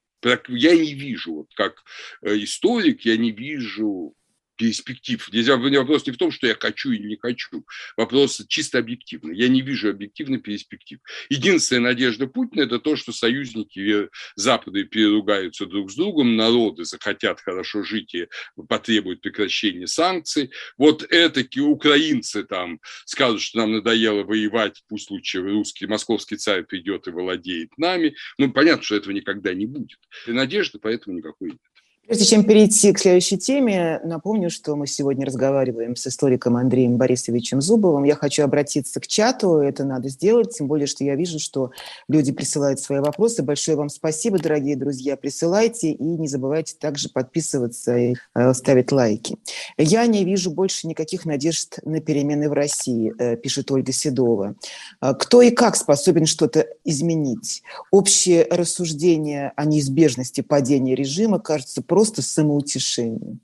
Я 0.49 0.77
не 0.77 0.95
вижу, 0.95 1.35
вот 1.35 1.49
как 1.55 1.83
э, 2.23 2.37
историк, 2.43 3.03
я 3.03 3.17
не 3.17 3.31
вижу 3.31 4.15
перспектив. 4.57 5.25
Здесь 5.29 5.49
вопрос 5.49 6.07
не 6.07 6.13
в 6.13 6.17
том, 6.17 6.31
что 6.31 6.47
я 6.47 6.57
хочу 6.59 6.91
или 6.91 7.07
не 7.07 7.17
хочу. 7.17 7.65
Вопрос 7.97 8.43
чисто 8.49 8.79
объективный. 8.79 9.37
Я 9.37 9.49
не 9.49 9.61
вижу 9.61 9.91
объективных 9.91 10.43
перспектив. 10.43 10.99
Единственная 11.29 11.93
надежда 11.93 12.27
Путина– 12.27 12.63
это 12.63 12.79
то, 12.79 12.97
что 12.97 13.13
союзники 13.13 14.09
Запада 14.35 14.85
переругаются 14.85 15.67
друг 15.67 15.91
с 15.91 15.95
другом, 15.95 16.37
народы 16.37 16.85
захотят 16.85 17.41
хорошо 17.41 17.83
жить 17.83 18.15
и 18.15 18.29
потребуют 18.69 19.21
прекращения 19.21 19.87
санкций. 19.87 20.51
Вот 20.77 21.07
этаки 21.11 21.61
украинцы 21.61 22.45
там 22.45 22.81
скажут, 23.05 23.43
что 23.43 23.59
нам 23.59 23.73
надоело 23.73 24.23
воевать, 24.25 24.83
пусть 24.89 25.11
лучше 25.11 25.41
русский, 25.41 25.87
московский 25.87 26.37
царь 26.37 26.65
придет 26.65 27.07
и 27.07 27.11
владеет 27.11 27.77
нами. 27.79 28.15
Ну, 28.39 28.53
понятно, 28.53 28.83
что 28.83 28.97
этого 28.97 29.13
никогда 29.13 29.55
не 29.55 29.67
будет. 29.67 29.99
И 30.27 30.33
надежды 30.33 30.79
поэтому 30.79 31.17
никакой 31.17 31.51
нет. 31.51 31.61
Прежде 32.07 32.25
чем 32.25 32.45
перейти 32.45 32.93
к 32.93 33.01
следующей 33.01 33.37
теме, 33.37 34.01
напомню, 34.05 34.49
что 34.49 34.77
мы 34.77 34.87
сегодня 34.87 35.27
разговариваем 35.27 35.97
с 35.97 36.07
историком 36.07 36.57
Андреем 36.57 36.99
Борисовичем 36.99 37.61
Зубовым. 37.61 38.05
Я 38.05 38.15
хочу 38.15 38.45
обратиться 38.45 39.01
к 39.01 39.09
чату, 39.09 39.57
это 39.57 39.83
надо 39.83 40.09
сделать, 40.09 40.57
тем 40.57 40.69
более, 40.69 40.87
что 40.87 41.03
я 41.03 41.17
вижу, 41.17 41.41
что 41.41 41.73
люди 42.09 42.31
присылают 42.31 42.79
свои 42.79 43.01
вопросы. 43.01 43.43
Большое 43.43 43.77
вам 43.77 43.89
спасибо, 43.89 44.39
дорогие 44.39 44.77
друзья, 44.77 45.17
присылайте 45.17 45.91
и 45.91 46.05
не 46.05 46.29
забывайте 46.29 46.77
также 46.79 47.09
подписываться 47.09 47.97
и 47.97 48.15
э, 48.37 48.55
ставить 48.55 48.93
лайки. 48.93 49.37
Я 49.77 50.07
не 50.07 50.25
вижу 50.25 50.53
больше 50.53 50.87
никаких 50.87 51.25
надежд 51.25 51.81
на 51.85 52.01
перемены 52.01 52.49
в 52.49 52.53
России, 52.53 53.13
э, 53.19 53.37
пишет 53.37 53.73
Ольга 53.73 53.91
Седова. 53.91 54.55
Э, 55.03 55.13
кто 55.19 55.43
и 55.43 55.51
как 55.51 55.75
способен 55.75 56.27
что-то 56.27 56.69
изменить? 56.85 57.65
Общее 57.91 58.47
рассуждение 58.49 59.53
о 59.57 59.65
неизбежности 59.65 60.43
падения 60.43 60.95
режима 60.95 61.41
кажется 61.41 61.83
просто 61.97 62.21
самоутешением. 62.21 63.41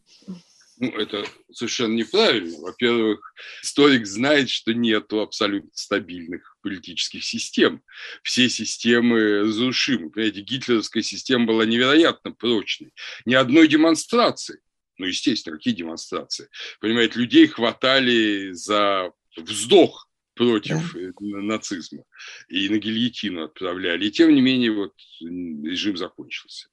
Ну, 0.77 0.91
это 0.91 1.25
совершенно 1.51 1.95
неправильно. 1.95 2.59
Во-первых, 2.59 3.33
историк 3.63 4.07
знает, 4.07 4.51
что 4.51 4.75
нет 4.75 5.11
абсолютно 5.11 5.71
стабильных 5.73 6.59
политических 6.61 7.25
систем. 7.25 7.83
Все 8.23 8.51
системы 8.51 9.41
разрушимы. 9.45 10.11
Понимаете, 10.11 10.43
гитлеровская 10.43 11.03
система 11.03 11.47
была 11.47 11.65
невероятно 11.65 12.33
прочной. 12.33 12.93
Ни 13.25 13.33
одной 13.33 13.69
демонстрации. 13.69 14.61
Ну, 14.99 15.07
естественно, 15.07 15.57
какие 15.57 15.73
демонстрации? 15.73 16.51
Понимаете, 16.79 17.21
людей 17.21 17.47
хватали 17.47 18.53
за 18.53 19.13
вздох 19.35 20.11
против 20.35 20.93
да. 20.93 21.11
нацизма 21.21 22.05
и 22.49 22.69
на 22.69 22.77
гильотину 22.77 23.45
отправляли. 23.45 24.09
И 24.09 24.11
тем 24.11 24.35
не 24.35 24.43
менее, 24.43 24.73
вот 24.73 24.93
режим 25.23 25.97
закончился. 25.97 26.69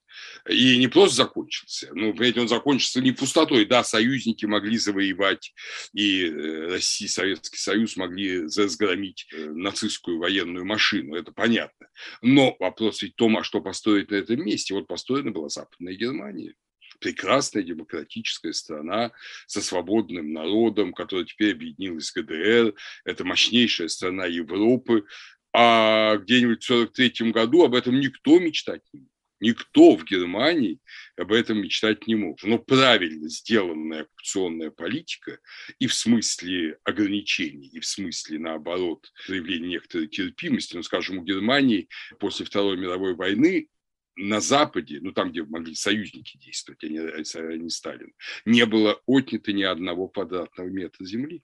И 0.48 0.78
не 0.78 0.88
просто 0.88 1.18
закончился, 1.18 1.90
ну, 1.94 2.14
понимаете, 2.14 2.42
он 2.42 2.48
закончился 2.48 3.02
не 3.02 3.12
пустотой. 3.12 3.66
Да, 3.66 3.84
союзники 3.84 4.46
могли 4.46 4.78
завоевать, 4.78 5.54
и 5.94 6.26
э, 6.26 6.68
Россия, 6.72 7.08
Советский 7.08 7.58
Союз 7.58 7.98
могли 7.98 8.44
разгромить 8.44 9.28
э, 9.32 9.46
нацистскую 9.46 10.20
военную 10.20 10.66
машину, 10.66 11.16
это 11.16 11.32
понятно. 11.32 11.88
Но 12.22 12.56
вопрос 12.60 13.02
ведь 13.02 13.14
в 13.14 13.16
том, 13.16 13.38
а 13.38 13.44
что 13.44 13.62
построить 13.62 14.12
на 14.12 14.16
этом 14.16 14.44
месте? 14.44 14.74
Вот 14.74 14.88
построена 14.88 15.32
была 15.32 15.50
Западная 15.50 15.94
Германия 15.94 16.56
прекрасная 17.00 17.64
демократическая 17.64 18.54
страна 18.54 19.12
со 19.48 19.62
свободным 19.62 20.34
народом, 20.34 20.94
которая 20.94 21.26
теперь 21.26 21.54
объединилась 21.54 22.12
в 22.12 22.16
ГДР. 22.16 22.74
Это 23.06 23.24
мощнейшая 23.26 23.88
страна 23.88 24.26
Европы. 24.26 25.06
А 25.52 26.18
где-нибудь 26.18 26.64
в 26.64 26.72
1943 26.72 27.32
году 27.32 27.64
об 27.64 27.74
этом 27.74 28.00
никто 28.00 28.38
мечтать 28.40 28.82
не 28.94 29.00
мог. 29.00 29.09
Никто 29.40 29.96
в 29.96 30.04
Германии 30.04 30.80
об 31.16 31.32
этом 31.32 31.60
мечтать 31.60 32.08
не 32.08 32.16
мог. 32.16 32.44
Но 32.44 32.60
правильно 32.60 33.30
сделанная 33.30 34.02
оккупационная 34.02 34.70
политика 34.70 35.40
и 35.80 35.88
в 35.88 35.94
смысле 35.94 36.78
ограничений, 36.84 37.70
и 37.70 37.80
в 37.80 37.86
смысле, 37.86 38.40
наоборот, 38.40 39.12
проявления 39.26 39.68
некоторой 39.70 40.08
терпимости, 40.08 40.76
ну, 40.76 40.84
скажем, 40.84 41.20
у 41.20 41.24
Германии 41.24 41.88
после 42.20 42.46
Второй 42.46 42.78
мировой 42.78 43.16
войны 43.16 43.70
на 44.16 44.42
Западе, 44.42 45.00
ну 45.02 45.14
там, 45.14 45.32
где 45.32 45.44
могли 45.44 45.74
союзники 45.76 46.38
действовать, 46.38 46.84
а 46.84 46.88
не, 46.88 47.00
а 47.00 47.58
не 47.58 47.70
Сталин, 47.70 48.14
не 48.44 48.66
было 48.66 49.02
отнято 49.06 49.54
ни 49.54 49.64
одного 49.64 50.10
квадратного 50.10 50.68
метра 50.68 51.06
земли 51.06 51.42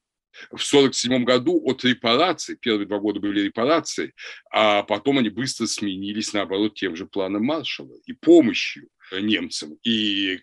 в 0.51 0.61
1947 0.61 1.23
году 1.23 1.61
от 1.65 1.83
репараций, 1.83 2.55
первые 2.55 2.87
два 2.87 2.99
года 2.99 3.19
были 3.19 3.41
репарации, 3.41 4.13
а 4.51 4.83
потом 4.83 5.19
они 5.19 5.29
быстро 5.29 5.65
сменились, 5.65 6.33
наоборот, 6.33 6.75
тем 6.75 6.95
же 6.95 7.05
планом 7.05 7.45
Маршалла. 7.45 7.97
И 8.05 8.13
помощью 8.13 8.89
немцам. 9.11 9.77
И 9.83 10.39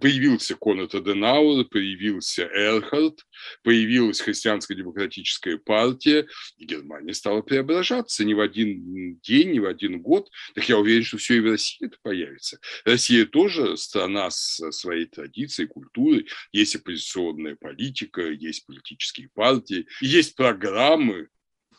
появился 0.00 0.54
Конрад 0.54 0.94
Аденауэр, 0.94 1.66
появился 1.66 2.44
Эрхард, 2.44 3.20
появилась 3.62 4.20
христианско-демократическая 4.20 5.58
партия, 5.58 6.26
и 6.56 6.64
Германия 6.64 7.14
стала 7.14 7.42
преображаться 7.42 8.24
не 8.24 8.34
в 8.34 8.40
один 8.40 9.18
день, 9.22 9.52
не 9.52 9.60
в 9.60 9.66
один 9.66 10.00
год. 10.00 10.30
Так 10.54 10.68
я 10.68 10.78
уверен, 10.78 11.04
что 11.04 11.18
все 11.18 11.36
и 11.36 11.40
в 11.40 11.46
России 11.46 11.86
это 11.86 11.96
появится. 12.02 12.58
Россия 12.84 13.26
тоже 13.26 13.76
страна 13.76 14.30
с 14.30 14.70
своей 14.72 15.06
традицией, 15.06 15.68
культурой. 15.68 16.26
Есть 16.52 16.76
оппозиционная 16.76 17.56
политика, 17.56 18.22
есть 18.22 18.66
политические 18.66 19.28
партии, 19.34 19.86
есть 20.00 20.34
программы 20.36 21.28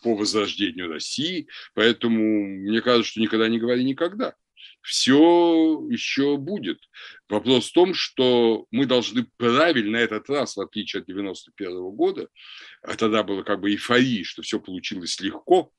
по 0.04 0.16
возрождению 0.16 0.90
России. 0.90 1.48
Поэтому 1.74 2.20
мне 2.20 2.82
кажется, 2.82 3.12
что 3.12 3.22
никогда 3.22 3.48
не 3.48 3.60
говори 3.60 3.84
никогда 3.84 4.36
все 4.86 5.82
еще 5.90 6.38
будет. 6.38 6.80
Вопрос 7.28 7.70
в 7.70 7.74
том, 7.74 7.94
что 7.94 8.68
мы 8.72 8.86
должны 8.86 9.26
правильно 9.38 9.98
этот 9.98 10.30
раз, 10.30 10.56
в 10.56 10.62
отличие 10.62 11.02
от 11.02 11.08
91 11.08 11.90
года, 11.92 12.28
а 12.84 12.96
тогда 12.96 13.24
было 13.24 13.42
как 13.44 13.62
бы 13.62 13.72
эйфория, 13.72 14.24
что 14.24 14.44
все 14.44 14.60
получилось 14.60 15.20
легко, 15.20 15.72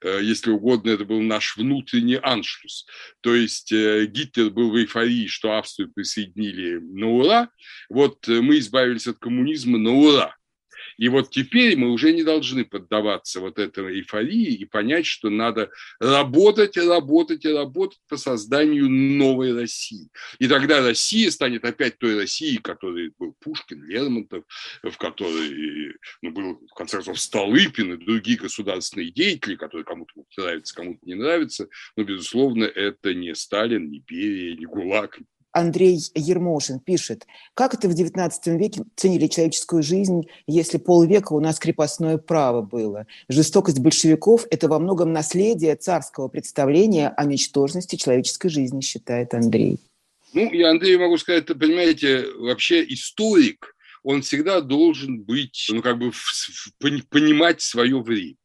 э, 0.00 0.20
если 0.22 0.50
угодно, 0.50 0.90
это 0.90 1.04
был 1.04 1.20
наш 1.20 1.56
внутренний 1.56 2.20
аншлюс. 2.22 2.86
То 3.20 3.34
есть 3.34 3.72
э, 3.72 4.06
Гитлер 4.06 4.50
был 4.50 4.70
в 4.70 4.76
эйфории, 4.76 5.26
что 5.26 5.58
Австрию 5.58 5.90
присоединили 5.92 6.78
на 6.78 7.08
ура. 7.08 7.50
Вот 7.88 8.28
э, 8.28 8.40
мы 8.40 8.58
избавились 8.58 9.08
от 9.08 9.18
коммунизма 9.18 9.78
на 9.78 9.90
ура. 9.92 10.36
И 10.96 11.08
вот 11.08 11.30
теперь 11.30 11.76
мы 11.76 11.90
уже 11.90 12.12
не 12.12 12.22
должны 12.22 12.64
поддаваться 12.64 13.40
вот 13.40 13.58
этой 13.58 14.00
эйфории 14.00 14.54
и 14.54 14.64
понять, 14.64 15.06
что 15.06 15.30
надо 15.30 15.70
работать, 16.00 16.76
работать 16.76 17.44
и 17.44 17.52
работать 17.52 18.00
по 18.08 18.16
созданию 18.16 18.88
новой 18.88 19.54
России. 19.54 20.08
И 20.38 20.48
тогда 20.48 20.80
Россия 20.80 21.30
станет 21.30 21.64
опять 21.64 21.98
той 21.98 22.18
Россией, 22.18 22.58
которой 22.58 23.12
был 23.18 23.34
Пушкин, 23.40 23.84
Лермонтов, 23.84 24.44
в 24.82 24.96
которой 24.96 25.94
ну, 26.22 26.30
был, 26.30 26.60
в 26.70 26.74
конце 26.74 26.98
концов, 26.98 27.20
Столыпин 27.20 27.94
и 27.94 28.04
другие 28.04 28.38
государственные 28.38 29.10
деятели, 29.10 29.56
которые 29.56 29.84
кому-то 29.84 30.12
нравятся, 30.36 30.74
кому-то 30.74 31.00
не 31.02 31.14
нравятся. 31.14 31.68
Но, 31.96 32.04
безусловно, 32.04 32.64
это 32.64 33.14
не 33.14 33.34
Сталин, 33.34 33.90
не 33.90 34.00
Берия, 34.00 34.56
не 34.56 34.64
ГУЛАГ, 34.64 35.18
Андрей 35.56 35.98
Ермошин 36.14 36.80
пишет, 36.80 37.26
как 37.54 37.72
это 37.72 37.88
в 37.88 37.92
XIX 37.92 38.30
веке 38.58 38.82
ценили 38.94 39.26
человеческую 39.26 39.82
жизнь, 39.82 40.28
если 40.46 40.76
полвека 40.76 41.32
у 41.32 41.40
нас 41.40 41.58
крепостное 41.58 42.18
право 42.18 42.60
было. 42.60 43.06
Жестокость 43.30 43.78
большевиков– 43.78 44.46
это 44.50 44.68
во 44.68 44.78
многом 44.78 45.14
наследие 45.14 45.74
царского 45.76 46.28
представления 46.28 47.08
о 47.08 47.24
ничтожности 47.24 47.96
человеческой 47.96 48.50
жизни, 48.50 48.82
считает 48.82 49.32
Андрей. 49.32 49.78
Ну, 50.34 50.52
я 50.52 50.70
Андрею 50.70 51.00
могу 51.00 51.16
сказать, 51.16 51.48
это, 51.48 51.54
вообще 52.38 52.84
историк, 52.92 53.74
он 54.02 54.20
всегда 54.20 54.60
должен 54.60 55.22
быть, 55.22 55.68
ну, 55.70 55.80
как 55.80 55.98
бы 55.98 56.12
понимать 57.08 57.62
свое 57.62 58.02
время. 58.02 58.36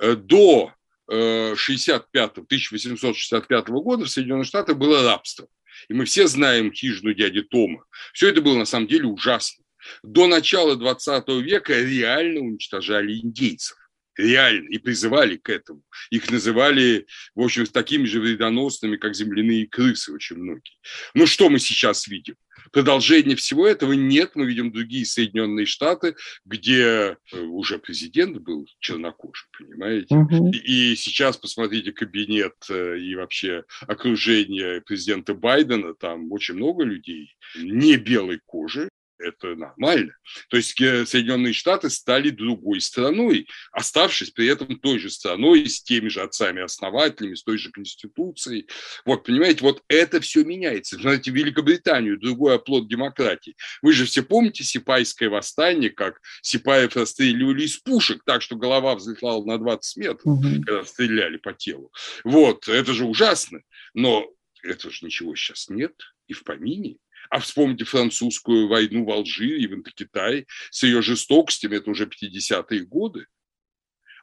Э, 0.00 0.16
до 0.16 0.72
65 1.10 2.38
э, 2.38 2.40
1865 2.40 3.68
года 3.68 4.06
в 4.06 4.08
Соединенных 4.08 4.46
Штатах 4.46 4.78
было 4.78 5.02
рабство. 5.02 5.46
И 5.88 5.94
мы 5.94 6.04
все 6.04 6.26
знаем 6.26 6.72
хижину 6.72 7.14
дяди 7.14 7.42
Тома. 7.42 7.84
Все 8.12 8.28
это 8.28 8.40
было 8.40 8.56
на 8.56 8.64
самом 8.64 8.86
деле 8.88 9.06
ужасно. 9.06 9.64
До 10.02 10.26
начала 10.26 10.76
20 10.76 11.28
века 11.42 11.74
реально 11.80 12.40
уничтожали 12.40 13.18
индейцев 13.20 13.76
реально, 14.18 14.68
и 14.68 14.78
призывали 14.78 15.36
к 15.36 15.48
этому. 15.48 15.82
Их 16.10 16.30
называли, 16.30 17.06
в 17.34 17.40
общем, 17.40 17.64
такими 17.66 18.04
же 18.04 18.20
вредоносными, 18.20 18.96
как 18.96 19.14
земляные 19.14 19.66
крысы 19.66 20.12
очень 20.12 20.36
многие. 20.36 20.76
Но 21.14 21.24
что 21.26 21.48
мы 21.48 21.58
сейчас 21.58 22.08
видим? 22.08 22.34
Продолжения 22.72 23.36
всего 23.36 23.66
этого 23.66 23.92
нет. 23.92 24.32
Мы 24.34 24.46
видим 24.46 24.72
другие 24.72 25.06
Соединенные 25.06 25.64
Штаты, 25.64 26.16
где 26.44 27.16
э, 27.32 27.40
уже 27.40 27.78
президент 27.78 28.38
был 28.38 28.66
чернокожий, 28.80 29.48
понимаете? 29.56 30.14
Угу. 30.14 30.50
И, 30.50 30.96
сейчас 30.96 31.36
посмотрите 31.36 31.92
кабинет 31.92 32.54
э, 32.68 32.98
и 32.98 33.14
вообще 33.14 33.64
окружение 33.86 34.82
президента 34.82 35.34
Байдена. 35.34 35.94
Там 35.94 36.30
очень 36.32 36.56
много 36.56 36.84
людей 36.84 37.36
не 37.56 37.96
белой 37.96 38.40
кожи, 38.44 38.87
это 39.18 39.54
нормально. 39.54 40.14
То 40.48 40.56
есть 40.56 40.80
э, 40.80 41.06
Соединенные 41.06 41.52
Штаты 41.52 41.90
стали 41.90 42.30
другой 42.30 42.80
страной, 42.80 43.48
оставшись 43.72 44.30
при 44.30 44.46
этом 44.46 44.78
той 44.78 44.98
же 44.98 45.10
страной, 45.10 45.68
с 45.68 45.82
теми 45.82 46.08
же 46.08 46.20
отцами-основателями, 46.22 47.34
с 47.34 47.42
той 47.42 47.58
же 47.58 47.70
конституцией. 47.70 48.68
Вот, 49.04 49.24
понимаете, 49.24 49.62
вот 49.62 49.82
это 49.88 50.20
все 50.20 50.44
меняется. 50.44 50.96
Знаете, 50.96 51.30
Великобританию, 51.30 52.18
другой 52.18 52.56
оплот 52.56 52.88
демократии. 52.88 53.56
Вы 53.82 53.92
же 53.92 54.04
все 54.04 54.22
помните 54.22 54.64
Сипайское 54.64 55.28
восстание, 55.30 55.90
как 55.90 56.20
Сипаев 56.42 56.96
расстреливали 56.96 57.64
из 57.64 57.76
пушек, 57.78 58.22
так 58.24 58.42
что 58.42 58.56
голова 58.56 58.94
взлетала 58.94 59.44
на 59.44 59.58
20 59.58 59.96
метров, 59.96 60.26
угу. 60.26 60.42
когда 60.42 60.84
стреляли 60.84 61.36
по 61.36 61.52
телу. 61.52 61.92
Вот, 62.24 62.68
это 62.68 62.92
же 62.92 63.04
ужасно. 63.04 63.60
Но 63.94 64.30
это 64.62 64.90
же 64.90 65.04
ничего 65.04 65.34
сейчас 65.34 65.68
нет 65.68 65.94
и 66.26 66.32
в 66.34 66.44
помине. 66.44 66.96
А 67.30 67.40
вспомните 67.40 67.84
французскую 67.84 68.68
войну 68.68 69.04
в 69.04 69.10
Алжире 69.10 69.60
и 69.60 69.66
в 69.66 69.74
Индокитае 69.74 70.46
с 70.70 70.82
ее 70.82 71.02
жестокостями, 71.02 71.76
это 71.76 71.90
уже 71.90 72.06
50-е 72.06 72.84
годы. 72.84 73.26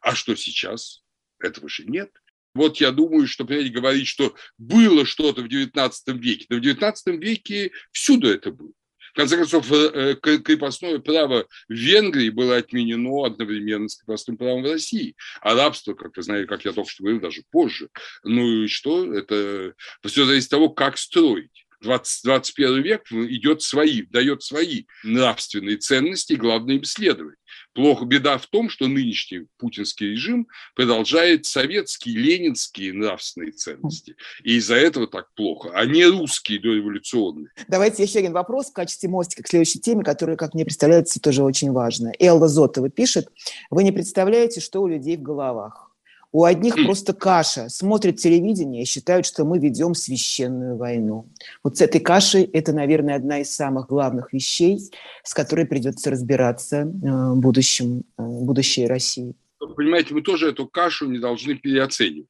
А 0.02 0.16
что 0.16 0.36
сейчас? 0.36 1.04
Этого 1.40 1.70
же 1.70 1.86
нет. 1.86 2.12
Вот 2.54 2.78
я 2.78 2.92
думаю, 2.92 3.28
что, 3.28 3.46
понимаете, 3.46 3.72
говорить, 3.72 4.08
что 4.08 4.34
было 4.58 5.06
что-то 5.06 5.42
в 5.42 5.48
XIX 5.48 5.92
веке. 6.18 6.46
Да 6.50 6.56
в 6.56 6.60
XIX 6.60 7.18
веке 7.18 7.72
всюду 7.92 8.30
это 8.30 8.52
было. 8.52 8.72
В 9.16 9.18
конце 9.18 9.38
концов, 9.38 9.72
э, 9.72 10.16
крепостное 10.16 11.00
право 11.00 11.48
в 11.70 11.74
Венгрии 11.74 12.30
было 12.30 12.58
отменено 12.58 13.26
одновременно 13.26 13.88
с 13.88 13.96
крепостным 13.96 14.38
правом 14.38 14.64
в 14.64 14.72
России. 14.72 15.16
А 15.42 15.54
рабство, 15.54 15.94
как 15.94 16.18
вы 16.18 16.24
знаете, 16.24 16.48
как 16.48 16.66
я 16.66 16.74
только 16.74 16.90
что 16.90 17.04
говорил, 17.04 17.22
даже 17.22 17.44
позже. 17.50 17.90
Ну 18.24 18.64
и 18.64 18.68
что? 18.68 19.14
Это 19.14 19.74
все 20.06 20.26
зависит 20.26 20.48
от 20.48 20.52
того, 20.52 20.70
как 20.70 20.98
строить. 20.98 21.65
20, 21.82 22.24
21 22.24 22.82
век 22.82 23.12
идет 23.12 23.62
свои, 23.62 24.04
дает 24.04 24.44
свои 24.44 24.86
нравственные 25.04 25.78
ценности, 25.78 26.34
и 26.34 26.38
главное 26.38 26.76
им 26.76 26.84
следовать. 26.84 27.38
Плохо 27.74 28.06
беда 28.06 28.38
в 28.38 28.48
том, 28.48 28.70
что 28.70 28.88
нынешний 28.88 29.48
путинский 29.58 30.12
режим 30.12 30.48
продолжает 30.76 31.46
советские, 31.46 32.18
ленинские 32.18 32.94
нравственные 32.94 33.52
ценности. 33.52 34.16
И 34.44 34.56
из-за 34.56 34.76
этого 34.76 35.08
так 35.08 35.34
плохо, 35.36 35.72
а 35.74 35.86
не 35.86 36.06
русские 36.06 36.60
дореволюционные. 36.60 37.50
Давайте 37.68 38.04
еще 38.04 38.20
один 38.20 38.34
вопрос 38.34 38.70
в 38.70 38.74
качестве 38.74 39.10
мостика 39.10 39.44
к 39.44 39.48
следующей 39.48 39.80
теме, 39.80 40.04
которая, 40.04 40.38
как 40.38 40.54
мне 40.54 40.64
представляется, 40.64 41.20
тоже 41.20 41.44
очень 41.44 41.72
важна. 41.72 42.12
Элла 42.20 42.48
Зотова 42.48 42.90
пишет, 42.90 43.28
вы 43.70 43.84
не 43.84 43.92
представляете, 43.92 44.62
что 44.62 44.82
у 44.82 44.88
людей 44.88 45.18
в 45.18 45.22
головах. 45.22 45.85
У 46.32 46.44
одних 46.44 46.76
просто 46.76 47.14
каша. 47.14 47.70
Смотрят 47.70 48.18
телевидение 48.18 48.84
и 48.84 48.86
считают, 48.86 49.26
что 49.26 49.46
мы 49.46 49.60
ведем 49.60 49.96
священную 49.96 50.76
войну. 50.76 51.28
Вот 51.64 51.78
с 51.78 51.82
этой 51.82 52.02
кашей 52.02 52.44
это, 52.44 52.74
наверное, 52.74 53.16
одна 53.16 53.40
из 53.40 53.56
самых 53.56 53.88
главных 53.88 54.34
вещей, 54.34 54.80
с 55.24 55.34
которой 55.34 55.66
придется 55.66 56.12
разбираться 56.12 56.78
э, 56.78 56.84
в 56.84 57.38
будущем, 57.38 58.04
э, 58.18 58.24
будущей 58.24 58.86
России. 58.86 59.34
Понимаете, 59.76 60.14
мы 60.14 60.22
тоже 60.22 60.50
эту 60.50 60.68
кашу 60.68 61.08
не 61.08 61.20
должны 61.20 61.56
переоценивать. 61.56 62.28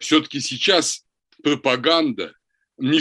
Все-таки 0.00 0.40
сейчас 0.40 1.04
пропаганда 1.42 2.32
не 2.78 3.00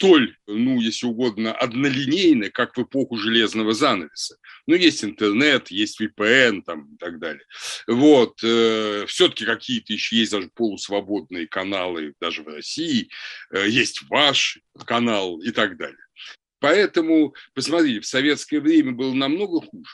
столь, 0.00 0.36
ну, 0.46 0.80
если 0.80 1.06
угодно, 1.06 1.52
однолинейная, 1.52 2.50
как 2.50 2.76
в 2.76 2.82
эпоху 2.82 3.16
железного 3.16 3.74
занавеса. 3.74 4.36
Ну, 4.70 4.76
есть 4.76 5.02
интернет, 5.02 5.72
есть 5.72 6.00
VPN 6.00 6.62
там 6.62 6.94
и 6.94 6.96
так 6.96 7.18
далее. 7.18 7.42
Вот. 7.88 8.38
Э, 8.44 9.04
все-таки 9.08 9.44
какие-то 9.44 9.92
еще 9.92 10.14
есть 10.14 10.30
даже 10.30 10.48
полусвободные 10.54 11.48
каналы 11.48 12.14
даже 12.20 12.44
в 12.44 12.46
России. 12.46 13.08
Э, 13.52 13.68
есть 13.68 14.02
ваш 14.08 14.60
канал 14.86 15.40
и 15.40 15.50
так 15.50 15.76
далее. 15.76 15.98
Поэтому, 16.60 17.34
посмотрите, 17.52 17.98
в 17.98 18.06
советское 18.06 18.60
время 18.60 18.92
было 18.92 19.12
намного 19.12 19.60
хуже 19.60 19.90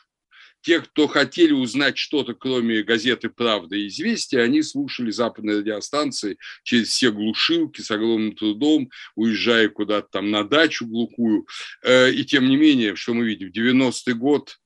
те, 0.67 0.81
кто 0.81 1.07
хотели 1.07 1.53
узнать 1.53 1.97
что-то, 1.97 2.35
кроме 2.35 2.83
газеты 2.83 3.29
«Правда» 3.29 3.77
и 3.77 3.87
«Известия», 3.87 4.43
они 4.43 4.63
слушали 4.63 5.13
западные 5.13 5.59
радиостанции 5.59 6.39
через 6.65 6.89
все 6.89 7.13
глушилки 7.13 7.83
с 7.83 7.91
огромным 7.93 8.35
трудом, 8.35 8.91
уезжая 9.15 9.69
куда-то 9.69 10.09
там 10.11 10.33
на 10.33 10.43
дачу 10.43 10.85
глухую. 10.85 11.47
Э, 11.85 12.11
и 12.11 12.25
тем 12.25 12.49
не 12.49 12.57
менее, 12.57 12.97
что 12.97 13.15
мы 13.15 13.25
видим, 13.27 13.51
90-й 13.51 14.15
год 14.15 14.59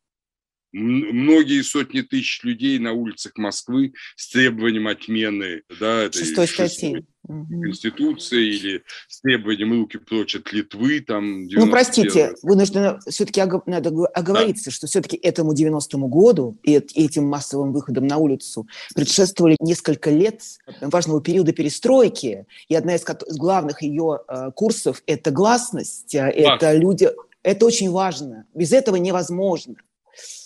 многие 0.72 1.62
сотни 1.62 2.02
тысяч 2.02 2.42
людей 2.42 2.78
на 2.78 2.92
улицах 2.92 3.36
Москвы 3.36 3.92
с 4.16 4.30
требованием 4.30 4.88
отмены 4.88 5.62
да, 5.78 6.02
этой 6.02 6.18
шестой 6.18 6.46
статьи. 6.46 7.04
Конституции 7.26 8.56
или 8.56 8.82
с 9.08 9.20
требованием 9.20 9.72
руки 9.72 9.98
прочь 9.98 10.34
от 10.36 10.52
Литвы. 10.52 11.00
Там, 11.00 11.46
ну, 11.46 11.70
простите, 11.70 12.34
вынуждена 12.42 12.98
все-таки 13.08 13.42
надо 13.66 13.90
оговориться, 14.06 14.70
да. 14.70 14.70
что 14.70 14.86
все-таки 14.86 15.16
этому 15.16 15.52
90-му 15.52 16.08
году 16.08 16.58
и 16.62 16.74
этим 16.74 17.26
массовым 17.26 17.72
выходам 17.72 18.06
на 18.06 18.16
улицу 18.16 18.66
предшествовали 18.94 19.56
несколько 19.60 20.10
лет 20.10 20.42
важного 20.80 21.20
периода 21.20 21.52
перестройки, 21.52 22.46
и 22.68 22.74
одна 22.74 22.96
из 22.96 23.04
главных 23.36 23.82
ее 23.82 24.20
э, 24.26 24.50
курсов– 24.54 25.02
это 25.06 25.30
гласность, 25.30 26.14
э, 26.14 26.30
это 26.30 26.74
люди… 26.74 27.08
Это 27.42 27.64
очень 27.64 27.90
важно. 27.90 28.44
Без 28.54 28.70
этого 28.70 28.96
невозможно. 28.96 29.76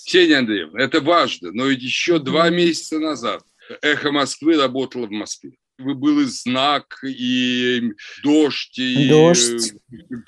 Ксения 0.07 0.39
Андреевна, 0.39 0.81
это 0.81 1.01
важно, 1.01 1.51
но 1.53 1.67
ведь 1.67 1.83
еще 1.83 2.19
два 2.19 2.51
месяца 2.51 2.99
назад 2.99 3.43
«Эхо 3.83 4.13
Москвы» 4.13 4.57
работало 4.57 5.07
в 5.07 5.11
Москве 5.11 5.53
был 5.79 6.21
и 6.21 6.25
знак, 6.25 7.01
и 7.03 7.93
дождь, 8.23 8.79
и... 8.79 9.09
Дождь. 9.09 9.73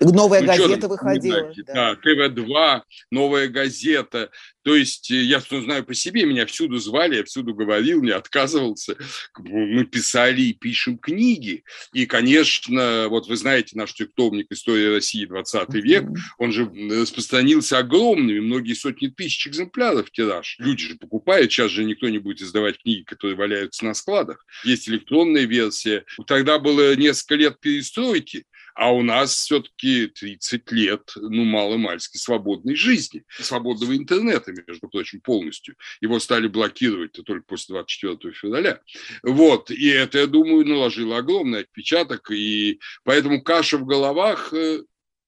Новая 0.01 0.41
ну, 0.41 0.47
газета 0.47 0.89
выходила. 0.89 1.53
Да. 1.67 1.75
да, 1.75 1.97
ТВ-2, 1.97 2.83
новая 3.11 3.49
газета. 3.49 4.31
То 4.67 4.75
есть 4.75 5.13
э, 5.13 5.23
я 5.23 5.41
что 5.41 5.63
знаю 5.63 5.85
по 5.85 5.95
себе, 5.95 6.25
меня 6.25 6.45
всюду 6.45 6.79
звали, 6.79 7.19
я 7.19 7.25
всюду 7.25 7.55
говорил, 7.55 8.03
не 8.03 8.11
отказывался. 8.11 8.97
Мы 9.39 9.85
писали 9.85 10.43
и 10.43 10.53
пишем 10.53 10.99
книги. 10.99 11.63
И, 11.93 12.05
конечно, 12.05 13.07
вот 13.09 13.29
вы 13.29 13.37
знаете 13.37 13.79
наш 13.79 13.95
тектовник 13.95 14.49
«История 14.51 14.91
России 14.91 15.25
20 15.25 15.73
век», 15.75 16.07
он 16.39 16.51
же 16.51 16.69
распространился 16.91 17.79
огромными, 17.79 18.41
многие 18.41 18.75
сотни 18.75 19.07
тысяч 19.07 19.47
экземпляров 19.47 20.11
тираж. 20.11 20.57
Люди 20.59 20.89
же 20.89 20.97
покупают, 20.97 21.53
сейчас 21.53 21.71
же 21.71 21.85
никто 21.85 22.09
не 22.09 22.19
будет 22.19 22.43
издавать 22.43 22.83
книги, 22.83 23.03
которые 23.03 23.37
валяются 23.37 23.85
на 23.85 23.95
складах. 23.95 24.45
Есть 24.65 24.89
электронная 24.89 25.45
версия. 25.45 26.05
Тогда 26.27 26.59
было 26.59 26.97
несколько 26.97 27.37
лет 27.37 27.61
перестройки, 27.61 28.47
а 28.77 28.93
у 28.93 29.03
нас 29.03 29.35
все-таки 29.35 30.07
30 30.07 30.71
лет, 30.73 31.13
ну, 31.17 31.45
мало-мальски 31.45 32.19
свободной 32.19 32.77
жизни, 32.77 33.25
свободного 33.39 33.97
интернета, 33.97 34.53
между 34.53 34.89
прочим, 34.89 35.23
полностью. 35.23 35.77
Его 36.03 36.21
стали 36.21 36.47
блокировать 36.47 37.13
только 37.13 37.47
после 37.47 37.73
24 37.73 38.35
февраля. 38.35 38.81
Вот, 39.23 39.71
и 39.71 39.89
это, 39.89 40.19
я 40.19 40.27
думаю, 40.27 40.67
наложило 40.67 41.17
огромный 41.17 41.61
отпечаток, 41.61 42.31
и 42.31 42.79
поэтому 43.03 43.43
каша 43.43 43.79
в 43.79 43.87
головах 43.87 44.53
э, 44.53 44.83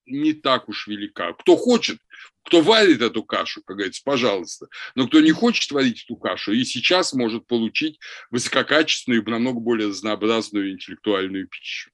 не 0.05 0.33
так 0.33 0.69
уж 0.69 0.85
велика. 0.85 1.33
Кто 1.33 1.57
хочет, 1.57 1.97
кто 2.45 2.61
варит 2.61 3.01
эту 3.01 3.23
кашу, 3.23 3.63
как 3.63 3.77
говорится, 3.77 4.03
пожалуйста. 4.05 4.67
Но 4.93 5.07
кто 5.07 5.21
не 5.21 5.31
хочет 5.31 5.71
варить 5.71 6.03
эту 6.03 6.17
кашу, 6.17 6.51
и 6.51 6.63
сейчас 6.63 7.13
может 7.13 7.47
получить 7.47 7.99
высококачественную 8.29 9.23
и 9.23 9.29
намного 9.29 9.59
более 9.59 9.89
разнообразную 9.89 10.71
интеллектуальную 10.71 11.47
пищу. 11.47 11.89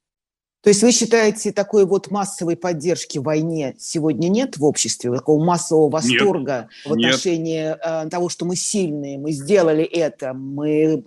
То 0.65 0.69
есть 0.69 0.82
вы 0.82 0.91
считаете, 0.91 1.51
такой 1.51 1.86
вот 1.86 2.10
массовой 2.10 2.58
поддержки 2.58 3.19
войне 3.19 3.75
сегодня 3.78 4.30
нет 4.30 4.58
в 4.58 4.65
обществе, 4.65 5.13
такого 5.13 5.43
массового 5.43 5.91
восторга 5.91 6.69
нет, 6.73 6.86
в 6.86 6.93
отношении 6.93 7.67
нет. 7.67 7.80
Э, 7.86 8.10
того, 8.10 8.30
что 8.30 8.45
мы 8.45 8.56
сильные, 8.56 9.19
мы 9.19 9.32
сделали 9.32 9.84
это, 9.84 10.34
мы 10.34 11.04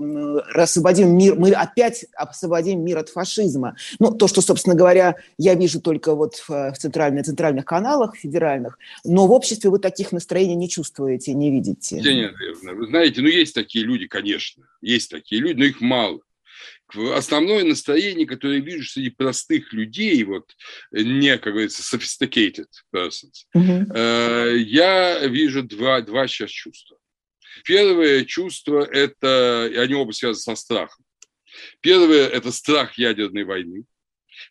освободим 0.55 1.11
мир, 1.19 1.35
мы 1.35 1.51
опять 1.51 2.07
освободим 2.15 2.85
мир 2.85 2.99
от 2.99 3.09
фашизма. 3.09 3.75
Ну, 3.99 4.13
то, 4.13 4.29
что, 4.29 4.43
собственно 4.43 4.77
говоря, 4.77 5.17
я 5.39 5.55
вижу 5.55 5.81
только 5.81 6.15
вот 6.15 6.37
в 6.47 6.75
центральных, 6.79 7.27
центральных 7.27 7.65
каналах 7.65 8.15
федеральных, 8.15 8.79
но 9.05 9.27
в 9.27 9.33
обществе 9.33 9.71
вы 9.71 9.81
таких 9.81 10.13
настроений 10.13 10.55
не 10.55 10.69
чувствуете, 10.69 11.35
не 11.35 11.51
видите. 11.51 11.97
Нет, 11.97 12.33
вы 12.63 12.87
знаете, 12.87 13.23
ну 13.23 13.27
есть 13.27 13.57
такие 13.57 13.85
люди, 13.85 14.07
конечно, 14.07 14.63
есть 14.83 15.11
такие 15.11 15.43
люди, 15.43 15.59
но 15.59 15.65
их 15.65 15.81
мало 15.81 16.21
основное 16.95 17.65
настроение, 17.65 18.27
которое 18.27 18.59
я 18.59 18.65
вижу 18.65 18.89
среди 18.89 19.11
простых 19.11 19.73
людей, 19.73 20.23
вот 20.25 20.51
не, 20.93 21.37
как 21.39 21.53
говорится, 21.53 21.83
sophisticated 21.83 22.69
persons, 22.95 23.47
uh-huh. 23.57 24.57
я 24.59 25.27
вижу 25.27 25.63
два, 25.63 26.01
два 26.01 26.27
сейчас 26.27 26.51
чувства. 26.51 26.99
Первое 27.65 28.25
чувство– 28.25 28.85
это, 28.93 29.65
они 29.77 29.95
оба 29.95 30.13
связаны 30.13 30.41
со 30.41 30.55
страхом. 30.55 31.05
Первое– 31.81 32.29
это 32.29 32.53
страх 32.53 32.99
ядерной 32.99 33.45
войны, 33.45 33.85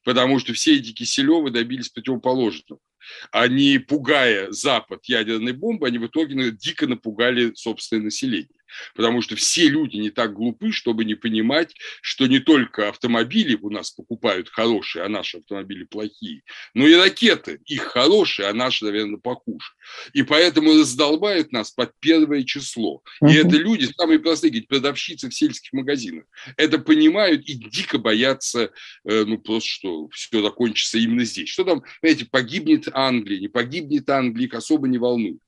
потому 0.04 0.40
что 0.40 0.54
все 0.54 0.76
эти 0.78 0.92
Киселевы 0.92 1.52
добились 1.52 1.90
противоположного. 1.90 2.82
Они, 3.32 3.80
пугая 3.80 4.52
Запад 4.52 5.06
ядерной 5.06 5.54
бомбой, 5.54 5.90
они 5.90 5.98
в 5.98 6.08
итоге 6.08 6.52
дико 6.52 6.88
напугали 6.88 7.54
собственное 7.56 8.06
население 8.06 8.57
потому 8.96 9.22
что 9.22 9.36
все 9.36 9.68
люди 9.68 9.98
не 9.98 10.10
так 10.10 10.34
глупы, 10.34 10.72
чтобы 10.72 11.06
не 11.06 11.16
понимать, 11.16 11.76
что 12.02 12.28
не 12.28 12.40
только 12.40 12.90
автомобили 12.90 13.58
у 13.62 13.70
нас 13.70 13.92
покупают 13.92 14.50
хорошие, 14.50 15.06
а 15.06 15.10
наши 15.10 15.38
автомобили 15.38 15.84
плохие, 15.84 16.42
но 16.74 16.88
и 16.88 16.96
ракеты, 16.96 17.60
их 17.66 17.84
хорошие, 17.84 18.48
а 18.48 18.54
наши, 18.54 18.86
наверное, 18.86 19.20
похуже. 19.20 19.66
И 20.14 20.24
поэтому 20.24 20.74
раздолбают 20.74 21.52
нас 21.52 21.72
под 21.72 21.92
первое 22.00 22.44
число. 22.44 23.02
И 23.22 23.34
это 23.34 23.58
люди, 23.58 23.90
самые 23.98 24.20
простые, 24.20 24.52
говорит, 24.52 24.68
продавщицы 24.68 25.30
в 25.30 25.34
сельских 25.34 25.74
магазинах, 25.74 26.26
это 26.56 26.80
понимают 26.80 27.48
и 27.48 27.54
дико 27.54 27.98
боятся, 27.98 28.72
э, 29.08 29.24
ну, 29.26 29.38
просто, 29.38 29.70
что 29.70 30.10
все 30.10 30.42
закончится 30.42 30.98
именно 30.98 31.24
здесь. 31.24 31.50
Что 31.50 31.64
там, 31.64 31.84
знаете, 32.02 32.26
погибнет 32.26 32.88
Англия, 32.94 33.40
не 33.40 33.48
погибнет 33.48 34.10
Англия, 34.10 34.48
их 34.48 34.54
особо 34.54 34.88
не 34.88 34.98
волнует. 34.98 35.40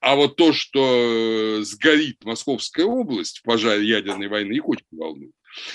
А 0.00 0.14
вот 0.16 0.36
то, 0.36 0.52
что 0.52 1.58
э, 1.58 1.62
сгорит 1.62 2.24
Московская 2.24 2.84
область 2.84 3.38
в 3.38 3.42
пожаре 3.42 3.86
ядерной 3.86 4.28
войны, 4.28 4.54
их 4.54 4.68
очень 4.68 4.86
волнует. 4.90 5.32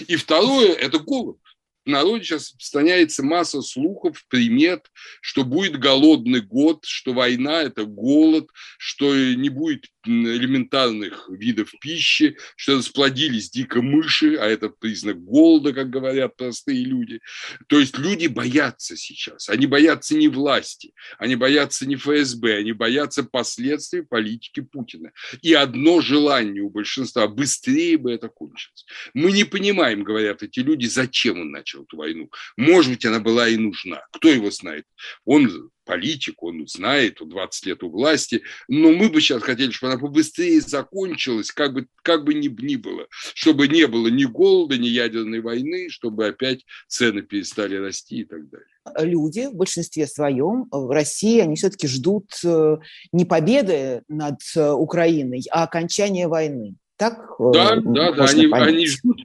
И 0.07 0.15
второе– 0.15 0.73
это 0.73 0.99
голод 0.99 1.37
в 1.85 1.89
народе 1.89 2.23
сейчас 2.23 2.49
распространяется 2.49 3.23
масса 3.23 3.61
слухов, 3.61 4.25
примет, 4.27 4.87
что 5.21 5.43
будет 5.43 5.77
голодный 5.77 6.41
год, 6.41 6.83
что 6.85 7.13
война– 7.13 7.61
это 7.63 7.85
голод, 7.85 8.49
что 8.77 9.15
не 9.15 9.49
будет 9.49 9.85
элементарных 10.05 11.29
видов 11.29 11.71
пищи, 11.79 12.37
что 12.55 12.77
расплодились 12.77 13.49
дико 13.49 13.81
мыши, 13.81 14.35
а 14.35 14.45
это 14.45 14.69
признак 14.69 15.23
голода, 15.23 15.73
как 15.73 15.89
говорят 15.89 16.35
простые 16.35 16.83
люди. 16.83 17.19
То 17.67 17.79
есть 17.79 17.97
люди 17.97 18.27
боятся 18.27 18.95
сейчас. 18.95 19.49
Они 19.49 19.67
боятся 19.67 20.15
не 20.15 20.27
власти, 20.27 20.93
они 21.17 21.35
боятся 21.35 21.87
не 21.87 21.95
ФСБ, 21.95 22.57
они 22.57 22.73
боятся 22.73 23.23
последствий 23.23 24.03
политики 24.03 24.61
Путина. 24.61 25.11
И 25.41 25.53
одно 25.53 26.01
желание 26.01 26.61
у 26.61 26.69
большинства– 26.69 27.27
быстрее 27.35 27.97
бы 27.97 28.11
это 28.11 28.29
кончилось. 28.29 28.85
Мы 29.13 29.31
не 29.31 29.43
понимаем, 29.43 30.03
говорят 30.03 30.43
эти 30.43 30.59
люди, 30.59 30.85
зачем 30.85 31.41
он 31.41 31.51
начал 31.51 31.74
эту 31.83 31.97
войну. 31.97 32.29
Может 32.57 32.91
быть, 32.91 33.05
она 33.05 33.19
была 33.19 33.47
и 33.47 33.57
нужна. 33.57 34.01
Кто 34.11 34.29
его 34.29 34.51
знает? 34.51 34.85
Он 35.25 35.71
политик, 35.85 36.41
он 36.43 36.67
знает, 36.67 37.21
он 37.21 37.29
20 37.29 37.65
лет 37.67 37.83
у 37.83 37.89
власти, 37.89 38.41
но 38.67 38.91
мы 38.91 39.09
бы 39.09 39.21
сейчас 39.21 39.41
хотели, 39.43 39.71
чтобы 39.71 39.93
она 39.93 40.01
побыстрее 40.01 40.59
закончилась, 40.59 41.51
как 41.51 41.73
бы, 41.73 41.87
как 42.01 42.25
бы 42.25 42.33
ни, 42.33 42.47
ни 42.47 42.75
было, 42.75 43.07
чтобы 43.33 43.67
не 43.67 43.87
было 43.87 44.07
ни 44.07 44.25
голода, 44.25 44.77
ни 44.77 44.87
ядерной 44.87 45.41
войны, 45.41 45.89
чтобы 45.89 46.27
опять 46.27 46.65
цены 46.87 47.21
перестали 47.21 47.75
расти 47.75 48.21
и 48.21 48.25
так 48.25 48.49
далее. 48.49 48.67
Люди 48.99 49.47
в 49.47 49.55
большинстве 49.55 50.05
своем 50.07 50.67
в 50.71 50.89
России, 50.91 51.39
они 51.39 51.55
все-таки 51.55 51.87
ждут 51.87 52.31
э, 52.43 52.77
не 53.11 53.25
победы 53.25 54.03
над 54.07 54.39
э, 54.55 54.71
Украиной, 54.71 55.43
а 55.51 55.63
окончания 55.63 56.27
войны. 56.27 56.75
Так? 56.97 57.19
Э, 57.39 57.51
да, 57.51 57.75
да, 57.77 58.11
да, 58.11 58.25
они, 58.25 58.47
они 58.51 58.87
ждут 58.87 59.24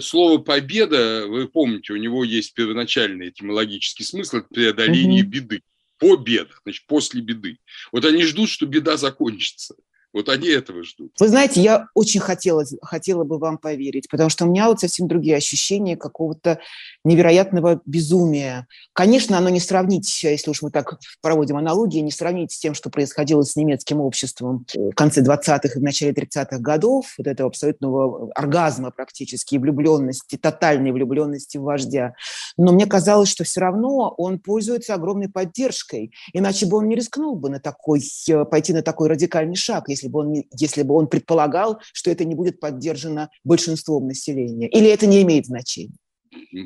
слово 0.00 0.38
«победа», 0.38 1.26
вы 1.26 1.48
помните, 1.48 1.92
у 1.92 1.96
него 1.96 2.24
есть 2.24 2.54
первоначальный 2.54 3.30
этимологический 3.30 4.04
смысл– 4.04 4.36
это 4.38 4.48
преодоление 4.48 5.22
угу. 5.22 5.30
беды 5.30 5.62
победа, 5.98 6.50
значит, 6.62 6.86
после 6.86 7.20
беды. 7.20 7.58
Вот 7.92 8.04
они 8.04 8.24
ждут, 8.24 8.48
что 8.48 8.66
беда 8.66 8.96
закончится. 8.96 9.74
Вот 10.14 10.30
они 10.30 10.48
этого 10.48 10.82
ждут. 10.84 11.12
Вы 11.20 11.28
знаете, 11.28 11.60
я 11.60 11.88
очень 11.94 12.20
хотела, 12.20 12.64
хотела 12.80 13.24
бы 13.24 13.38
вам 13.38 13.58
поверить, 13.58 14.08
потому 14.08 14.30
что 14.30 14.46
у 14.46 14.48
меня 14.48 14.68
вот 14.68 14.80
совсем 14.80 15.06
другие 15.06 15.36
ощущения 15.36 15.96
какого-то 15.98 16.60
невероятного 17.04 17.82
безумия. 17.84 18.66
Конечно, 18.94 19.36
оно 19.36 19.50
не 19.50 19.60
сравнить, 19.60 20.22
если 20.22 20.50
уж 20.50 20.62
мы 20.62 20.70
так 20.70 20.98
проводим 21.20 21.58
аналогии, 21.58 21.98
не 21.98 22.10
сравнить 22.10 22.52
с 22.52 22.58
тем, 22.58 22.72
что 22.72 22.88
происходило 22.88 23.42
с 23.42 23.54
немецким 23.54 24.00
обществом 24.00 24.64
в 24.74 24.92
конце 24.92 25.22
20-х 25.22 25.68
и 25.74 25.78
в 25.78 25.82
начале 25.82 26.12
30-х 26.12 26.58
годов, 26.58 27.14
вот 27.18 27.26
этого 27.26 27.48
абсолютного 27.48 28.32
оргазма 28.32 28.90
практически, 28.90 29.56
влюбленности, 29.56 30.36
тотальной 30.36 30.92
влюбленности 30.92 31.58
в 31.58 31.62
вождя. 31.62 32.14
Но 32.56 32.72
мне 32.72 32.86
казалось, 32.86 33.28
что 33.28 33.44
все 33.44 33.60
равно 33.60 34.14
он 34.16 34.38
пользуется 34.38 34.94
огромной 34.94 35.28
поддержкой, 35.28 36.12
иначе 36.32 36.64
бы 36.64 36.78
он 36.78 36.88
не 36.88 36.96
рискнул 36.96 37.36
бы 37.36 37.50
на 37.50 37.60
такой, 37.60 38.02
пойти 38.50 38.72
на 38.72 38.82
такой 38.82 39.08
радикальный 39.08 39.56
шаг, 39.56 39.88
если 39.98 40.08
бы, 40.08 40.20
он, 40.20 40.44
если 40.52 40.82
бы 40.82 40.94
он 40.94 41.08
предполагал, 41.08 41.80
что 41.92 42.10
это 42.10 42.24
не 42.24 42.34
будет 42.34 42.60
поддержано 42.60 43.30
большинством 43.44 44.06
населения? 44.06 44.68
Или 44.68 44.88
это 44.88 45.06
не 45.06 45.22
имеет 45.22 45.46
значения? 45.46 45.96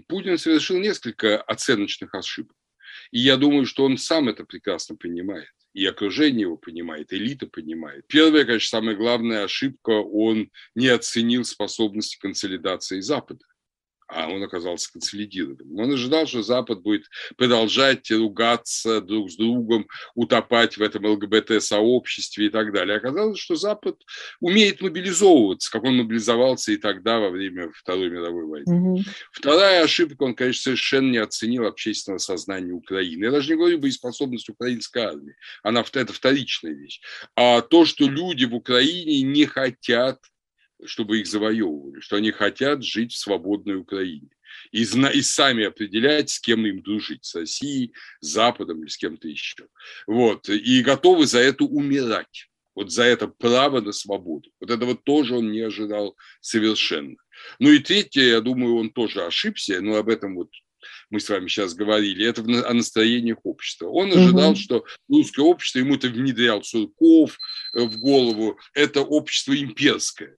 Путин 0.08 0.38
совершил 0.38 0.78
несколько 0.78 1.40
оценочных 1.40 2.14
ошибок. 2.14 2.56
И 3.10 3.20
я 3.20 3.36
думаю, 3.36 3.64
что 3.64 3.84
он 3.84 3.96
сам 3.96 4.28
это 4.28 4.44
прекрасно 4.44 4.96
понимает. 4.96 5.48
и 5.74 5.86
окружение 5.86 6.42
его 6.42 6.58
понимает, 6.58 7.14
элита 7.14 7.46
понимает. 7.46 8.06
Первая, 8.06 8.44
конечно, 8.44 8.78
самая 8.78 8.94
главная 8.94 9.44
ошибка, 9.44 9.90
он 9.90 10.50
не 10.74 10.88
оценил 10.88 11.46
способности 11.46 12.18
консолидации 12.18 13.00
Запада 13.00 13.42
а 14.14 14.28
он 14.28 14.42
оказался 14.42 14.92
консолидированным. 14.92 15.78
Он 15.78 15.92
ожидал, 15.92 16.26
что 16.26 16.42
Запад 16.42 16.82
будет 16.82 17.06
продолжать 17.36 18.10
ругаться 18.10 19.00
друг 19.00 19.30
с 19.30 19.36
другом, 19.36 19.86
утопать 20.14 20.76
в 20.76 20.82
этом 20.82 21.06
ЛГБТ-сообществе 21.06 22.46
и 22.46 22.48
так 22.50 22.72
далее. 22.72 22.96
Оказалось, 22.96 23.38
что 23.38 23.54
Запад 23.54 23.96
умеет 24.40 24.80
мобилизовываться, 24.80 25.70
как 25.70 25.84
он 25.84 25.96
мобилизовался 25.96 26.72
и 26.72 26.76
тогда 26.76 27.18
во 27.18 27.30
время 27.30 27.70
Второй 27.74 28.10
мировой 28.10 28.46
войны. 28.46 28.64
Угу. 28.66 29.02
Вторая 29.32 29.84
ошибка, 29.84 30.22
он, 30.24 30.34
конечно, 30.34 30.62
совершенно 30.62 31.10
не 31.10 31.18
оценил 31.18 31.66
общественного 31.66 32.18
сознания 32.18 32.72
Украины. 32.72 33.24
Я 33.24 33.30
даже 33.30 33.50
не 33.50 33.56
говорю 33.56 33.78
боеспособность 33.78 34.48
украинской 34.48 35.02
армии, 35.02 35.34
она 35.62 35.84
это 35.92 36.12
вторичная 36.12 36.72
вещь. 36.72 37.00
А 37.36 37.60
то, 37.60 37.84
что 37.84 38.08
люди 38.08 38.44
в 38.44 38.54
Украине 38.54 39.22
не 39.22 39.46
хотят 39.46 40.18
чтобы 40.84 41.20
их 41.20 41.26
завоевывали, 41.26 42.00
что 42.00 42.16
они 42.16 42.30
хотят 42.30 42.82
жить 42.82 43.12
в 43.12 43.18
свободной 43.18 43.76
Украине. 43.76 44.28
И, 44.70 44.82
и 44.82 45.22
сами 45.22 45.64
определять, 45.64 46.30
с 46.30 46.40
кем 46.40 46.66
им 46.66 46.82
дружить, 46.82 47.24
с 47.24 47.34
Россией, 47.34 47.92
с 48.20 48.28
Западом 48.28 48.82
или 48.82 48.88
с 48.88 48.96
кем-то 48.96 49.28
еще. 49.28 49.66
Вот. 50.06 50.48
И 50.48 50.82
готовы 50.82 51.26
за 51.26 51.40
это 51.40 51.64
умирать. 51.64 52.48
Вот 52.74 52.90
за 52.90 53.04
это 53.04 53.28
право 53.28 53.80
на 53.80 53.92
свободу. 53.92 54.50
Вот 54.60 54.70
этого 54.70 54.94
тоже 54.94 55.36
он 55.36 55.52
не 55.52 55.60
ожидал 55.60 56.16
совершенно. 56.40 57.16
Ну 57.58 57.70
и 57.70 57.80
третье, 57.80 58.22
я 58.22 58.40
думаю, 58.40 58.76
он 58.76 58.90
тоже 58.90 59.24
ошибся, 59.24 59.80
но 59.80 59.96
об 59.96 60.08
этом 60.08 60.36
вот 60.36 60.48
мы 61.10 61.20
с 61.20 61.28
вами 61.28 61.48
сейчас 61.48 61.74
говорили, 61.74 62.26
это 62.26 62.42
о 62.42 62.72
настроениях 62.72 63.38
общества. 63.44 63.88
Он 63.88 64.10
ожидал, 64.10 64.52
угу. 64.52 64.58
что 64.58 64.84
русское 65.08 65.42
общество, 65.42 65.80
ему 65.80 65.94
это 65.94 66.08
внедрял 66.08 66.62
Сурков 66.62 67.38
э, 67.74 67.82
в 67.82 67.98
голову, 67.98 68.58
это 68.74 69.02
общество 69.02 69.54
имперское 69.54 70.36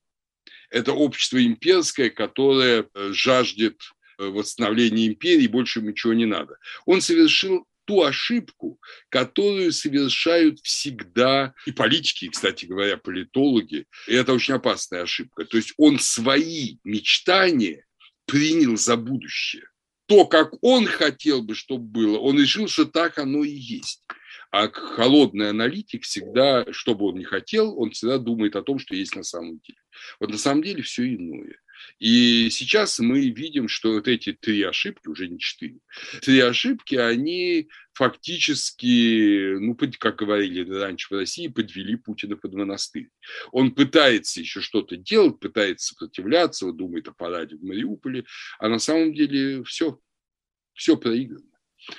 это 0.74 0.92
общество 0.92 1.42
имперское, 1.42 2.10
которое 2.10 2.88
э, 2.94 3.12
жаждет 3.12 3.80
э, 4.18 4.24
восстановления 4.24 5.06
империи, 5.06 5.46
больше 5.46 5.80
ничего 5.80 6.12
не 6.14 6.26
надо. 6.26 6.58
Он 6.84 7.00
совершил 7.00 7.64
ту 7.84 8.02
ошибку, 8.02 8.80
которую 9.08 9.72
совершают 9.72 10.58
всегда 10.60 11.54
и 11.64 11.70
политики, 11.70 12.28
кстати 12.28 12.66
говоря, 12.66 12.96
политологи. 12.96 13.86
И 14.08 14.14
это 14.14 14.32
очень 14.32 14.54
опасная 14.54 15.02
ошибка. 15.02 15.44
То 15.44 15.56
есть 15.56 15.74
он 15.76 16.00
свои 16.00 16.78
мечтания 16.82 17.86
принял 18.26 18.76
за 18.76 18.96
будущее. 18.96 19.68
То, 20.06 20.26
как 20.26 20.54
он 20.60 20.86
хотел 20.86 21.42
бы, 21.42 21.54
чтобы 21.54 21.84
было, 21.84 22.18
он 22.18 22.40
решил, 22.40 22.66
что 22.66 22.84
так 22.84 23.18
оно 23.18 23.44
и 23.44 23.50
есть. 23.50 24.02
А 24.50 24.68
холодный 24.68 25.50
аналитик 25.50 26.02
всегда, 26.02 26.66
что 26.72 26.94
бы 26.94 27.06
он 27.06 27.18
ни 27.18 27.24
хотел, 27.24 27.78
он 27.78 27.92
всегда 27.92 28.18
думает 28.18 28.56
о 28.56 28.62
том, 28.62 28.80
что 28.80 28.96
есть 28.96 29.14
на 29.14 29.22
самом 29.22 29.60
деле. 29.60 29.78
Вот 30.20 30.30
на 30.30 30.38
самом 30.38 30.62
деле 30.62 30.82
все 30.82 31.14
иное. 31.14 31.58
И 31.98 32.48
сейчас 32.50 32.98
мы 32.98 33.30
видим, 33.30 33.68
что 33.68 33.94
вот 33.94 34.08
эти 34.08 34.32
три 34.32 34.62
ошибки, 34.62 35.08
уже 35.08 35.28
не 35.28 35.38
четыре, 35.38 35.78
три 36.22 36.40
ошибки, 36.40 36.94
они 36.94 37.68
фактически, 37.92 39.56
ну, 39.58 39.76
как 39.98 40.16
говорили 40.16 40.68
раньше 40.70 41.08
в 41.10 41.18
России, 41.18 41.48
подвели 41.48 41.96
Путина 41.96 42.36
под 42.36 42.54
монастырь. 42.54 43.10
Он 43.52 43.72
пытается 43.72 44.40
еще 44.40 44.60
что-то 44.60 44.96
делать, 44.96 45.40
пытается 45.40 45.88
сопротивляться, 45.88 46.66
вот 46.66 46.76
думает 46.76 47.08
о 47.08 47.12
параде 47.12 47.56
в 47.56 47.62
Мариуполе, 47.62 48.24
а 48.58 48.68
на 48.68 48.78
самом 48.78 49.14
деле 49.14 49.62
все, 49.64 49.98
все 50.74 50.96
проиграно 50.96 51.48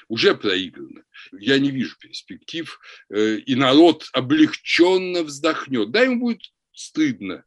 уже 0.07 0.35
проиграно. 0.35 1.03
Я 1.31 1.59
не 1.59 1.69
вижу 1.69 1.95
перспектив, 1.99 2.79
э, 3.09 3.37
и 3.37 3.53
народ 3.53 4.09
облегченно 4.13 5.21
вздохнет. 5.21 5.91
Да, 5.91 6.01
ему 6.01 6.21
будет 6.21 6.41
стыдно, 6.73 7.45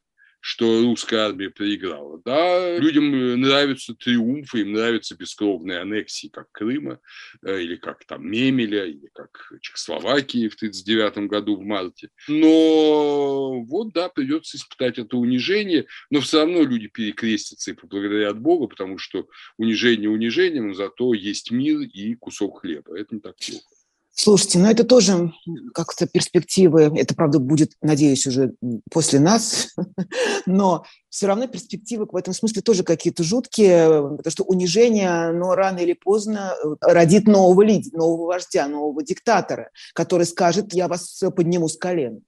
что 0.48 0.80
русская 0.80 1.26
армия 1.26 1.50
проиграла. 1.50 2.22
Да, 2.24 2.78
людям 2.78 3.14
э, 3.14 3.36
нравятся 3.36 3.94
триумфы, 3.94 4.62
им 4.62 4.72
нравятся 4.72 5.14
бескровные 5.14 5.80
аннексии, 5.80 6.28
как 6.28 6.50
Крыма, 6.52 7.00
э, 7.44 7.60
или 7.60 7.76
как 7.76 8.06
там 8.06 8.26
Мемеля, 8.26 8.86
или 8.86 9.10
как 9.12 9.52
Чехословакии 9.60 10.48
в 10.48 10.54
1939 10.54 11.28
году 11.28 11.56
в 11.56 11.64
марте. 11.66 12.08
Но 12.28 13.60
вот, 13.60 13.92
да, 13.92 14.08
придется 14.08 14.56
испытать 14.56 14.98
это 14.98 15.18
унижение, 15.18 15.84
но 16.08 16.22
все 16.22 16.38
равно 16.38 16.62
люди 16.62 16.86
перекрестятся 16.88 17.72
и 17.72 17.74
поблагодарят 17.74 18.40
Бога, 18.40 18.68
потому 18.68 18.96
что 18.96 19.28
унижение 19.58 20.08
унижением, 20.08 20.74
зато 20.74 21.12
есть 21.12 21.50
мир 21.50 21.80
и 21.80 22.14
кусок 22.14 22.62
хлеба. 22.62 22.98
Это 22.98 23.14
не 23.14 23.20
так 23.20 23.36
плохо. 23.36 23.77
Слушайте, 24.20 24.58
ну 24.58 24.68
это 24.68 24.82
тоже 24.82 25.32
как-то 25.72 26.08
перспективы, 26.08 26.92
это, 26.98 27.14
правда, 27.14 27.38
будет, 27.38 27.74
надеюсь, 27.80 28.26
уже 28.26 28.52
после 28.90 29.20
нас, 29.20 29.76
но 30.46 30.84
все 31.08 31.28
равно 31.28 31.46
перспективы 31.46 32.04
в 32.10 32.16
этом 32.16 32.34
смысле 32.34 32.62
тоже 32.62 32.82
какие-то 32.82 33.22
жуткие, 33.22 33.86
потому 34.16 34.30
что 34.32 34.42
унижение, 34.42 35.30
но 35.30 35.54
рано 35.54 35.78
или 35.78 35.92
поздно 35.92 36.52
э, 36.52 36.66
родит 36.80 37.28
нового 37.28 37.62
лидера, 37.62 37.96
нового 37.96 38.26
вождя, 38.26 38.66
нового 38.66 39.04
диктатора, 39.04 39.70
который 39.94 40.26
скажет, 40.26 40.74
я 40.74 40.88
вас 40.88 41.22
подниму 41.36 41.68
с 41.68 41.76
колен. 41.76 42.24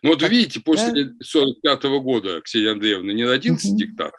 Ну 0.00 0.08
вот 0.12 0.22
вы 0.22 0.28
видите, 0.28 0.60
после 0.60 0.92
1945 0.92 1.82
да? 1.82 1.98
года, 1.98 2.40
Ксения 2.40 2.72
Андреевна, 2.72 3.12
не 3.12 3.26
родился 3.26 3.68
угу. 3.68 3.76
диктатор. 3.76 4.18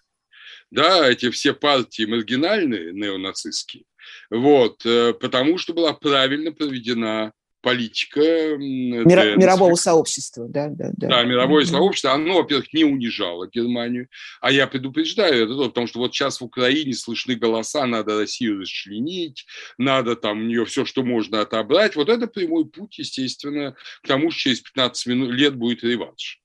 Да, 0.70 1.10
эти 1.10 1.32
все 1.32 1.54
партии 1.54 2.06
маргинальные, 2.06 2.94
неонацистские, 2.94 3.86
вот, 4.30 4.86
э, 4.86 5.14
потому 5.14 5.58
что 5.58 5.74
была 5.74 5.94
правильно 5.94 6.52
проведена 6.52 7.34
политика 7.66 8.22
Мир, 8.58 9.38
мирового 9.38 9.74
сообщества, 9.74 10.48
да, 10.48 10.68
да, 10.70 10.92
да. 10.96 11.08
Да, 11.08 11.24
мировое 11.24 11.64
mm-hmm. 11.64 11.70
сообщество, 11.70 12.12
оно, 12.12 12.36
во-первых, 12.36 12.72
не 12.74 12.84
унижало 12.84 13.50
Германию, 13.52 14.08
а 14.40 14.52
я 14.52 14.68
предупреждаю 14.68 15.46
это, 15.46 15.68
потому 15.70 15.88
что 15.88 15.98
вот 15.98 16.14
сейчас 16.14 16.42
в 16.42 16.44
Украине 16.44 16.94
слышны 16.94 17.34
голоса, 17.34 17.88
надо 17.88 18.20
Россию 18.20 18.62
расчленить, 18.62 19.48
надо 19.80 20.16
там 20.16 20.42
у 20.42 20.44
нее 20.44 20.66
все, 20.66 20.86
что 20.86 21.02
можно 21.02 21.42
отобрать. 21.42 21.96
Вот 21.96 22.08
это 22.08 22.28
прямой 22.28 22.66
путь, 22.66 23.00
естественно, 23.00 23.76
к 24.04 24.08
тому, 24.08 24.30
что 24.30 24.42
через 24.42 24.62
15 24.62 25.08
минут, 25.08 25.32
лет 25.32 25.56
будет 25.56 25.84
реванш. 25.84 26.40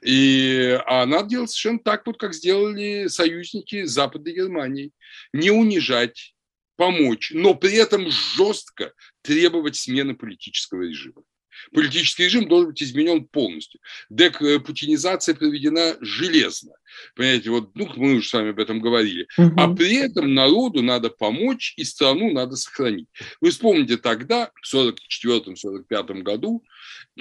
И, 0.00 0.78
а 0.86 1.06
надо 1.06 1.28
делать 1.28 1.50
совершенно 1.50 1.80
так, 1.80 2.06
вот 2.06 2.20
как 2.20 2.34
сделали 2.34 3.08
союзники 3.08 3.82
Западной 3.82 4.32
Германии. 4.32 4.92
Не 5.32 5.50
унижать, 5.50 6.34
помочь, 6.76 7.32
но 7.34 7.54
при 7.54 7.74
этом 7.76 8.10
жестко 8.10 8.92
требовать 9.22 9.76
смены 9.76 10.14
политического 10.14 10.82
режима. 10.82 11.22
Политический 11.72 12.24
режим 12.24 12.48
должен 12.48 12.70
быть 12.70 12.82
изменен 12.82 13.24
полностью. 13.24 13.80
Депутинизация 14.10 15.34
проведена 15.34 15.96
железно. 16.00 16.72
Понимаете, 17.14 17.50
вот 17.50 17.74
ну, 17.74 17.88
мы 17.96 18.14
уже 18.14 18.28
с 18.28 18.32
вами 18.32 18.50
об 18.50 18.58
этом 18.58 18.80
говорили. 18.80 19.26
Угу. 19.38 19.54
А 19.56 19.74
при 19.74 19.96
этом 19.96 20.34
народу 20.34 20.82
надо 20.82 21.10
помочь 21.10 21.74
и 21.76 21.84
страну 21.84 22.32
надо 22.32 22.56
сохранить. 22.56 23.08
Вы 23.40 23.50
вспомните 23.50 23.96
тогда, 23.96 24.50
в 24.62 24.74
1944-1945 24.74 26.22
году, 26.22 26.64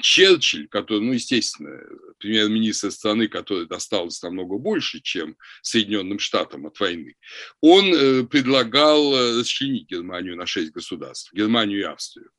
Черчилль, 0.02 0.68
который, 0.68 1.02
ну, 1.02 1.14
естественно, 1.14 1.80
премьер-министр 2.20 2.92
страны, 2.92 3.28
который 3.28 3.68
досталось 3.68 4.22
намного 4.22 4.58
больше, 4.58 5.02
чем 5.02 5.36
Соединенным 5.62 6.20
Штатам 6.20 6.66
от 6.66 6.80
войны, 6.80 7.16
он 7.60 7.94
э, 7.94 8.24
предлагал 8.24 9.14
э, 9.14 9.40
расчленить 9.40 9.90
Германию 9.90 10.38
на 10.38 10.46
шесть 10.46 10.72
государств, 10.72 11.34
Германию 11.34 11.80
и 11.80 11.84
Австрию 11.84 12.30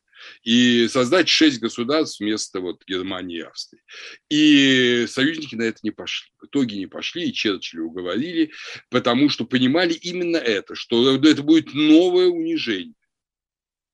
и 0.42 0.88
создать 0.88 1.28
шесть 1.28 1.60
государств 1.60 2.20
вместо 2.20 2.60
вот 2.60 2.82
Германии 2.86 3.38
и 3.38 3.42
Австрии. 3.42 3.82
И 4.30 5.06
союзники 5.08 5.54
на 5.54 5.62
это 5.62 5.80
не 5.82 5.90
пошли. 5.90 6.28
В 6.40 6.46
итоге 6.46 6.78
не 6.78 6.86
пошли, 6.86 7.28
и 7.28 7.32
Черчилля 7.32 7.82
уговорили, 7.82 8.52
потому 8.90 9.28
что 9.28 9.44
понимали 9.44 9.92
именно 9.94 10.36
это, 10.36 10.74
что 10.74 11.16
это 11.16 11.42
будет 11.42 11.74
новое 11.74 12.28
унижение 12.28 12.94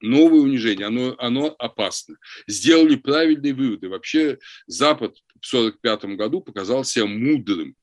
новое 0.01 0.43
унижение, 0.43 0.87
оно, 0.87 1.17
оно 1.19 1.57
опасно. 1.59 2.19
Сделали 2.47 2.95
правильные 2.95 3.53
выводы. 3.53 3.89
Вообще 3.89 4.39
Запад 4.69 5.17
в 5.41 5.53
1945 5.53 6.17
году 6.17 6.41
показал 6.41 6.85
себя 6.85 7.07
мудрым 7.07 7.75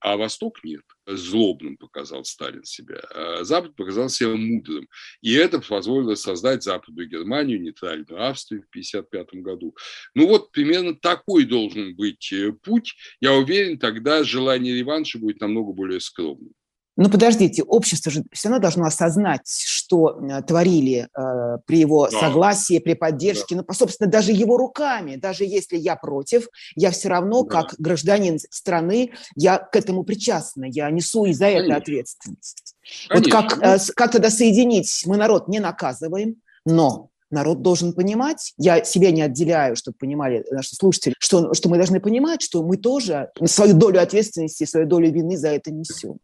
а 0.00 0.16
Восток 0.16 0.64
нет. 0.64 0.82
Злобным 1.16 1.76
показал 1.76 2.24
Сталин 2.24 2.64
себя. 2.64 3.00
А 3.14 3.44
Запад 3.44 3.74
показал 3.76 4.08
себя 4.08 4.30
мудрым. 4.30 4.88
И 5.20 5.32
это 5.34 5.60
позволило 5.60 6.14
создать 6.14 6.62
Западную 6.62 7.08
Германию, 7.08 7.60
нейтральную 7.60 8.22
Австрию 8.28 8.62
в 8.62 8.68
1955 8.70 9.42
году. 9.42 9.76
Ну 10.14 10.26
вот 10.26 10.52
примерно 10.52 10.94
такой 10.94 11.44
должен 11.44 11.94
быть 11.96 12.32
э, 12.32 12.52
путь. 12.52 12.94
Я 13.20 13.34
уверен, 13.34 13.78
тогда 13.78 14.24
желание 14.24 14.74
реванша 14.74 15.18
будет 15.18 15.40
намного 15.40 15.72
более 15.72 16.00
скромным. 16.00 16.52
Но 17.00 17.08
подождите, 17.08 17.62
общество 17.62 18.12
же 18.12 18.24
все 18.30 18.50
равно 18.50 18.60
должно 18.60 18.84
осознать, 18.84 19.48
что 19.48 20.20
э, 20.20 20.42
творили 20.42 21.08
э, 21.16 21.58
при 21.64 21.78
его 21.78 22.10
да. 22.10 22.20
согласии, 22.20 22.78
при 22.78 22.92
поддержке, 22.92 23.54
да. 23.54 23.64
ну, 23.66 23.74
собственно, 23.74 24.10
даже 24.10 24.32
его 24.32 24.58
руками, 24.58 25.16
даже 25.16 25.44
если 25.44 25.78
я 25.78 25.96
против, 25.96 26.48
я 26.76 26.90
все 26.90 27.08
равно, 27.08 27.42
да. 27.42 27.62
как 27.62 27.74
гражданин 27.78 28.38
страны, 28.50 29.12
я 29.34 29.56
к 29.56 29.74
этому 29.76 30.04
причастна, 30.04 30.66
я 30.66 30.90
несу 30.90 31.24
и 31.24 31.32
за 31.32 31.46
это 31.46 31.76
ответственность. 31.76 32.74
Конечно. 33.08 33.14
Вот 33.14 33.48
как, 33.48 33.62
э, 33.62 33.78
как 33.96 34.12
тогда 34.12 34.28
соединить? 34.28 35.04
Мы 35.06 35.16
народ 35.16 35.48
не 35.48 35.58
наказываем, 35.58 36.36
но 36.66 37.08
народ 37.30 37.62
должен 37.62 37.94
понимать, 37.94 38.52
я 38.58 38.84
себя 38.84 39.10
не 39.10 39.22
отделяю, 39.22 39.74
чтобы 39.74 39.96
понимали 39.96 40.44
наши 40.50 40.76
слушатели, 40.76 41.14
что, 41.18 41.54
что 41.54 41.70
мы 41.70 41.78
должны 41.78 41.98
понимать, 41.98 42.42
что 42.42 42.62
мы 42.62 42.76
тоже 42.76 43.30
свою 43.46 43.72
долю 43.72 44.02
ответственности, 44.02 44.64
свою 44.64 44.86
долю 44.86 45.10
вины 45.10 45.38
за 45.38 45.48
это 45.48 45.70
несем. 45.70 46.18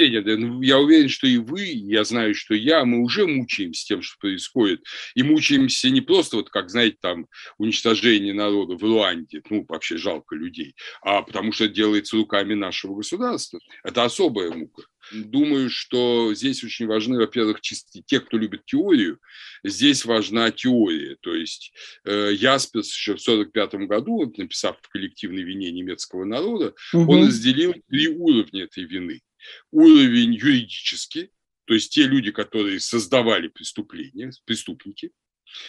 Ксения, 0.00 0.22
ну, 0.36 0.62
я 0.62 0.78
уверен, 0.78 1.10
что 1.10 1.26
и 1.26 1.36
вы, 1.36 1.64
я 1.64 2.04
знаю, 2.04 2.34
что 2.34 2.54
я, 2.54 2.84
мы 2.86 3.02
уже 3.02 3.26
мучаемся 3.26 3.84
тем, 3.84 4.00
что 4.00 4.16
происходит. 4.18 4.82
И 5.14 5.22
мучаемся 5.22 5.90
не 5.90 6.00
просто, 6.00 6.36
вот 6.36 6.48
как, 6.48 6.70
знаете, 6.70 6.96
там, 7.02 7.26
уничтожение 7.58 8.32
народа 8.32 8.76
в 8.76 8.82
Руанде, 8.82 9.42
ну, 9.50 9.66
вообще 9.68 9.98
жалко 9.98 10.36
людей, 10.36 10.74
а 11.02 11.20
потому 11.20 11.52
что 11.52 11.64
это 11.64 11.74
делается 11.74 12.16
руками 12.16 12.54
нашего 12.54 12.96
государства. 12.96 13.60
Это 13.84 14.04
особая 14.04 14.50
мука. 14.50 14.84
Думаю, 15.12 15.70
что 15.70 16.32
здесь 16.34 16.62
очень 16.64 16.86
важны, 16.86 17.18
во-первых, 17.18 17.60
чисто 17.60 18.00
те, 18.04 18.20
кто 18.20 18.38
любит 18.38 18.64
теорию, 18.64 19.18
здесь 19.64 20.04
важна 20.04 20.50
теория. 20.50 21.16
То 21.20 21.34
есть 21.34 21.72
э, 22.04 22.32
Ясперс 22.32 22.92
еще 22.92 23.16
в 23.16 23.20
1945 23.20 23.88
году, 23.88 24.32
написав 24.36 24.76
в 24.80 24.88
коллективной 24.88 25.42
вине 25.42 25.70
немецкого 25.72 26.24
народа, 26.24 26.74
угу. 26.92 27.12
он 27.12 27.26
разделил 27.26 27.74
три 27.88 28.08
уровня 28.08 28.64
этой 28.64 28.84
вины 28.84 29.20
уровень 29.70 30.34
юридический, 30.34 31.30
то 31.66 31.74
есть 31.74 31.92
те 31.92 32.04
люди, 32.04 32.30
которые 32.30 32.80
создавали 32.80 33.48
преступления, 33.48 34.32
преступники, 34.44 35.12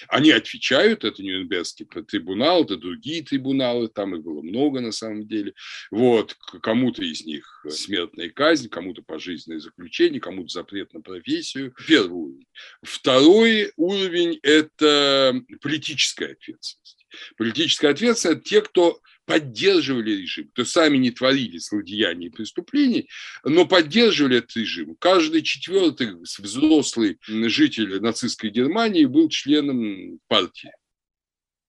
они 0.08 0.32
отвечают, 0.32 1.04
это 1.04 1.22
Нюрнбергский 1.22 1.86
трибунал, 1.86 2.64
это 2.64 2.78
другие 2.78 3.24
трибуналы, 3.24 3.88
там 3.88 4.16
их 4.16 4.24
было 4.24 4.42
много 4.42 4.82
на 4.82 4.92
самом 4.92 5.28
деле. 5.28 5.54
Вот, 5.90 6.36
кому-то 6.62 7.04
из 7.04 7.26
них 7.26 7.66
смертная 7.70 8.30
казнь, 8.30 8.70
кому-то 8.70 9.02
пожизненное 9.02 9.60
заключение, 9.60 10.20
кому-то 10.22 10.50
запрет 10.50 10.94
на 10.94 11.02
профессию. 11.02 11.74
Первый 11.88 12.14
уровень. 12.14 12.48
Второй 12.82 13.72
уровень– 13.76 14.40
это 14.44 15.42
политическая 15.62 16.34
ответственность. 16.34 17.06
Политическая 17.38 17.90
ответственность– 17.90 18.40
это 18.42 18.50
те, 18.50 18.62
кто 18.62 19.00
поддерживали 19.26 20.12
режим, 20.12 20.50
то 20.54 20.66
сами 20.66 20.98
не 20.98 21.12
творили 21.12 21.58
злодеяний 21.58 22.28
и 22.28 22.32
преступлений, 22.32 23.10
но 23.44 23.66
поддерживали 23.66 24.38
этот 24.38 24.56
режим. 24.56 24.96
Каждый 25.00 25.42
четвертый 25.42 26.16
взрослый 26.16 27.20
житель 27.28 28.02
нацистской 28.02 28.50
Германии 28.50 29.06
был 29.06 29.30
членом 29.30 30.20
партии 30.28 30.72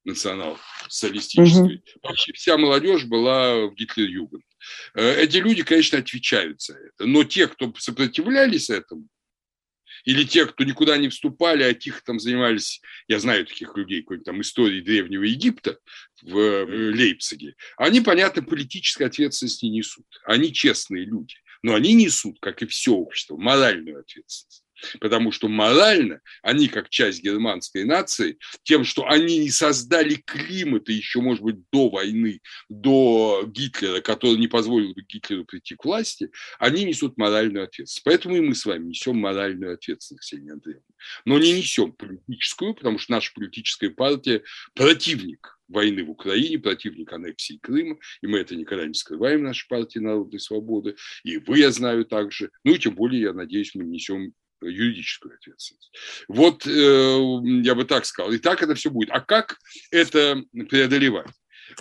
национал-социалистической. 0.05 1.82
Угу. 2.03 2.14
Вся 2.34 2.59
молодежь 2.59 3.05
была 3.05 3.66
в 3.66 3.74
Гитлер-Югент. 3.74 4.44
Э, 4.94 5.22
эти 5.22 5.36
люди, 5.38 5.62
конечно, 5.62 5.98
отвечают 5.98 6.61
за 6.61 6.74
это. 6.74 7.07
Но 7.07 7.24
те, 7.24 7.46
кто 7.48 7.72
сопротивлялись 7.78 8.70
этому, 8.70 9.07
или 10.05 10.24
те, 10.24 10.46
кто 10.46 10.64
никуда 10.64 10.96
не 10.96 11.09
вступали, 11.09 11.62
а 11.62 11.74
тихо 11.74 12.03
там 12.05 12.18
занимались, 12.18 12.80
я 13.09 13.18
знаю 13.18 13.46
таких 13.46 13.76
людей, 13.76 14.03
какой-нибудь 14.03 14.26
там 14.26 14.40
истории 14.40 14.80
Древнего 14.80 15.22
Египта 15.22 15.78
в 16.22 16.36
э, 16.36 16.64
Лейпциге, 16.64 17.55
они, 17.76 18.00
понятно, 18.00 18.42
политической 18.42 19.05
ответственности 19.05 19.64
не 19.66 19.78
несут. 19.78 20.07
Они 20.24 20.53
честные 20.53 21.05
люди, 21.05 21.36
но 21.62 21.74
они 21.74 21.94
несут, 21.94 22.38
как 22.40 22.62
и 22.62 22.66
все 22.66 22.92
общество, 22.92 23.36
моральную 23.36 24.00
ответственность. 24.00 24.64
Потому 25.01 25.33
что 25.33 25.49
морально 25.49 26.20
они, 26.43 26.68
как 26.68 26.89
часть 26.89 27.22
германской 27.22 27.85
нации, 27.85 28.39
тем, 28.62 28.85
что 28.85 29.07
они 29.07 29.39
не 29.39 29.51
создали 29.51 30.14
климата 30.14 30.93
еще, 30.93 31.20
может 31.20 31.43
быть, 31.43 31.57
до 31.72 31.89
войны, 31.89 32.41
до 32.68 33.45
Гитлера, 33.47 34.01
который 34.01 34.39
не 34.39 34.49
позволил 34.49 34.95
бы 34.95 35.03
Гитлеру 35.03 35.45
прийти 35.45 35.74
к 35.74 35.85
власти, 35.85 36.30
они 36.59 36.85
несут 36.85 37.16
моральную 37.16 37.64
ответственность. 37.64 38.05
Поэтому 38.05 38.37
и 38.37 38.41
мы 38.41 38.55
с 38.55 38.64
вами 38.64 38.89
несем 38.89 39.16
моральную 39.16 39.74
ответственность, 39.74 40.22
Ксения 40.22 40.53
Андреевна. 40.53 40.83
Но 41.24 41.39
не 41.39 41.53
несем 41.53 41.93
политическую, 41.93 42.74
потому 42.74 42.99
что 42.99 43.12
наша 43.12 43.33
политическая 43.35 43.91
партия 43.91 44.43
противник 44.74 45.59
войны 45.68 46.05
в 46.05 46.11
Украине, 46.11 46.59
противник 46.59 47.12
аннексии 47.12 47.59
Крыма, 47.61 47.97
и 48.20 48.26
мы 48.26 48.39
это 48.39 48.55
никогда 48.55 48.87
не 48.87 48.95
скрываем 48.95 49.41
в 49.41 49.45
нашей 49.45 49.66
партии 49.68 49.99
народной 49.99 50.41
свободы, 50.41 50.97
и 51.24 51.39
вы, 51.39 51.59
я 51.59 51.70
знаю, 51.70 52.05
также. 52.05 52.51
Ну 52.64 52.74
и 52.74 52.78
тем 52.78 52.95
более, 52.95 53.22
я 53.22 53.33
надеюсь, 53.33 53.74
мы 53.74 53.85
несем 53.85 54.35
юридическую 54.63 55.35
ответственность. 55.35 55.93
Вот 56.29 56.67
э, 56.67 56.71
я 57.63 57.75
бы 57.75 57.85
так 57.85 58.05
сказал. 58.07 58.33
И 58.33 58.39
так 58.39 58.63
это 58.63 58.75
все 58.75 58.91
будет. 58.91 59.11
А 59.11 59.21
как 59.21 59.59
это 59.91 60.43
преодолевать? 60.69 61.31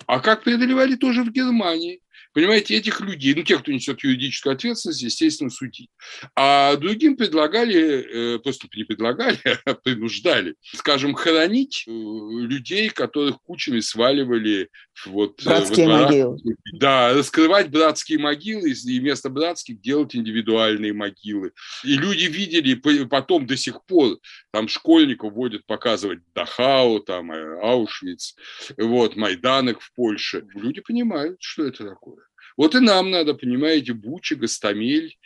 А 0.08 0.20
как 0.20 0.44
преодолевали 0.44 0.96
тоже 0.96 1.24
в 1.24 1.32
Германии? 1.32 2.02
Понимаете, 2.34 2.76
этих 2.76 3.02
людей, 3.02 3.34
ну, 3.36 3.44
тех, 3.44 3.62
кто 3.62 3.74
несет 3.74 4.04
юридическую 4.04 4.54
ответственность, 4.54 5.02
естественно, 5.02 5.50
судить. 5.50 5.90
А 6.34 6.78
другим 6.78 7.18
предлагали, 7.18 8.36
э, 8.36 8.40
просто 8.40 8.68
не 8.74 8.86
предлагали, 8.86 9.38
а 9.66 9.74
принуждали, 9.74 10.56
скажем, 10.62 11.14
хоронить 11.14 11.84
э, 11.88 11.92
людей, 11.92 12.90
которых 12.90 13.42
кучами 13.42 13.82
сваливали 13.82 14.70
вот, 15.06 15.42
э, 15.42 15.46
братские 15.46 15.88
вот, 15.88 16.02
могилы. 16.02 16.40
Да, 16.74 17.14
раскрывать 17.14 17.70
братские 17.70 18.20
могилы 18.20 18.72
и 18.72 19.00
вместо 19.00 19.30
братских 19.30 19.82
делать 19.82 20.16
индивидуальные 20.16 20.94
могилы. 20.94 21.52
И 21.84 21.96
люди 21.98 22.26
видели 22.26 22.74
потом 23.06 23.46
до 23.46 23.58
сих 23.58 23.84
пор, 23.86 24.18
там 24.52 24.68
школьников 24.68 25.34
водят 25.34 25.66
показывать 25.66 26.20
Дахау, 26.34 27.00
там 27.00 27.32
Аушвиц, 27.32 28.36
вот, 28.78 29.16
Майданок 29.16 29.82
в 29.82 29.94
Польше. 29.94 30.46
Люди 30.54 30.82
понимают, 30.82 31.38
что 31.42 31.66
это 31.66 31.88
такое. 31.88 32.24
Вот 32.58 32.76
и 32.76 32.80
нам 32.80 33.12
надо, 33.12 33.34
понимаете, 33.34 33.94
Буча, 33.94 34.36
Гастамель. 34.36 35.18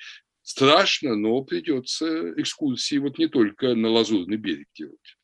Страшно, 0.41 1.15
но 1.15 1.41
придется 1.41 2.39
экскурсии 2.39 2.99
вот 2.99 3.17
не 3.17 3.27
только 3.27 3.73
на 3.73 3.89
Лазурный 3.89 4.37
берег 4.37 4.67
делать. 4.75 5.17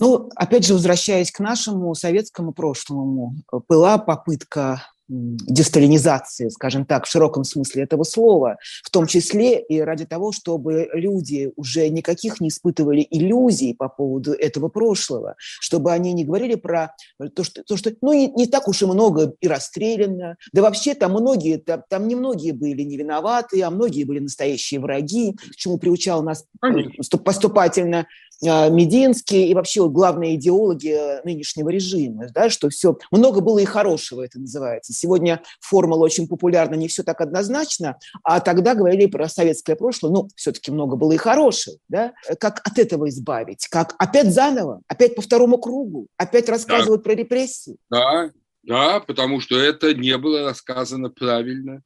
Ну, 0.00 0.30
опять 0.34 0.66
же, 0.66 0.72
возвращаясь 0.72 1.30
к 1.30 1.40
нашему 1.40 1.94
советскому 1.94 2.52
прошлому, 2.52 3.34
была 3.68 3.98
попытка 3.98 4.82
десталинизации, 5.10 6.48
скажем 6.48 6.86
так, 6.86 7.04
в 7.04 7.10
широком 7.10 7.42
смысле 7.42 7.82
этого 7.82 8.04
слова, 8.04 8.58
в 8.84 8.90
том 8.90 9.06
числе 9.06 9.60
и 9.60 9.80
ради 9.80 10.06
того, 10.06 10.30
чтобы 10.30 10.88
люди 10.92 11.52
уже 11.56 11.88
никаких 11.88 12.40
не 12.40 12.48
испытывали 12.48 13.06
иллюзий 13.10 13.74
по 13.74 13.88
поводу 13.88 14.32
этого 14.32 14.68
прошлого, 14.68 15.34
чтобы 15.38 15.92
они 15.92 16.12
не 16.12 16.24
говорили 16.24 16.54
про 16.54 16.94
то, 17.34 17.42
что, 17.42 17.64
то, 17.64 17.76
что 17.76 17.92
ну, 18.00 18.12
не, 18.12 18.28
не 18.28 18.46
так 18.46 18.68
уж 18.68 18.82
и 18.82 18.86
много 18.86 19.34
и 19.40 19.48
расстреляно, 19.48 20.36
да 20.52 20.62
вообще 20.62 20.94
там 20.94 21.12
многие, 21.12 21.58
там, 21.58 21.82
там 21.88 22.06
не 22.06 22.14
многие 22.14 22.52
были 22.52 22.82
не 22.82 22.96
виноваты, 22.96 23.62
а 23.62 23.70
многие 23.70 24.04
были 24.04 24.20
настоящие 24.20 24.78
враги, 24.78 25.32
к 25.32 25.56
чему 25.56 25.78
приучал 25.78 26.22
нас 26.22 26.44
Конечно. 26.60 27.18
поступательно 27.18 28.06
а, 28.46 28.70
Мединский 28.70 29.48
и 29.48 29.54
вообще 29.54 29.82
вот 29.82 29.92
главные 29.92 30.36
идеологи 30.36 31.22
нынешнего 31.24 31.68
режима, 31.68 32.28
да, 32.32 32.48
что 32.48 32.70
все, 32.70 32.96
много 33.10 33.40
было 33.40 33.58
и 33.58 33.64
хорошего, 33.64 34.22
это 34.22 34.40
называется. 34.40 34.92
Сегодня 35.00 35.42
формула 35.60 36.04
очень 36.04 36.28
популярна, 36.28 36.74
не 36.74 36.86
все 36.88 37.02
так 37.02 37.22
однозначно, 37.22 37.98
а 38.22 38.40
тогда 38.40 38.74
говорили 38.74 39.06
про 39.06 39.30
советское 39.30 39.76
прошлое, 39.76 40.12
ну, 40.12 40.28
все-таки 40.36 40.70
много 40.70 40.96
было 40.96 41.12
и 41.12 41.16
хорошего, 41.16 41.78
да, 41.88 42.12
как 42.38 42.60
от 42.66 42.78
этого 42.78 43.08
избавить, 43.08 43.66
как 43.68 43.94
опять 43.98 44.30
заново, 44.30 44.82
опять 44.88 45.14
по 45.14 45.22
второму 45.22 45.56
кругу, 45.56 46.08
опять 46.18 46.50
рассказывать 46.50 47.00
да. 47.00 47.04
про 47.04 47.14
репрессии. 47.14 47.76
Да, 47.88 48.30
да, 48.62 49.00
потому 49.00 49.40
что 49.40 49.58
это 49.58 49.94
не 49.94 50.18
было 50.18 50.42
рассказано 50.42 51.08
правильно, 51.08 51.82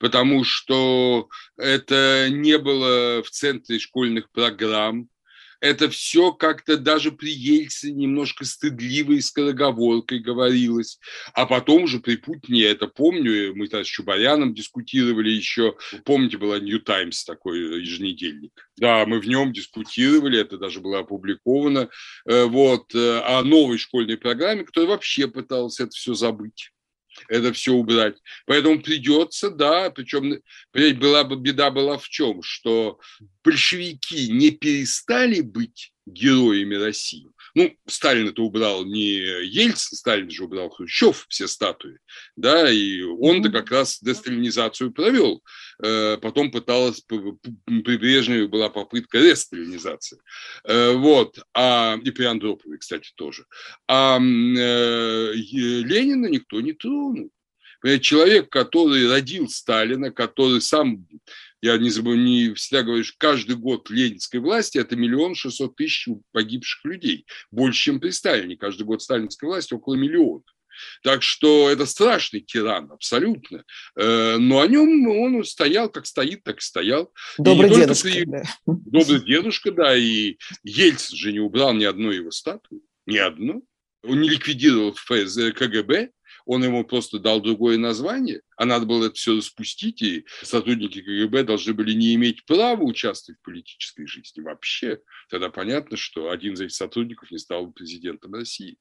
потому 0.00 0.42
что 0.42 1.28
это 1.56 2.26
не 2.28 2.58
было 2.58 3.22
в 3.22 3.30
центре 3.30 3.78
школьных 3.78 4.32
программ, 4.32 5.08
это 5.60 5.88
все 5.88 6.32
как-то 6.32 6.76
даже 6.76 7.12
при 7.12 7.30
Ельце 7.32 7.90
немножко 7.90 8.44
стыдливо 8.44 9.12
и 9.12 9.20
скороговоркой 9.20 10.20
говорилось. 10.20 10.98
А 11.34 11.46
потом 11.46 11.84
уже 11.84 12.00
при 12.00 12.16
Путине, 12.16 12.60
я 12.60 12.70
это 12.70 12.86
помню, 12.86 13.54
мы 13.54 13.68
тогда 13.68 13.84
с 13.84 13.88
Чубаряном 13.88 14.54
дискутировали 14.54 15.30
еще, 15.30 15.76
помните, 16.04 16.38
была 16.38 16.58
New 16.58 16.78
Times 16.80 17.24
такой 17.24 17.58
еженедельник. 17.80 18.52
Да, 18.76 19.04
мы 19.06 19.20
в 19.20 19.26
нем 19.26 19.52
дискутировали, 19.52 20.40
это 20.40 20.58
даже 20.58 20.80
было 20.80 21.00
опубликовано, 21.00 21.88
э, 22.26 22.44
вот, 22.44 22.94
э, 22.94 23.20
о 23.20 23.42
новой 23.42 23.78
школьной 23.78 24.16
программе, 24.16 24.64
которая 24.64 24.90
вообще 24.90 25.26
пыталась 25.28 25.80
это 25.80 25.90
все 25.90 26.14
забыть 26.14 26.70
это 27.28 27.52
все 27.52 27.72
убрать. 27.72 28.16
Поэтому 28.46 28.80
придется, 28.80 29.50
да, 29.50 29.90
причем 29.90 30.40
была 30.72 31.24
бы 31.24 31.36
беда 31.36 31.70
была 31.70 31.98
в 31.98 32.08
чем, 32.08 32.42
что 32.42 32.98
большевики 33.44 34.30
не 34.30 34.50
перестали 34.50 35.40
быть 35.40 35.92
героями 36.06 36.74
России. 36.74 37.28
Ну, 37.58 37.76
Сталин 37.88 38.28
это 38.28 38.40
убрал 38.42 38.84
не 38.84 39.16
Ельцин, 39.16 39.96
Сталин 39.98 40.30
же 40.30 40.44
убрал 40.44 40.70
Хрущев 40.70 41.26
все 41.28 41.48
статуи, 41.48 41.98
да, 42.36 42.70
и 42.70 43.02
он-то 43.02 43.50
как 43.50 43.72
раз 43.72 43.98
десталинизацию 44.00 44.92
провел. 44.92 45.42
Э, 45.82 46.18
потом 46.18 46.52
пыталась, 46.52 47.00
при 47.00 47.96
Брежневе 47.96 48.46
была 48.46 48.68
попытка 48.68 49.18
ресталинизации. 49.18 50.20
Э, 50.62 50.92
вот, 50.92 51.40
а, 51.52 51.98
и 52.00 52.12
при 52.12 52.26
Андропове, 52.26 52.78
кстати, 52.78 53.10
тоже. 53.16 53.44
А 53.88 54.18
э, 54.18 55.32
Ленина 55.34 56.26
никто 56.26 56.60
не 56.60 56.74
тронул. 56.74 57.32
Человек, 58.00 58.50
который 58.50 59.08
родил 59.08 59.48
Сталина, 59.48 60.12
который 60.12 60.60
сам 60.60 61.06
Я 61.60 61.76
не 61.76 61.90
забываю, 61.90 62.20
не 62.20 62.54
всегда 62.54 62.82
говорю, 62.82 63.04
что 63.04 63.16
каждый 63.18 63.56
год 63.56 63.90
ленинской 63.90 64.40
власти 64.40 64.78
это 64.78 64.94
миллион 64.96 65.34
шестьсот 65.34 65.76
тысяч 65.76 66.08
погибших 66.32 66.84
людей. 66.84 67.26
Больше, 67.50 67.82
чем 67.82 68.00
при 68.00 68.10
Сталине. 68.10 68.56
Каждый 68.56 68.84
год 68.84 69.02
сталинской 69.02 69.48
власти 69.48 69.74
около 69.74 69.94
миллиона. 69.94 70.42
Так 71.02 71.22
что 71.22 71.68
это 71.68 71.86
страшный 71.86 72.40
тиран, 72.40 72.92
абсолютно. 72.92 73.64
Э, 73.96 74.36
но 74.38 74.60
о 74.60 74.66
нем 74.68 75.08
он 75.08 75.44
стоял, 75.44 75.88
как 75.88 76.06
стоит, 76.06 76.44
так 76.44 76.58
и 76.58 76.62
стоял. 76.62 77.12
Добрый 77.36 77.70
и 77.70 77.74
дедушка. 77.74 78.08
При... 78.08 78.24
Да. 78.24 78.42
Добрый 78.66 79.20
дедушка, 79.20 79.72
да. 79.72 79.96
И 79.96 80.36
Ельцин 80.62 81.16
же 81.16 81.32
не 81.32 81.40
убрал 81.40 81.74
ни 81.74 81.84
одной 81.84 82.16
его 82.16 82.30
статуи. 82.30 82.80
Ни 83.06 83.16
одну. 83.16 83.64
Он 84.04 84.20
не 84.20 84.28
ликвидировал 84.28 84.94
ФС, 84.94 85.36
КГБ, 85.56 86.10
он 86.48 86.64
ему 86.64 86.82
просто 86.82 87.18
дал 87.18 87.42
другое 87.42 87.76
название, 87.76 88.40
а 88.56 88.64
надо 88.64 88.86
было 88.86 89.04
это 89.04 89.14
все 89.16 89.36
распустить, 89.36 90.00
и 90.00 90.24
сотрудники 90.42 91.02
КГБ 91.02 91.44
должны 91.44 91.74
были 91.74 91.92
не 91.92 92.14
иметь 92.14 92.46
права 92.46 92.82
участвовать 92.82 93.38
в 93.38 93.44
политической 93.44 94.06
жизни 94.06 94.40
вообще. 94.40 95.02
Тогда 95.28 95.50
понятно, 95.50 95.98
что 95.98 96.30
один 96.30 96.54
из 96.54 96.62
этих 96.62 96.74
сотрудников 96.74 97.30
не 97.30 97.36
стал 97.36 97.70
президентом 97.70 98.32
России. 98.32 98.78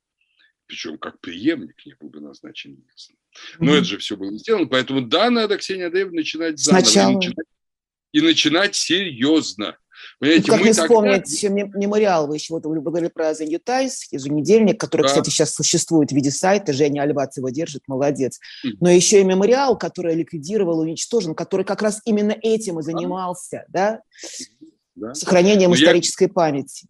Причем 0.65 0.97
как 0.97 1.19
преемник 1.19 1.85
не 1.85 1.93
был 1.95 2.09
бы 2.09 2.21
назначен 2.21 2.71
Ельцин. 2.71 3.17
Но 3.59 3.73
mm-hmm. 3.73 3.77
это 3.77 3.85
же 3.85 3.97
все 3.97 4.15
было 4.15 4.37
сделано, 4.37 4.67
поэтому 4.67 5.01
да, 5.01 5.29
надо, 5.29 5.57
Ксения 5.57 5.87
Андреевна, 5.87 6.13
начинать 6.13 6.59
заново. 6.59 6.85
Сначала. 6.85 7.11
И 7.11 7.15
начинать, 7.15 7.47
и 8.13 8.21
начинать 8.21 8.75
серьезно. 8.75 9.77
Понимаете, 10.19 10.51
как 10.51 10.61
не 10.61 10.67
тогда... 10.67 10.81
вспомнить 10.83 11.43
мемориал, 11.43 12.27
вы 12.27 12.35
еще 12.35 12.53
вот 12.53 12.65
вы 12.65 12.81
говорили 12.81 13.09
про 13.09 13.31
The 13.31 13.45
New 13.45 13.59
Times, 13.59 14.11
еженедельник, 14.11 14.79
который, 14.79 15.03
да. 15.03 15.07
кстати, 15.09 15.29
сейчас 15.29 15.53
существует 15.53 16.11
в 16.11 16.15
виде 16.15 16.31
сайта, 16.31 16.73
Женя 16.73 17.01
Альвац 17.01 17.37
его 17.37 17.49
держит, 17.49 17.83
молодец. 17.87 18.39
Но 18.79 18.89
еще 18.89 19.21
и 19.21 19.23
мемориал, 19.23 19.77
который 19.77 20.15
ликвидировал, 20.15 20.79
уничтожен, 20.79 21.35
который 21.35 21.65
как 21.65 21.81
раз 21.81 22.01
именно 22.05 22.35
этим 22.41 22.79
и 22.79 22.83
занимался, 22.83 23.65
да? 23.69 24.01
да? 24.95 25.13
Сохранением 25.13 25.71
Но 25.71 25.75
исторической 25.75 26.23
я... 26.23 26.29
памяти. 26.29 26.87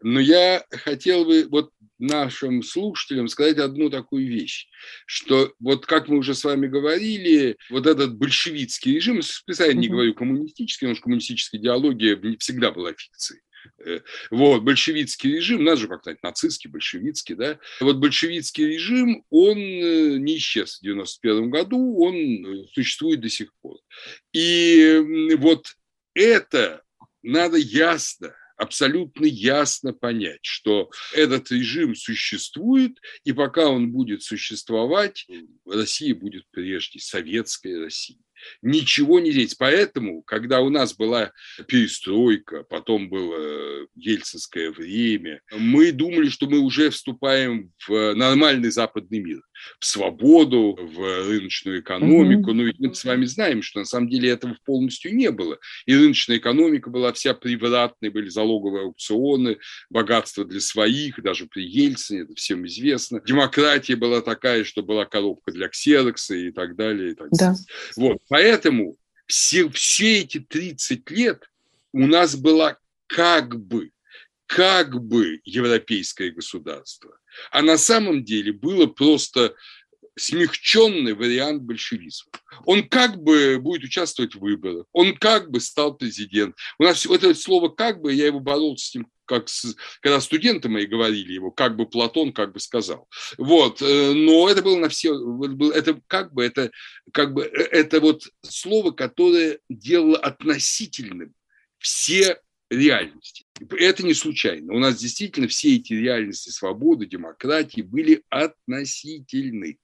Но 0.00 0.20
я 0.20 0.64
хотел 0.70 1.24
бы 1.24 1.46
вот 1.50 1.70
нашим 2.02 2.62
слушателям 2.62 3.28
сказать 3.28 3.58
одну 3.58 3.88
такую 3.88 4.28
вещь, 4.28 4.68
что 5.06 5.54
вот 5.60 5.86
как 5.86 6.08
мы 6.08 6.18
уже 6.18 6.34
с 6.34 6.44
вами 6.44 6.66
говорили, 6.66 7.56
вот 7.70 7.86
этот 7.86 8.16
большевистский 8.16 8.96
режим, 8.96 9.22
специально 9.22 9.78
не 9.78 9.88
говорю 9.88 10.14
коммунистический, 10.14 10.86
потому 10.86 10.96
что 10.96 11.04
коммунистическая 11.04 11.58
идеология 11.58 12.20
всегда 12.38 12.72
была 12.72 12.92
фикцией. 12.92 13.40
Э, 13.84 14.00
вот, 14.30 14.62
большевистский 14.62 15.36
режим, 15.36 15.64
нас 15.64 15.78
же 15.78 15.88
как-то 15.88 16.16
нацистский, 16.22 16.70
большевистский, 16.70 17.34
да. 17.34 17.58
Вот 17.80 17.96
большевистский 17.96 18.66
режим, 18.66 19.24
он 19.30 19.58
э, 19.58 20.18
не 20.18 20.36
исчез 20.36 20.78
в 20.78 20.82
91 20.82 21.50
году, 21.50 21.98
он 21.98 22.14
э, 22.14 22.66
существует 22.72 23.20
до 23.20 23.28
сих 23.28 23.52
пор. 23.60 23.78
И 24.32 25.36
вот 25.38 25.76
это 26.14 26.82
надо 27.22 27.56
ясно 27.56 28.34
абсолютно 28.62 29.26
ясно 29.26 29.92
понять, 29.92 30.38
что 30.42 30.88
этот 31.14 31.50
режим 31.50 31.96
существует, 31.96 32.92
и 33.24 33.32
пока 33.32 33.68
он 33.68 33.90
будет 33.90 34.22
существовать, 34.22 35.26
Россия 35.66 36.14
будет 36.14 36.48
прежней, 36.50 37.00
советской 37.00 37.82
Россией 37.82 38.20
ничего 38.62 39.20
не 39.20 39.32
делать. 39.32 39.56
Поэтому, 39.58 40.22
когда 40.22 40.60
у 40.60 40.70
нас 40.70 40.94
была 40.94 41.32
перестройка, 41.66 42.64
потом 42.64 43.08
было 43.08 43.86
ельцинское 43.94 44.70
время, 44.70 45.40
мы 45.56 45.92
думали, 45.92 46.28
что 46.28 46.48
мы 46.48 46.58
уже 46.58 46.90
вступаем 46.90 47.72
в 47.86 48.14
нормальный 48.14 48.70
западный 48.70 49.20
мир, 49.20 49.42
в 49.78 49.86
свободу, 49.86 50.78
в 50.80 51.28
рыночную 51.28 51.80
экономику. 51.80 52.50
Mm-hmm. 52.50 52.54
Но 52.54 52.62
ведь 52.62 52.78
мы 52.78 52.94
с 52.94 53.04
вами 53.04 53.24
знаем, 53.26 53.62
что 53.62 53.80
на 53.80 53.84
самом 53.84 54.08
деле 54.08 54.30
этого 54.30 54.56
полностью 54.64 55.14
не 55.14 55.30
было. 55.30 55.58
И 55.86 55.94
рыночная 55.94 56.38
экономика 56.38 56.90
была 56.90 57.12
вся 57.12 57.34
превратной, 57.34 58.10
были 58.10 58.28
залоговые 58.28 58.84
аукционы, 58.84 59.58
богатство 59.90 60.44
для 60.44 60.60
своих, 60.60 61.22
даже 61.22 61.46
при 61.46 61.64
Ельцине, 61.64 62.22
это 62.22 62.34
всем 62.34 62.66
известно. 62.66 63.20
Демократия 63.24 63.96
была 63.96 64.20
такая, 64.20 64.64
что 64.64 64.82
была 64.82 65.04
коробка 65.04 65.52
для 65.52 65.68
ксерокса 65.68 66.34
и 66.34 66.50
так 66.50 66.76
далее. 66.76 67.12
И 67.12 67.14
так 67.14 67.30
далее. 67.30 67.56
Да. 67.56 68.02
Вот. 68.02 68.18
Поэтому 68.32 68.96
все, 69.26 69.68
все 69.68 70.20
эти 70.20 70.40
30 70.40 71.10
лет 71.10 71.50
у 71.92 72.06
нас 72.06 72.34
была 72.34 72.78
как 73.06 73.60
бы, 73.60 73.90
как 74.46 75.04
бы 75.04 75.42
европейское 75.44 76.30
государство. 76.30 77.18
А 77.50 77.60
на 77.60 77.76
самом 77.76 78.24
деле 78.24 78.54
было 78.54 78.86
просто 78.86 79.54
смягченный 80.18 81.14
вариант 81.14 81.62
большевизма. 81.62 82.32
Он 82.64 82.88
как 82.88 83.22
бы 83.22 83.58
будет 83.58 83.84
участвовать 83.84 84.34
в 84.34 84.40
выборах, 84.40 84.86
он 84.92 85.16
как 85.16 85.50
бы 85.50 85.60
стал 85.60 85.94
президентом. 85.94 86.54
У 86.78 86.84
нас 86.84 87.06
это 87.06 87.34
слово 87.34 87.68
«как 87.68 88.00
бы», 88.00 88.12
я 88.12 88.26
его 88.26 88.40
боролся 88.40 88.86
с 88.86 88.94
ним 88.94 89.06
как 89.24 89.48
с, 89.48 89.74
когда 90.00 90.20
студенты 90.20 90.68
мои 90.68 90.84
говорили 90.84 91.32
его, 91.32 91.50
как 91.50 91.76
бы 91.76 91.86
Платон, 91.86 92.32
как 92.32 92.52
бы 92.52 92.60
сказал. 92.60 93.08
Вот, 93.38 93.80
э, 93.80 94.12
но 94.12 94.48
это 94.48 94.62
было 94.62 94.76
на 94.78 94.88
все, 94.88 95.14
это 95.74 96.00
как 96.06 96.34
бы, 96.34 96.44
это 96.44 96.70
как 97.12 97.32
бы, 97.32 97.44
э, 97.44 97.68
это 97.70 98.00
вот 98.00 98.24
слово, 98.42 98.90
которое 98.90 99.60
делало 99.70 100.18
относительным 100.18 101.34
все 101.78 102.40
реальности. 102.72 103.44
Это 103.78 104.04
не 104.04 104.14
случайно. 104.14 104.72
У 104.72 104.78
нас 104.78 104.96
действительно 104.96 105.48
все 105.48 105.76
эти 105.76 105.92
реальности 105.92 106.50
свободы, 106.50 107.06
демократии 107.06 107.82
были 107.82 108.22
относительны. 108.30 109.78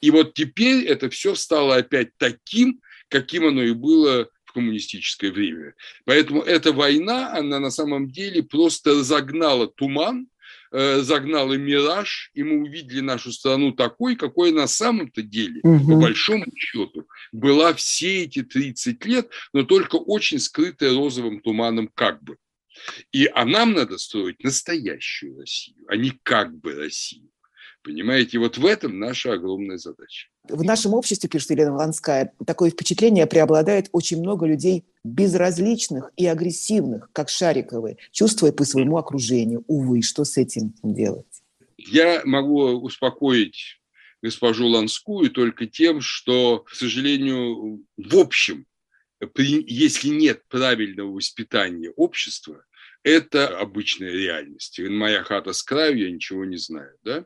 И 0.00 0.10
вот 0.10 0.34
теперь 0.34 0.84
это 0.84 1.10
все 1.10 1.34
стало 1.34 1.76
опять 1.76 2.10
таким, 2.16 2.80
каким 3.08 3.46
оно 3.46 3.62
и 3.62 3.72
было 3.72 4.28
в 4.44 4.52
коммунистическое 4.52 5.30
время. 5.30 5.74
Поэтому 6.04 6.42
эта 6.42 6.72
война, 6.72 7.32
она 7.36 7.60
на 7.60 7.70
самом 7.70 8.10
деле 8.10 8.42
просто 8.42 9.04
загнала 9.04 9.68
туман, 9.68 10.28
э, 10.72 11.00
загнала 11.00 11.54
мираж, 11.54 12.30
и 12.34 12.42
мы 12.42 12.62
увидели 12.62 13.00
нашу 13.00 13.32
страну 13.32 13.72
такой, 13.72 14.16
какой 14.16 14.52
на 14.52 14.66
самом-то 14.66 15.22
деле, 15.22 15.60
угу. 15.62 15.92
по 15.92 16.00
большому 16.00 16.46
счету, 16.56 17.06
была 17.32 17.74
все 17.74 18.24
эти 18.24 18.42
30 18.42 19.04
лет, 19.04 19.30
но 19.52 19.62
только 19.64 19.96
очень 19.96 20.38
скрытая 20.38 20.94
розовым 20.94 21.40
туманом 21.40 21.90
как 21.94 22.22
бы. 22.22 22.36
И 23.12 23.26
а 23.26 23.44
нам 23.44 23.72
надо 23.72 23.98
строить 23.98 24.42
настоящую 24.42 25.38
Россию, 25.38 25.84
а 25.88 25.96
не 25.96 26.12
как 26.22 26.56
бы 26.56 26.74
Россию. 26.74 27.29
Понимаете, 27.82 28.38
вот 28.38 28.58
в 28.58 28.66
этом 28.66 28.98
наша 28.98 29.32
огромная 29.32 29.78
задача. 29.78 30.28
В 30.48 30.62
нашем 30.62 30.92
обществе, 30.92 31.28
пишет 31.28 31.50
Елена 31.50 31.74
Ланская, 31.74 32.32
такое 32.46 32.70
впечатление 32.70 33.26
преобладает 33.26 33.88
очень 33.92 34.20
много 34.20 34.46
людей 34.46 34.84
безразличных 35.02 36.12
и 36.16 36.26
агрессивных, 36.26 37.08
как 37.12 37.30
Шариковы, 37.30 37.96
чувствуя 38.12 38.52
по 38.52 38.64
своему 38.64 38.98
окружению. 38.98 39.64
Увы, 39.66 40.02
что 40.02 40.24
с 40.24 40.36
этим 40.36 40.74
делать? 40.82 41.42
Я 41.78 42.20
могу 42.24 42.72
успокоить 42.82 43.80
госпожу 44.22 44.66
Ланскую 44.66 45.30
только 45.30 45.66
тем, 45.66 46.02
что, 46.02 46.58
к 46.58 46.74
сожалению, 46.74 47.82
в 47.96 48.16
общем, 48.16 48.66
если 49.36 50.08
нет 50.08 50.42
правильного 50.48 51.12
воспитания 51.12 51.90
общества, 51.90 52.64
это 53.02 53.48
обычная 53.58 54.12
реальность. 54.12 54.78
Моя 54.78 55.22
хата 55.22 55.52
с 55.52 55.62
краю, 55.62 55.98
я 55.98 56.10
ничего 56.10 56.44
не 56.44 56.56
знаю. 56.56 56.92
Да? 57.02 57.24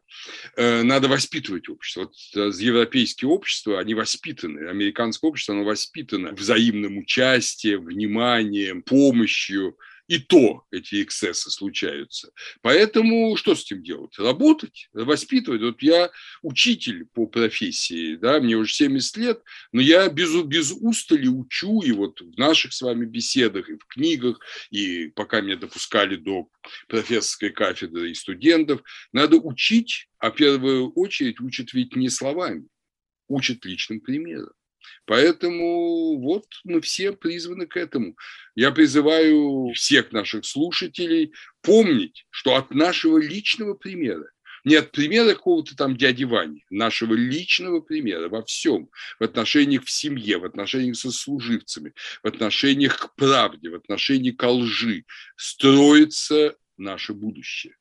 Э, 0.56 0.82
надо 0.82 1.08
воспитывать 1.08 1.68
общество. 1.68 2.02
Вот 2.02 2.14
э, 2.34 2.50
европейские 2.62 3.28
общества, 3.28 3.80
они 3.80 3.94
воспитаны. 3.94 4.68
Американское 4.68 5.28
общество, 5.28 5.54
оно 5.54 5.64
воспитано 5.64 6.32
взаимным 6.32 6.98
участием, 6.98 7.84
вниманием, 7.84 8.82
помощью 8.82 9.76
и 10.06 10.18
то 10.18 10.64
эти 10.70 11.02
эксцессы 11.02 11.50
случаются. 11.50 12.30
Поэтому 12.60 13.36
что 13.36 13.54
с 13.54 13.62
этим 13.62 13.82
делать? 13.82 14.18
Работать, 14.18 14.88
воспитывать. 14.92 15.62
Вот 15.62 15.82
я 15.82 16.10
учитель 16.42 17.06
по 17.06 17.26
профессии, 17.26 18.16
да, 18.16 18.40
мне 18.40 18.56
уже 18.56 18.72
70 18.74 19.16
лет, 19.16 19.42
но 19.72 19.80
я 19.80 20.08
без, 20.08 20.34
без 20.44 20.72
устали 20.72 21.26
учу, 21.28 21.80
и 21.82 21.92
вот 21.92 22.20
в 22.20 22.38
наших 22.38 22.72
с 22.74 22.82
вами 22.82 23.06
беседах, 23.06 23.68
и 23.70 23.76
в 23.76 23.86
книгах, 23.86 24.40
и 24.70 25.08
пока 25.08 25.40
меня 25.40 25.56
допускали 25.56 26.16
до 26.16 26.48
профессорской 26.88 27.50
кафедры 27.50 28.10
и 28.10 28.14
студентов, 28.14 28.82
надо 29.12 29.36
учить, 29.36 30.08
а 30.18 30.30
в 30.30 30.34
первую 30.34 30.92
очередь 30.92 31.40
учат 31.40 31.72
ведь 31.72 31.96
не 31.96 32.10
словами, 32.10 32.66
учат 33.28 33.64
личным 33.64 34.00
примером. 34.00 34.52
Поэтому 35.06 36.20
вот 36.20 36.46
мы 36.64 36.80
все 36.80 37.12
призваны 37.12 37.66
к 37.66 37.76
этому. 37.76 38.16
Я 38.54 38.70
призываю 38.70 39.72
всех 39.74 40.12
наших 40.12 40.44
слушателей 40.44 41.32
помнить, 41.62 42.26
что 42.30 42.56
от 42.56 42.70
нашего 42.70 43.18
личного 43.18 43.74
примера, 43.74 44.26
не 44.64 44.76
от 44.76 44.92
примера 44.92 45.34
какого-то 45.34 45.76
там 45.76 45.96
дяди 45.96 46.24
Вани, 46.24 46.64
нашего 46.70 47.14
личного 47.14 47.80
примера 47.80 48.28
во 48.28 48.42
всем, 48.42 48.88
в 49.18 49.24
отношениях 49.24 49.84
в 49.84 49.90
семье, 49.90 50.38
в 50.38 50.44
отношениях 50.44 50.96
со 50.96 51.10
служивцами, 51.10 51.92
в 52.22 52.26
отношениях 52.26 52.96
к 52.98 53.14
правде, 53.14 53.70
в 53.70 53.74
отношении 53.74 54.30
к 54.30 54.46
лжи, 54.46 55.04
строится 55.36 56.56
наше 56.76 57.12
будущее. 57.12 57.76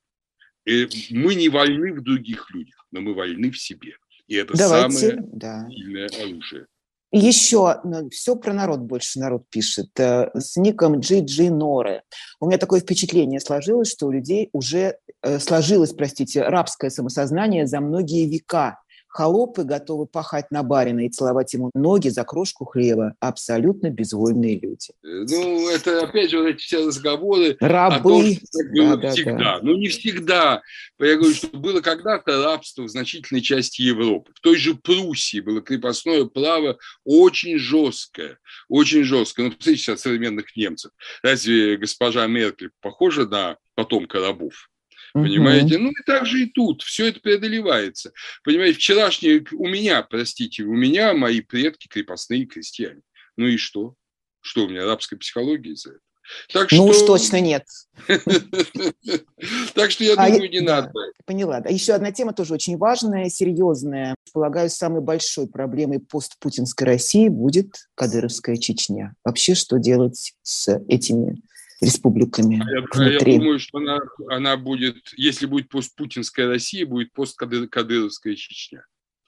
И 0.66 0.88
мы 1.12 1.36
не 1.36 1.50
вольны 1.50 1.94
в 1.94 2.02
других 2.04 2.50
людях, 2.52 2.86
но 2.92 3.02
мы 3.02 3.14
вольны 3.14 3.52
в 3.52 3.60
себе. 3.60 3.98
И 4.28 4.36
это 4.36 4.58
Давайте, 4.58 4.98
самое 4.98 5.30
да. 5.34 5.68
сильное 5.70 6.08
оружие. 6.08 6.68
Еще 7.16 7.80
ну, 7.84 8.10
все 8.10 8.36
про 8.36 8.54
народ 8.54 8.80
больше 8.80 9.20
народ 9.20 9.48
пишет. 9.52 9.92
Э, 10.00 10.32
с 10.34 10.58
ником 10.58 10.96
GG 10.96 11.52
Норе. 11.52 12.02
У 12.40 12.48
меня 12.48 12.58
такое 12.58 12.80
впечатление 12.80 13.40
сложилось, 13.40 13.92
что 13.92 14.08
у 14.08 14.12
людей 14.12 14.50
уже 14.52 14.98
э, 15.22 15.38
сложилось, 15.38 15.94
простите, 15.94 16.42
рабское 16.42 16.90
самосознание 16.90 17.68
за 17.68 17.82
многие 17.82 18.26
века 18.26 18.80
холопы 19.14 19.64
готовы 19.64 20.08
пахать 20.08 20.50
на 20.50 20.64
барина 20.64 21.06
и 21.06 21.10
целовать 21.10 21.54
ему 21.54 21.70
ноги 21.76 22.10
за 22.10 22.24
крошку 22.24 22.66
хлеба. 22.66 23.16
Абсолютно 23.20 23.90
безвольные 23.90 24.60
люди. 24.60 24.90
Э, 25.04 25.26
ну, 25.30 25.70
это 25.70 26.04
опять 26.04 26.32
же 26.32 26.40
вот 26.40 26.48
эти 26.48 26.58
все 26.58 26.86
разговоры 26.86 27.56
Рабы. 27.60 28.10
том, 28.10 28.26
что 28.26 28.64
было 28.74 28.98
да, 28.98 29.12
всегда. 29.12 29.32
Да, 29.32 29.38
да. 29.38 29.60
Ну, 29.62 29.78
не 29.78 29.88
всегда. 29.88 30.62
Я 31.00 31.16
говорю, 31.16 31.34
что 31.34 31.48
было 31.50 31.82
когда-то 31.82 32.44
рабство 32.44 32.84
в 32.84 32.90
значительной 32.90 33.42
части 33.42 33.84
Европы. 33.84 34.32
В 34.34 34.40
той 34.40 34.58
же 34.58 34.74
Пруссии 34.74 35.40
было 35.40 35.62
крепостное 35.62 36.26
право 36.26 36.78
очень 37.06 37.60
жесткое. 37.60 38.40
Очень 38.68 39.04
жесткое. 39.04 39.46
Ну, 39.46 39.52
посмотрите 39.52 39.82
сейчас 39.82 40.02
современных 40.02 40.56
немцев. 40.56 40.92
Разве 41.22 41.78
госпожа 41.78 42.26
Меркель 42.26 42.72
похожа 42.82 43.28
на 43.28 43.58
потомка 43.76 44.20
рабов? 44.20 44.70
Понимаете? 45.14 45.78
Ну 45.78 45.90
и 45.90 46.04
так 46.06 46.26
же 46.26 46.44
и 46.44 46.46
тут. 46.48 46.82
Все 46.82 47.08
это 47.08 47.20
преодолевается. 47.20 48.12
Понимаете, 48.44 48.80
вчерашние 48.80 49.46
у 49.54 49.68
меня, 49.68 50.02
простите, 50.02 50.64
у 50.64 50.74
меня 50.74 51.14
мои 51.14 51.42
предки 51.42 51.88
крепостные 51.88 52.46
крестьяне. 52.46 53.02
Ну 53.38 53.46
и 53.46 53.58
что? 53.58 53.96
Что 54.42 54.66
у 54.66 54.70
меня 54.70 54.84
арабская 54.84 55.18
психология 55.18 55.72
из-за 55.72 55.90
этого? 55.90 56.02
Так 56.52 56.70
что... 56.70 56.78
Ну 56.78 56.86
уж 56.86 57.02
точно 57.02 57.40
нет. 57.42 57.66
Так 59.76 59.92
что 59.92 60.04
я 60.04 60.14
а 60.14 60.30
думаю, 60.30 60.50
не 60.50 60.62
надо. 60.62 60.92
Поняла. 61.26 61.58
Еще 61.68 61.94
одна 61.94 62.12
тема 62.12 62.34
тоже 62.34 62.54
очень 62.54 62.78
важная, 62.78 63.30
серьезная. 63.30 64.16
Полагаю, 64.32 64.70
самой 64.70 65.02
большой 65.02 65.48
проблемой 65.48 66.00
постпутинской 66.00 66.88
России 66.88 67.28
будет 67.28 67.90
Кадыровская 67.96 68.56
Чечня. 68.56 69.14
Вообще, 69.26 69.54
что 69.56 69.78
делать 69.80 70.34
с 70.44 70.80
этими 70.88 71.42
республиками 71.84 72.62
а 72.62 73.04
я, 73.04 73.12
Я 73.12 73.20
думаю, 73.20 73.60
что 73.60 73.78
она, 73.78 74.00
она 74.30 74.58
будет, 74.58 74.98
если 75.16 75.46
будет 75.46 75.70
постпутинская 75.70 76.48
Россия, 76.48 76.86
будет 76.86 77.12
посткадыровская 77.14 78.36
Чечня. 78.36 78.86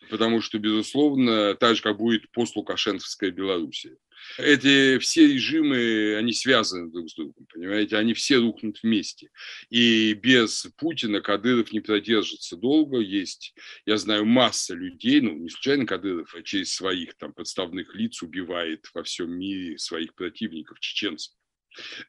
Потому 0.10 0.42
что, 0.42 0.60
безусловно, 0.60 1.56
так 1.56 1.76
же, 1.76 1.82
как 1.82 1.98
будет 1.98 2.30
постлукашенковская 2.32 3.32
Белоруссия. 3.32 3.98
Эти 4.38 4.98
все 5.00 5.28
режимы, 5.28 6.16
они 6.18 6.34
связаны 6.34 6.92
друг 6.92 7.10
с 7.10 7.16
другом, 7.16 7.46
понимаете, 7.54 7.98
они 7.98 8.14
все 8.14 8.38
рухнут 8.38 8.80
вместе. 8.82 9.30
И 9.70 10.14
без 10.14 10.68
Путина 10.78 11.22
Кадыров 11.22 11.72
не 11.72 11.80
продержится 11.80 12.56
долго. 12.56 13.00
Есть, 13.00 13.54
я 13.86 13.98
знаю, 13.98 14.26
масса 14.26 14.74
людей, 14.74 15.22
ну, 15.22 15.34
не 15.34 15.50
случайно 15.50 15.86
Кадыров, 15.86 16.34
а 16.36 16.42
через 16.42 16.74
своих 16.74 17.16
там 17.18 17.34
подставных 17.34 17.96
лиц 17.96 18.22
убивает 18.22 18.88
во 18.94 19.04
всем 19.04 19.32
мире 19.32 19.78
своих 19.78 20.16
противников, 20.16 20.80
чеченцев. 20.80 21.34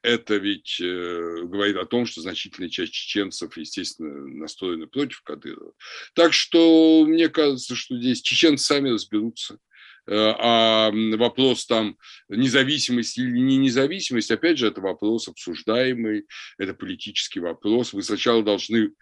Это 0.03 0.37
ведь 0.37 0.81
э, 0.81 1.43
говорит 1.45 1.77
о 1.77 1.87
том, 1.87 2.07
что 2.07 2.21
значительная 2.21 2.71
часть 2.71 2.93
чеченцев, 2.93 3.57
естественно, 3.57 4.27
настроена 4.27 4.87
против 4.87 5.23
Кадырова. 5.23 5.73
Так 6.15 6.33
что 6.33 7.05
мне 7.07 7.29
кажется, 7.29 7.75
что 7.75 7.99
здесь 7.99 8.23
чеченцы 8.23 8.65
сами 8.65 8.91
разберутся. 8.91 9.59
Э, 10.07 10.35
а 10.39 10.91
вопрос 11.17 11.67
там 11.67 11.97
независимости 12.29 13.21
или 13.21 13.39
не 13.39 13.57
независимость, 13.57 14.31
опять 14.31 14.59
же, 14.59 14.69
это 14.69 14.81
вопрос 14.81 15.29
обсуждаемый, 15.29 16.27
это 16.59 16.75
политический 16.75 17.41
вопрос. 17.41 17.93
Вы 17.93 18.03
сначала 18.03 18.43
должны 18.43 18.93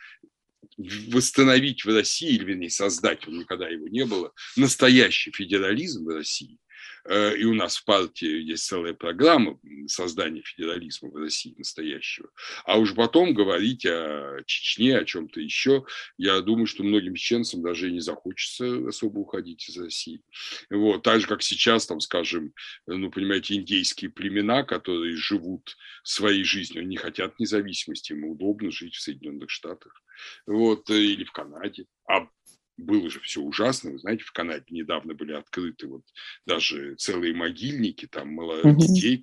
восстановить 0.79 1.85
в 1.85 1.95
России, 1.95 2.35
или 2.35 2.45
вернее 2.45 2.71
создать, 2.71 3.27
никогда 3.27 3.69
его 3.69 3.87
не 3.89 4.05
было, 4.05 4.33
настоящий 4.57 5.31
федерализм 5.31 6.05
в 6.05 6.15
России, 6.15 6.59
и 7.09 7.45
у 7.45 7.55
нас 7.55 7.77
в 7.77 7.85
партии 7.85 8.43
есть 8.43 8.67
целая 8.67 8.95
программа 8.95 9.59
создания 9.87 10.43
федерализма 10.43 11.11
в 11.11 11.17
России 11.17 11.55
настоящего. 11.59 12.31
А 12.65 12.79
уж 12.79 12.95
потом 12.95 13.35
говорить 13.35 13.85
о 13.87 14.43
Чечне, 14.47 14.99
о 14.99 15.05
чем-то 15.05 15.41
еще, 15.41 15.85
я 16.17 16.41
думаю, 16.41 16.67
что 16.67 16.83
многим 16.83 17.15
чеченцам 17.15 17.63
даже 17.63 17.89
и 17.89 17.93
не 17.93 18.01
захочется 18.01 18.89
особо 18.89 19.19
уходить 19.19 19.69
из 19.69 19.77
России. 19.77 20.23
Вот. 20.71 21.03
Так 21.03 21.21
же, 21.21 21.27
как 21.27 21.43
сейчас, 21.43 21.87
там, 21.87 22.01
скажем, 22.01 22.53
ну, 22.87 23.11
понимаете, 23.11 23.55
индейские 23.55 24.11
племена, 24.11 24.63
которые 24.63 25.17
живут 25.17 25.77
своей 26.03 26.45
жизнью, 26.45 26.83
они 26.83 26.97
хотят 26.97 27.39
независимости, 27.39 28.13
им 28.13 28.25
удобно 28.25 28.71
жить 28.71 28.95
в 28.95 29.01
Соединенных 29.01 29.51
Штатах 29.51 30.03
вот, 30.47 30.89
или 30.91 31.25
в 31.25 31.33
Канаде. 31.33 31.87
А 32.09 32.29
было 32.77 33.11
же 33.11 33.21
все 33.21 33.41
ужасно. 33.41 33.93
Вы 33.93 33.99
знаете, 33.99 34.25
в 34.25 34.33
Канаде 34.33 34.67
недавно 34.71 35.15
были 35.15 35.33
открыты 35.33 35.87
вот 35.87 36.03
даже 36.47 36.95
целые 36.97 37.35
могильники, 37.35 38.07
там 38.07 38.33
мало 38.33 38.63
детей, 38.75 39.19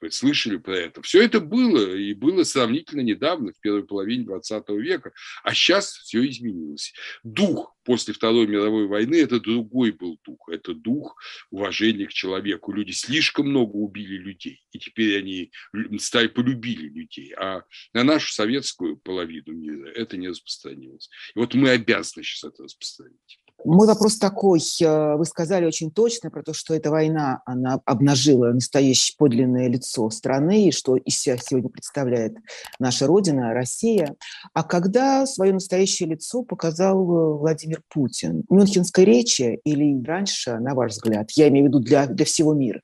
вы 0.00 0.10
слышали 0.10 0.56
про 0.56 0.76
это? 0.76 1.02
Все 1.02 1.22
это 1.22 1.40
было, 1.40 1.94
и 1.94 2.14
было 2.14 2.42
сравнительно 2.44 3.00
недавно, 3.00 3.52
в 3.52 3.60
первой 3.60 3.84
половине 3.84 4.24
20 4.24 4.68
века. 4.70 5.12
А 5.42 5.54
сейчас 5.54 5.92
все 5.92 6.26
изменилось. 6.28 6.92
Дух 7.22 7.76
после 7.84 8.14
Второй 8.14 8.46
мировой 8.46 8.86
войны– 8.86 9.16
это 9.22 9.40
другой 9.40 9.92
был 9.92 10.18
дух. 10.24 10.48
Это 10.48 10.74
дух 10.74 11.16
уважения 11.50 12.06
к 12.06 12.12
человеку. 12.12 12.72
Люди 12.72 12.92
слишком 12.92 13.48
много 13.48 13.76
убили 13.76 14.16
людей, 14.16 14.62
и 14.72 14.78
теперь 14.78 15.18
они 15.18 15.52
стали 15.98 16.28
полюбили 16.28 16.88
людей. 16.88 17.32
А 17.34 17.62
на 17.92 18.04
нашу 18.04 18.32
советскую 18.32 18.96
половину 18.96 19.52
мира 19.52 19.88
это 19.90 20.16
не 20.16 20.28
распространилось. 20.28 21.10
И 21.34 21.38
вот 21.38 21.54
мы 21.54 21.70
обязаны 21.70 22.24
сейчас 22.24 22.44
это 22.44 22.64
распространить. 22.64 23.41
Мой 23.64 23.86
вопрос 23.86 24.18
такой. 24.18 24.60
Э, 24.82 25.16
вы 25.16 25.24
сказали 25.24 25.64
очень 25.66 25.90
точно 25.90 26.30
про 26.30 26.42
то, 26.42 26.52
что 26.52 26.74
эта 26.74 26.90
война, 26.90 27.42
она 27.46 27.80
обнажила 27.84 28.52
настоящее 28.52 29.14
подлинное 29.18 29.68
лицо 29.68 30.10
страны, 30.10 30.68
и 30.68 30.72
что 30.72 30.96
из 30.96 31.18
себя 31.18 31.36
сегодня 31.38 31.70
представляет 31.70 32.34
наша 32.78 33.06
Родина, 33.06 33.54
Россия. 33.54 34.14
А 34.52 34.62
когда 34.62 35.26
свое 35.26 35.52
настоящее 35.52 36.08
лицо 36.08 36.42
показал 36.42 36.98
э, 36.98 37.38
Владимир 37.38 37.82
Путин? 37.88 38.44
Мюнхенской 38.48 39.04
речи 39.04 39.60
или 39.64 40.02
раньше, 40.04 40.58
на 40.58 40.74
ваш 40.74 40.92
взгляд? 40.92 41.30
Я 41.32 41.48
имею 41.48 41.66
в 41.66 41.68
виду 41.68 41.80
для, 41.80 42.06
для 42.06 42.24
всего 42.24 42.54
мира 42.54 42.80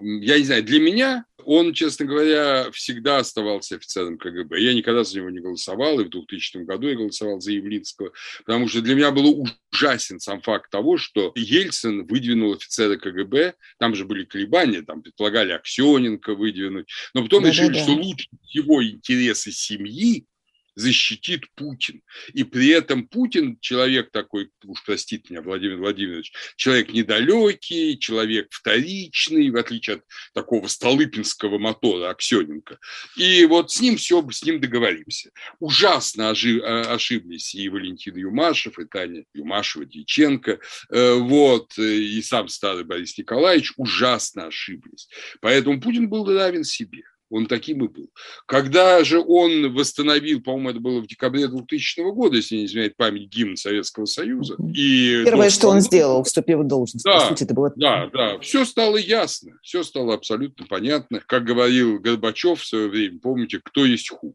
я 0.00 0.38
не 0.38 0.44
знаю, 0.44 0.64
для 0.64 0.80
меня 0.80 1.24
он, 1.44 1.72
честно 1.72 2.06
говоря, 2.06 2.70
всегда 2.72 3.18
оставался 3.18 3.76
офицером 3.76 4.18
КГБ. 4.18 4.60
Я 4.60 4.74
никогда 4.74 5.04
за 5.04 5.18
него 5.18 5.30
не 5.30 5.40
голосовал, 5.40 6.00
и 6.00 6.04
в 6.04 6.10
2000 6.10 6.58
году 6.64 6.88
я 6.88 6.96
голосовал 6.96 7.40
за 7.40 7.52
Явлинского, 7.52 8.12
потому 8.44 8.68
что 8.68 8.80
для 8.80 8.94
меня 8.94 9.10
был 9.10 9.46
ужасен 9.72 10.20
сам 10.20 10.40
факт 10.42 10.70
того, 10.70 10.98
что 10.98 11.32
Ельцин 11.34 12.06
выдвинул 12.06 12.54
офицера 12.54 12.96
КГБ, 12.96 13.54
там 13.78 13.94
же 13.94 14.04
были 14.04 14.24
колебания, 14.24 14.82
там 14.82 15.02
предполагали 15.02 15.52
Аксененко 15.52 16.34
выдвинуть, 16.34 16.88
но 17.14 17.22
потом 17.22 17.42
да, 17.44 17.50
решили, 17.50 17.68
да, 17.68 17.74
да. 17.74 17.82
что 17.82 17.92
лучше 17.92 18.28
его 18.52 18.84
интересы 18.84 19.52
семьи 19.52 20.26
защитит 20.74 21.44
Путин. 21.54 22.02
И 22.32 22.44
при 22.44 22.68
этом 22.68 23.06
Путин, 23.06 23.58
человек 23.60 24.10
такой, 24.10 24.50
уж 24.64 24.84
простит 24.84 25.30
меня, 25.30 25.42
Владимир 25.42 25.76
Владимирович, 25.76 26.32
человек 26.56 26.92
недалекий, 26.92 27.98
человек 27.98 28.48
вторичный, 28.50 29.50
в 29.50 29.56
отличие 29.56 29.96
от 29.96 30.04
такого 30.32 30.66
столыпинского 30.66 31.58
мотора 31.58 32.10
Аксененко. 32.10 32.78
И 33.16 33.44
вот 33.46 33.70
с 33.70 33.80
ним 33.80 33.96
все, 33.96 34.26
с 34.30 34.42
ним 34.44 34.60
договоримся. 34.60 35.30
Ужасно 35.58 36.30
а, 36.30 36.94
ошиблись 36.94 37.54
и 37.54 37.68
Валентин 37.68 38.16
Юмашев, 38.16 38.78
и 38.78 38.84
Таня 38.84 39.24
Юмашева, 39.34 39.84
Дьяченко, 39.84 40.58
э, 40.90 41.14
вот, 41.14 41.76
и 41.78 42.20
сам 42.22 42.48
старый 42.48 42.84
Борис 42.84 43.16
Николаевич 43.18 43.72
ужасно 43.76 44.46
ошиблись. 44.46 45.08
Поэтому 45.40 45.80
Путин 45.80 46.08
был 46.08 46.24
равен 46.26 46.64
себе. 46.64 47.02
Он 47.30 47.46
таким 47.46 47.84
и 47.84 47.88
был. 47.88 48.10
Когда 48.46 49.02
же 49.04 49.20
он 49.20 49.72
восстановил, 49.72 50.42
по-моему, 50.42 50.70
это 50.70 50.80
было 50.80 51.00
в 51.00 51.06
декабре 51.06 51.46
2000 51.46 52.12
года, 52.12 52.36
если 52.36 52.56
не 52.56 52.64
изменяет 52.64 52.96
память, 52.96 53.28
гимн 53.28 53.56
Советского 53.56 54.04
Союза. 54.04 54.56
И 54.74 55.22
Первое, 55.24 55.50
что 55.50 55.68
он 55.68 55.80
сделал, 55.80 56.24
вступив 56.24 56.58
в 56.58 56.66
должность. 56.66 57.04
Да, 57.04 57.28
сути, 57.28 57.44
это 57.44 57.54
было... 57.54 57.72
да, 57.76 58.10
да. 58.12 58.38
Все 58.40 58.64
стало 58.64 58.96
ясно, 58.96 59.52
все 59.62 59.84
стало 59.84 60.14
абсолютно 60.14 60.66
понятно. 60.66 61.22
Как 61.24 61.44
говорил 61.44 62.00
Горбачев 62.00 62.60
в 62.60 62.66
свое 62.66 62.88
время, 62.88 63.20
помните, 63.20 63.60
кто 63.62 63.86
есть 63.86 64.10
ху. 64.10 64.34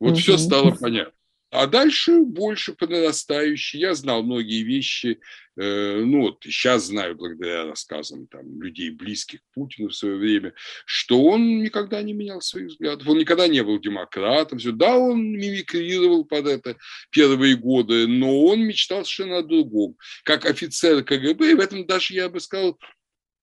Вот 0.00 0.12
угу. 0.12 0.18
все 0.18 0.38
стало 0.38 0.70
понятно. 0.70 1.12
А 1.50 1.66
дальше 1.66 2.20
больше 2.20 2.74
по 2.74 2.86
нарастающей. 2.86 3.80
Я 3.80 3.94
знал 3.94 4.22
многие 4.22 4.62
вещи, 4.62 5.20
э, 5.56 5.96
ну 6.04 6.22
вот 6.22 6.38
сейчас 6.44 6.84
знаю 6.84 7.16
благодаря 7.16 7.64
рассказам 7.64 8.28
там, 8.28 8.62
людей, 8.62 8.90
близких 8.90 9.40
Путину 9.52 9.88
в 9.88 9.96
свое 9.96 10.16
время, 10.16 10.52
что 10.86 11.20
он 11.24 11.60
никогда 11.60 12.02
не 12.02 12.12
менял 12.12 12.40
своих 12.40 12.68
взглядов, 12.68 13.08
он 13.08 13.18
никогда 13.18 13.48
не 13.48 13.64
был 13.64 13.80
демократом. 13.80 14.58
Все. 14.58 14.70
Да, 14.70 14.96
он 14.96 15.32
мимикрировал 15.32 16.24
под 16.24 16.46
это 16.46 16.76
первые 17.10 17.56
годы, 17.56 18.06
но 18.06 18.44
он 18.44 18.60
мечтал 18.60 19.04
совершенно 19.04 19.38
о 19.38 19.42
другом. 19.42 19.96
Как 20.22 20.46
офицер 20.46 21.02
КГБ, 21.02 21.50
и 21.50 21.54
в 21.54 21.60
этом 21.60 21.84
даже, 21.84 22.14
я 22.14 22.28
бы 22.28 22.38
сказал, 22.38 22.78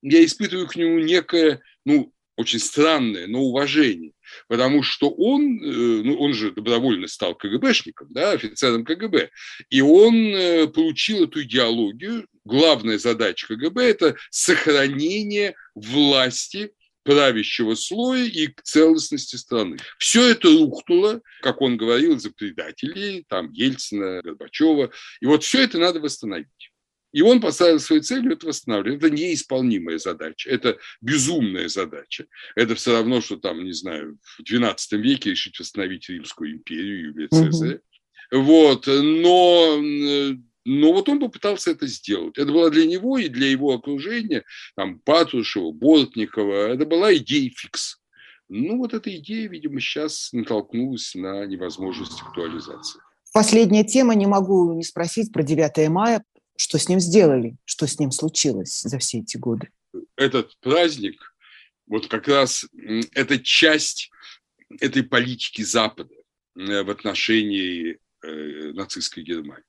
я 0.02 0.24
испытываю 0.24 0.68
к 0.68 0.78
нему 0.78 1.00
некое, 1.00 1.62
ну, 1.84 2.14
очень 2.38 2.60
странное, 2.60 3.28
но 3.28 3.42
уважение. 3.42 4.14
Потому 4.48 4.84
что 4.84 5.10
он, 5.10 5.62
э, 5.64 6.02
ну, 6.04 6.18
он 6.20 6.34
же 6.34 6.52
добровольно 6.52 7.08
стал 7.08 7.36
КГБшником, 7.36 8.08
да, 8.12 8.32
офицером 8.32 8.86
КГБ. 8.86 9.30
И 9.70 9.82
он 9.82 10.16
э, 10.16 10.68
получил 10.68 11.26
эту 11.26 11.44
идеологию, 11.44 12.28
главная 12.46 12.98
задача 12.98 13.48
КГБ– 13.48 13.84
это 13.84 14.16
сохранение 14.30 15.56
власти 15.76 16.72
правящего 17.08 17.74
слоя 17.76 18.26
и 18.26 18.48
к 18.48 18.62
целостности 18.64 19.38
страны. 19.38 19.78
Все 19.98 20.30
это 20.30 20.50
рухнуло, 20.50 21.22
как 21.42 21.62
он 21.62 21.78
говорил, 21.78 22.16
из-за 22.18 22.32
предателей, 22.32 23.26
там, 23.30 23.50
Ельцина, 23.54 24.22
Горбачева. 24.22 24.92
И 25.22 25.26
вот 25.26 25.46
все 25.46 25.62
это 25.64 25.78
надо 25.78 26.02
восстановить. 26.02 26.72
И 27.18 27.22
он 27.24 27.42
поставил 27.42 27.80
своей 27.80 28.04
целью 28.04 28.34
это 28.34 28.46
восстанавливать. 28.46 29.02
Это 29.02 29.10
неисполнимая 29.10 29.98
задача, 29.98 30.52
это 30.52 30.78
безумная 31.02 31.68
задача. 31.68 32.28
Это 32.56 32.76
все 32.76 32.94
равно, 32.94 33.22
что 33.22 33.38
там, 33.38 33.66
не 33.66 33.72
знаю, 33.72 34.20
в 34.22 34.44
XII 34.44 34.76
веке 34.92 35.32
решить 35.32 35.60
восстановить 35.60 36.08
Римскую 36.10 36.52
империю 36.52 37.08
Юлия 37.08 37.28
Цезаря. 37.30 37.80
Угу. 38.32 38.42
Вот, 38.44 38.86
но 38.86 39.82
но 40.64 40.94
вот 40.94 41.10
он 41.10 41.20
попытался 41.20 41.72
это 41.72 41.88
сделать. 41.88 42.38
Это 42.38 42.52
было 42.52 42.70
для 42.70 42.86
него 42.86 43.18
и 43.18 43.30
для 43.30 43.50
его 43.50 43.74
окружения, 43.74 44.44
там, 44.76 45.00
Патрушева, 45.00 45.72
Бортникова, 45.72 46.68
это 46.68 46.86
была 46.86 47.16
идея 47.16 47.50
фикс. 47.50 48.00
Ну, 48.48 48.78
вот 48.78 48.94
эта 48.94 49.16
идея, 49.16 49.50
видимо, 49.50 49.80
сейчас 49.80 50.30
натолкнулась 50.34 51.16
на 51.16 51.48
невозможность 51.48 52.22
актуализации. 52.22 53.02
Последняя 53.34 53.86
тема, 53.86 54.14
не 54.14 54.28
могу 54.28 54.74
не 54.74 54.84
спросить 54.84 55.32
про 55.32 55.42
9 55.42 55.90
мая. 55.90 56.24
Что 56.58 56.78
с 56.78 56.90
ним 56.90 57.00
сделали? 57.00 57.56
Что 57.66 57.88
с 57.88 58.00
ним 58.00 58.12
случилось 58.12 58.82
за 58.82 59.00
все 59.00 59.20
эти 59.20 59.38
годы? 59.38 59.70
Этот 60.18 60.58
праздник, 60.60 61.34
вот 61.86 62.08
как 62.08 62.28
раз 62.28 62.66
это 63.14 63.40
часть 63.40 64.12
этой 64.82 65.04
политики 65.04 65.62
Запада 65.62 66.14
э, 66.58 66.84
в 66.84 66.90
отношении 66.90 68.00
э, 68.22 68.72
нацистской 68.74 69.24
Германии 69.24 69.64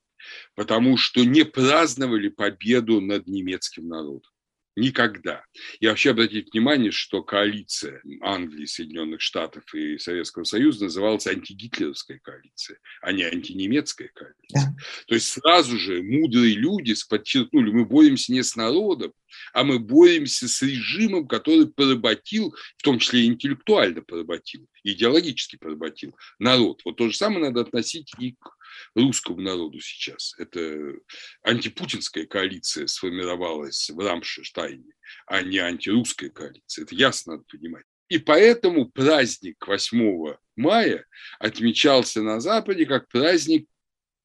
потому 0.55 0.97
что 0.97 1.24
не 1.24 1.45
праздновали 1.45 2.28
победу 2.28 3.01
над 3.01 3.26
немецким 3.26 3.89
народом. 3.89 4.30
Никогда. 4.79 5.45
И 5.81 5.89
вообще 5.89 6.11
обратите 6.11 6.49
внимание, 6.53 6.93
что 6.93 7.22
коалиция 7.22 8.01
Англии, 8.20 8.64
Соединенных 8.64 9.20
Штатов 9.20 9.74
и 9.74 9.99
Советского 9.99 10.45
Союза 10.45 10.85
называлась 10.85 11.26
антигитлеровская 11.26 12.20
коалиция, 12.22 12.79
а 13.03 13.12
не 13.12 13.24
антинемецкая 13.24 14.11
коалиция. 14.14 14.37
Да. 14.53 14.76
То 15.09 15.14
есть 15.14 15.29
сразу 15.29 15.76
же 15.79 16.03
мудрые 16.03 16.55
люди 16.55 16.95
подчеркнули, 17.09 17.72
мы 17.72 17.87
боремся 17.87 18.33
не 18.33 18.43
с 18.43 18.55
народом, 18.55 19.12
а 19.53 19.64
мы 19.64 19.81
боремся 19.81 20.49
с 20.49 20.62
режимом, 20.62 21.26
который 21.26 21.66
поработил, 21.66 22.55
в 22.76 22.83
том 22.83 22.99
числе 22.99 23.26
интеллектуально 23.26 24.03
поработил, 24.03 24.68
идеологически 24.85 25.57
поработил 25.57 26.16
народ. 26.39 26.83
Вот 26.85 26.97
то 26.97 27.09
же 27.09 27.16
самое 27.16 27.47
надо 27.47 27.62
относить 27.62 28.12
и 28.18 28.33
к 28.33 28.58
русскому 28.95 29.41
народу 29.41 29.81
сейчас. 29.81 30.35
Это 30.39 30.95
антипутинская 31.43 32.26
коалиция 32.26 32.87
сформировалась 32.87 33.91
в 33.91 33.99
Рамштайне, 33.99 34.93
а 35.26 35.43
не 35.43 35.59
антирусская 35.59 36.31
коалиция. 36.31 36.85
Это 36.85 36.95
ясно 36.95 37.33
надо 37.33 37.45
понимать. 37.45 37.85
И 38.09 38.18
поэтому 38.18 38.89
праздник 38.89 39.66
8 39.66 40.37
мая 40.57 41.05
отмечался 41.39 42.22
на 42.22 42.41
Западе 42.41 42.87
как 42.87 43.09
праздник 43.09 43.68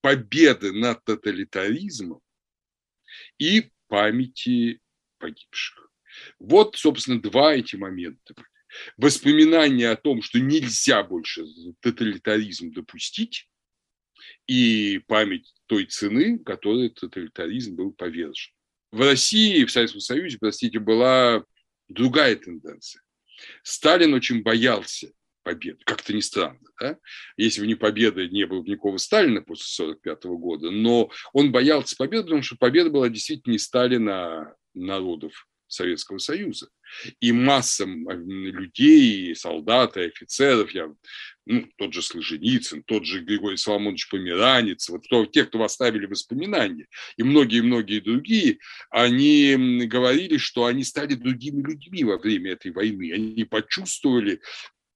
победы 0.01 0.71
над 0.71 1.03
тоталитаризмом 1.03 2.21
и 3.37 3.71
памяти 3.87 4.81
погибших. 5.17 5.89
Вот, 6.39 6.75
собственно, 6.77 7.21
два 7.21 7.55
эти 7.55 7.75
момента. 7.75 8.35
Воспоминания 8.97 9.89
о 9.89 9.95
том, 9.95 10.21
что 10.21 10.39
нельзя 10.39 11.03
больше 11.03 11.45
тоталитаризм 11.79 12.71
допустить, 12.71 13.49
и 14.47 14.99
память 15.07 15.53
той 15.67 15.85
цены, 15.85 16.39
которой 16.39 16.89
тоталитаризм 16.89 17.75
был 17.75 17.93
повержен. 17.93 18.53
В 18.91 19.01
России, 19.01 19.63
в 19.65 19.71
Советском 19.71 20.01
Союзе, 20.01 20.37
простите, 20.39 20.79
была 20.79 21.43
другая 21.87 22.35
тенденция. 22.35 23.01
Сталин 23.63 24.13
очень 24.13 24.43
боялся 24.43 25.11
победы, 25.43 25.79
как-то 25.85 26.13
не 26.13 26.21
странно, 26.21 26.59
да? 26.79 26.97
Если 27.37 27.61
бы 27.61 27.67
не 27.67 27.75
победа, 27.75 28.27
не 28.27 28.45
было 28.45 28.61
бы 28.61 28.69
никакого 28.69 28.97
Сталина 28.97 29.41
после 29.41 29.85
1945 29.85 30.23
года, 30.39 30.71
но 30.71 31.11
он 31.33 31.51
боялся 31.51 31.95
победы, 31.95 32.23
потому 32.23 32.43
что 32.43 32.55
победа 32.55 32.89
была 32.89 33.09
действительно 33.09 33.53
не 33.53 33.59
Сталина, 33.59 34.13
а 34.13 34.55
народов 34.73 35.47
Советского 35.73 36.17
Союза. 36.17 36.69
И 37.19 37.31
масса 37.31 37.85
людей, 37.85 39.35
солдат 39.35 39.97
офицеров, 39.97 40.71
я, 40.71 40.93
ну, 41.45 41.67
тот 41.77 41.93
же 41.93 42.01
Сложеницын, 42.01 42.83
тот 42.83 43.05
же 43.05 43.21
Григорий 43.21 43.57
Соломонович 43.57 44.09
Померанец, 44.09 44.89
вот 44.89 45.05
кто, 45.05 45.25
те, 45.25 45.45
кто 45.45 45.63
оставили 45.63 46.05
воспоминания, 46.05 46.87
и 47.17 47.23
многие-многие 47.23 47.99
другие, 47.99 48.59
они 48.89 49.85
говорили, 49.85 50.37
что 50.37 50.65
они 50.65 50.83
стали 50.83 51.15
другими 51.15 51.61
людьми 51.61 52.03
во 52.03 52.17
время 52.17 52.51
этой 52.51 52.71
войны. 52.71 53.11
Они 53.13 53.43
почувствовали 53.43 54.39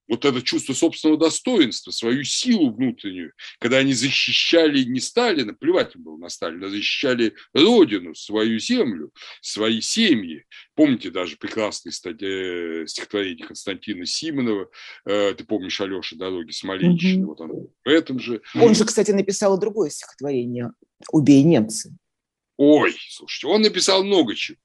вот 0.07 0.25
это 0.25 0.41
чувство 0.41 0.73
собственного 0.73 1.19
достоинства, 1.19 1.91
свою 1.91 2.23
силу 2.23 2.73
внутреннюю, 2.73 3.33
когда 3.59 3.77
они 3.77 3.93
защищали 3.93 4.83
не 4.83 4.99
Сталина, 4.99 5.53
плевать 5.53 5.95
им 5.95 6.03
было 6.03 6.17
на 6.17 6.29
Сталина, 6.29 6.67
а 6.67 6.69
защищали 6.69 7.33
Родину, 7.53 8.15
свою 8.15 8.59
землю, 8.59 9.11
свои 9.41 9.81
семьи. 9.81 10.45
Помните 10.75 11.09
даже 11.09 11.37
прекрасное 11.37 11.91
стихотворение 11.91 13.45
Константина 13.45 14.05
Симонова, 14.05 14.69
э, 15.05 15.33
ты 15.33 15.43
помнишь 15.43 15.79
Алеша 15.81 16.15
«Дороги 16.15 16.51
Смоленщины», 16.51 17.23
угу. 17.23 17.31
вот 17.31 17.41
оно 17.41 17.53
в 17.83 17.89
этом 17.89 18.19
же. 18.19 18.41
Он 18.55 18.75
же, 18.75 18.85
кстати, 18.85 19.11
написал 19.11 19.59
другое 19.59 19.89
стихотворение 19.89 20.71
«Убей 21.11 21.43
немцы». 21.43 21.95
Ой, 22.57 22.95
слушайте, 23.09 23.47
он 23.47 23.61
написал 23.61 24.03
много 24.03 24.35
чего. 24.35 24.57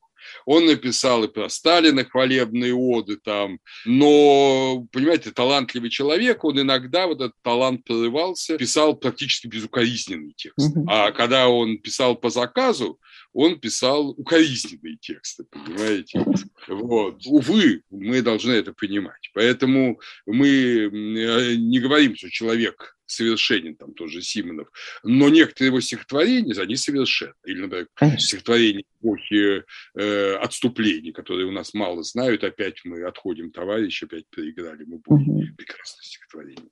Он 0.46 0.66
написал 0.66 1.24
и 1.24 1.28
про 1.28 1.48
Сталина 1.48 2.04
хвалебные 2.04 2.74
оды 2.74 3.16
там, 3.16 3.58
но, 3.84 4.86
понимаете, 4.92 5.30
талантливый 5.30 5.90
человек, 5.90 6.44
он 6.44 6.60
иногда, 6.60 7.06
вот 7.06 7.20
этот 7.20 7.40
талант 7.42 7.84
прорывался, 7.84 8.56
писал 8.56 8.96
практически 8.96 9.46
безукоризненный 9.46 10.34
текст. 10.36 10.76
А 10.88 11.12
когда 11.12 11.48
он 11.48 11.78
писал 11.78 12.16
по 12.16 12.30
заказу, 12.30 12.98
он 13.32 13.58
писал 13.58 14.10
укоризненные 14.10 14.96
тексты, 14.96 15.44
понимаете? 15.50 16.24
Вот. 16.68 17.22
Увы, 17.26 17.82
мы 17.90 18.20
должны 18.22 18.52
это 18.52 18.72
понимать. 18.72 19.30
Поэтому 19.34 19.98
мы 20.26 20.48
э, 20.48 21.54
не 21.56 21.80
говорим, 21.80 22.14
что 22.14 22.30
человек 22.30 22.96
совершенен, 23.12 23.76
там 23.76 23.94
тоже 23.94 24.22
Симонов, 24.22 24.68
но 25.02 25.28
некоторые 25.28 25.68
его 25.68 25.80
стихотворения, 25.80 26.54
они 26.60 26.76
совершенны. 26.76 27.34
Или, 27.44 27.60
например, 27.60 27.88
Конечно. 27.94 28.20
стихотворение 28.20 28.84
эпохи 29.00 29.64
э, 29.94 30.34
отступлений, 30.36 31.12
которые 31.12 31.46
у 31.46 31.50
нас 31.50 31.74
мало 31.74 32.02
знают, 32.02 32.44
опять 32.44 32.80
мы 32.84 33.02
отходим, 33.02 33.50
товарищ, 33.50 34.02
опять 34.02 34.26
проиграли, 34.28 34.84
мы 34.84 35.00
помним 35.00 35.36
угу. 35.36 35.56
прекрасное 35.56 36.02
стихотворение. 36.02 36.70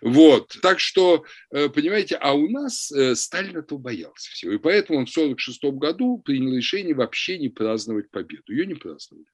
Вот, 0.00 0.56
так 0.62 0.80
что, 0.80 1.24
э, 1.50 1.68
понимаете, 1.68 2.16
а 2.16 2.32
у 2.32 2.48
нас 2.48 2.90
э, 2.92 3.14
Сталин 3.14 3.58
этого 3.58 3.78
боялся 3.78 4.30
всего, 4.30 4.52
и 4.52 4.58
поэтому 4.58 4.98
он 4.98 5.06
в 5.06 5.10
1946 5.10 5.78
году 5.78 6.18
принял 6.18 6.54
решение 6.56 6.94
вообще 6.94 7.38
не 7.38 7.48
праздновать 7.48 8.10
победу, 8.10 8.52
ее 8.52 8.66
не 8.66 8.74
праздновали. 8.74 9.26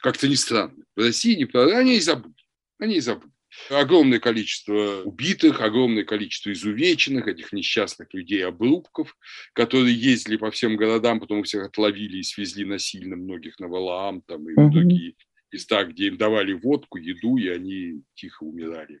Как-то 0.00 0.28
не 0.28 0.36
странно. 0.36 0.84
В 0.94 1.00
России 1.00 1.34
не 1.34 1.46
праздновали, 1.46 1.80
они 1.80 1.96
и 1.96 2.00
забыли, 2.00 2.34
они 2.78 2.96
и 2.96 3.00
забыли. 3.00 3.33
Огромное 3.70 4.18
количество 4.18 5.02
убитых, 5.04 5.60
огромное 5.60 6.04
количество 6.04 6.52
изувеченных, 6.52 7.28
этих 7.28 7.52
несчастных 7.52 8.12
людей, 8.12 8.44
обрубков, 8.44 9.16
которые 9.52 9.94
ездили 9.94 10.36
по 10.36 10.50
всем 10.50 10.76
городам, 10.76 11.20
потом 11.20 11.44
всех 11.44 11.66
отловили 11.66 12.18
и 12.18 12.22
свезли 12.22 12.64
насильно 12.64 13.16
многих 13.16 13.58
на 13.60 13.68
Валаам 13.68 14.22
там, 14.22 14.48
и 14.48 14.54
в 14.54 14.70
другие 14.70 15.14
места, 15.50 15.84
где 15.84 16.08
им 16.08 16.16
давали 16.16 16.52
водку, 16.52 16.98
еду, 16.98 17.36
и 17.36 17.48
они 17.48 18.02
тихо 18.14 18.42
умирали 18.42 19.00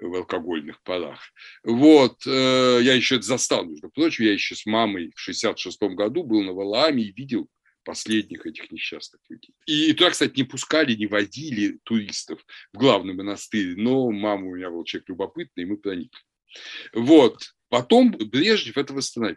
в 0.00 0.14
алкогольных 0.14 0.82
парах. 0.82 1.20
Вот, 1.62 2.26
э, 2.26 2.80
я 2.82 2.94
еще 2.94 3.16
это 3.16 3.24
застал, 3.24 3.64
между 3.64 3.88
прочим, 3.90 4.24
я 4.24 4.32
еще 4.32 4.56
с 4.56 4.66
мамой 4.66 5.12
в 5.14 5.20
66 5.20 5.80
году 5.94 6.24
был 6.24 6.42
на 6.42 6.52
Валааме 6.52 7.04
и 7.04 7.12
видел, 7.12 7.48
последних 7.84 8.46
этих 8.46 8.70
несчастных 8.72 9.20
людей. 9.28 9.54
И 9.66 9.92
туда, 9.92 10.10
кстати, 10.10 10.36
не 10.36 10.44
пускали, 10.44 10.94
не 10.94 11.06
водили 11.06 11.78
туристов 11.84 12.44
в 12.72 12.78
главный 12.78 13.14
монастырь, 13.14 13.74
но 13.76 14.10
мама 14.10 14.46
у 14.46 14.54
меня 14.56 14.70
был 14.70 14.84
человек 14.84 15.08
любопытный, 15.08 15.64
и 15.64 15.66
мы 15.66 15.76
проникли. 15.76 16.20
Вот. 16.92 17.54
Потом 17.68 18.12
Брежнев 18.12 18.76
это 18.76 18.92
восстановил. 18.94 19.36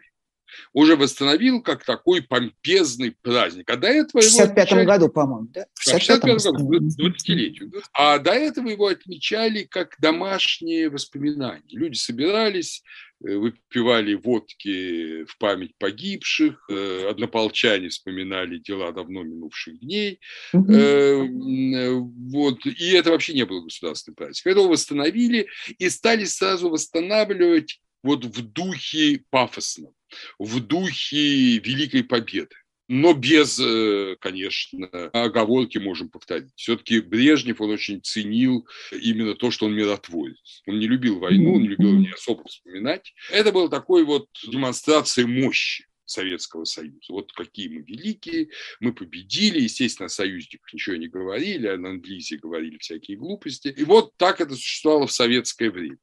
Уже 0.72 0.96
восстановил 0.96 1.62
как 1.62 1.84
такой 1.84 2.22
помпезный 2.22 3.12
праздник. 3.22 3.68
А 3.68 3.76
до 3.76 3.88
этого 3.88 4.20
в 4.20 4.24
65 4.24 4.86
году, 4.86 5.08
по-моему, 5.08 5.48
да? 5.48 5.66
В 5.74 5.82
65 5.82 6.42
году, 6.42 6.76
20-летию. 6.76 7.70
А 7.92 8.18
до 8.18 8.32
этого 8.32 8.68
его 8.68 8.86
отмечали 8.86 9.64
как 9.64 9.96
домашние 9.98 10.88
воспоминания. 10.88 11.62
Люди 11.68 11.96
собирались, 11.96 12.82
выпивали 13.20 14.14
водки 14.14 15.24
в 15.24 15.38
память 15.38 15.76
погибших, 15.78 16.64
э, 16.70 17.08
однополчане 17.08 17.88
вспоминали 17.88 18.58
дела 18.58 18.92
давно 18.92 19.22
минувших 19.22 19.80
дней. 19.80 20.20
mm 20.54 22.00
Вот. 22.30 22.64
И 22.66 22.90
это 22.90 23.10
вообще 23.10 23.34
не 23.34 23.44
было 23.44 23.62
государственным 23.62 24.16
праздником. 24.16 24.52
Это 24.52 24.60
восстановили 24.62 25.48
и 25.78 25.88
стали 25.90 26.24
сразу 26.24 26.70
восстанавливать 26.70 27.80
вот 28.02 28.24
в 28.24 28.42
духе 28.52 29.24
пафосном. 29.30 29.92
в 30.38 30.60
духе 30.60 31.58
Великой 31.58 32.02
Победы 32.02 32.54
но 32.88 33.12
без, 33.12 33.60
э, 33.60 34.16
конечно, 34.18 34.88
оговорки 35.12 35.78
можем 35.78 36.08
повторить. 36.08 36.50
Все-таки 36.56 37.00
Брежнев, 37.00 37.60
он 37.60 37.70
очень 37.70 38.02
ценил 38.02 38.66
именно 38.90 39.34
то, 39.34 39.50
что 39.50 39.66
он 39.66 39.74
миротворец. 39.74 40.62
Он 40.66 40.78
не 40.78 40.86
любил 40.86 41.18
войну, 41.18 41.54
он 41.54 41.62
не 41.62 41.68
любил 41.68 41.92
не 41.92 42.10
особо 42.10 42.48
вспоминать. 42.48 43.14
Это 43.30 43.52
была 43.52 43.68
такой 43.68 44.04
вот 44.04 44.28
демонстрация 44.46 45.26
мощи. 45.26 45.84
Советского 46.08 46.64
Союза. 46.64 46.98
Вот 47.10 47.32
какие 47.32 47.68
мы 47.68 47.82
великие, 47.82 48.48
мы 48.80 48.94
победили, 48.94 49.60
естественно, 49.60 50.06
о 50.06 50.08
союзниках 50.08 50.72
ничего 50.72 50.96
не 50.96 51.06
говорили, 51.06 51.66
а 51.66 51.76
на 51.76 51.90
английском 51.90 52.38
говорили 52.40 52.78
всякие 52.78 53.18
глупости. 53.18 53.68
И 53.68 53.84
вот 53.84 54.16
так 54.16 54.40
это 54.40 54.54
существовало 54.54 55.06
в 55.06 55.12
советское 55.12 55.70
время. 55.70 55.98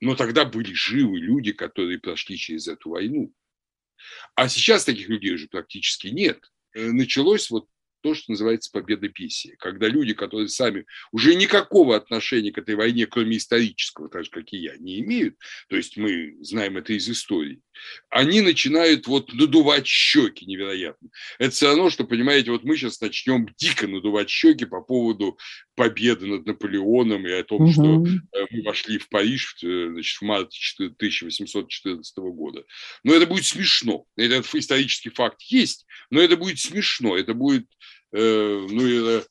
Но 0.00 0.14
тогда 0.14 0.44
были 0.44 0.72
живы 0.74 1.18
люди, 1.18 1.52
которые 1.52 1.98
прошли 1.98 2.36
через 2.36 2.68
эту 2.68 2.90
войну. 2.90 3.32
А 4.34 4.48
сейчас 4.48 4.84
таких 4.84 5.08
людей 5.08 5.34
уже 5.34 5.48
практически 5.48 6.08
нет. 6.08 6.50
Э, 6.74 6.90
началось 6.90 7.50
вот 7.50 7.66
то, 8.02 8.14
что 8.14 8.30
называется 8.30 8.70
победа 8.70 9.08
писи, 9.08 9.56
когда 9.58 9.88
люди, 9.88 10.14
которые 10.14 10.48
сами 10.48 10.86
уже 11.10 11.34
никакого 11.34 11.96
отношения 11.96 12.52
к 12.52 12.58
этой 12.58 12.76
войне, 12.76 13.06
кроме 13.06 13.36
исторического, 13.36 14.08
так 14.08 14.24
же, 14.24 14.30
как 14.30 14.52
и 14.52 14.58
я, 14.58 14.76
не 14.76 15.00
имеют, 15.00 15.36
то 15.68 15.76
есть 15.76 15.96
мы 15.96 16.36
знаем 16.40 16.76
это 16.76 16.92
из 16.92 17.08
истории, 17.08 17.60
они 18.10 18.40
начинают 18.40 19.06
вот 19.06 19.32
надувать 19.32 19.86
щеки 19.86 20.46
невероятно. 20.46 21.08
Это 21.38 21.50
все 21.50 21.68
равно, 21.68 21.90
что, 21.90 22.04
понимаете, 22.04 22.50
вот 22.50 22.64
мы 22.64 22.76
сейчас 22.76 23.00
начнем 23.00 23.48
дико 23.56 23.86
надувать 23.86 24.30
щеки 24.30 24.64
по 24.64 24.80
поводу 24.80 25.38
победы 25.74 26.26
над 26.26 26.46
Наполеоном 26.46 27.26
и 27.26 27.32
о 27.32 27.44
том, 27.44 27.62
угу. 27.62 27.72
что 27.72 27.82
э, 27.82 28.46
мы 28.50 28.62
вошли 28.62 28.98
в 28.98 29.08
Париж 29.08 29.56
э, 29.62 29.90
значит, 29.92 30.20
в 30.20 30.22
марте 30.22 30.58
1814 30.86 32.16
года. 32.18 32.64
Но 33.04 33.14
это 33.14 33.26
будет 33.26 33.44
смешно. 33.44 34.04
Этот 34.16 34.54
исторический 34.54 35.10
факт 35.10 35.42
есть, 35.42 35.86
но 36.10 36.20
это 36.20 36.36
будет 36.36 36.58
смешно. 36.58 37.16
Это 37.16 37.34
будет 37.34 37.66
Э, 38.12 38.66
ну, 38.70 38.86
это, 38.86 39.26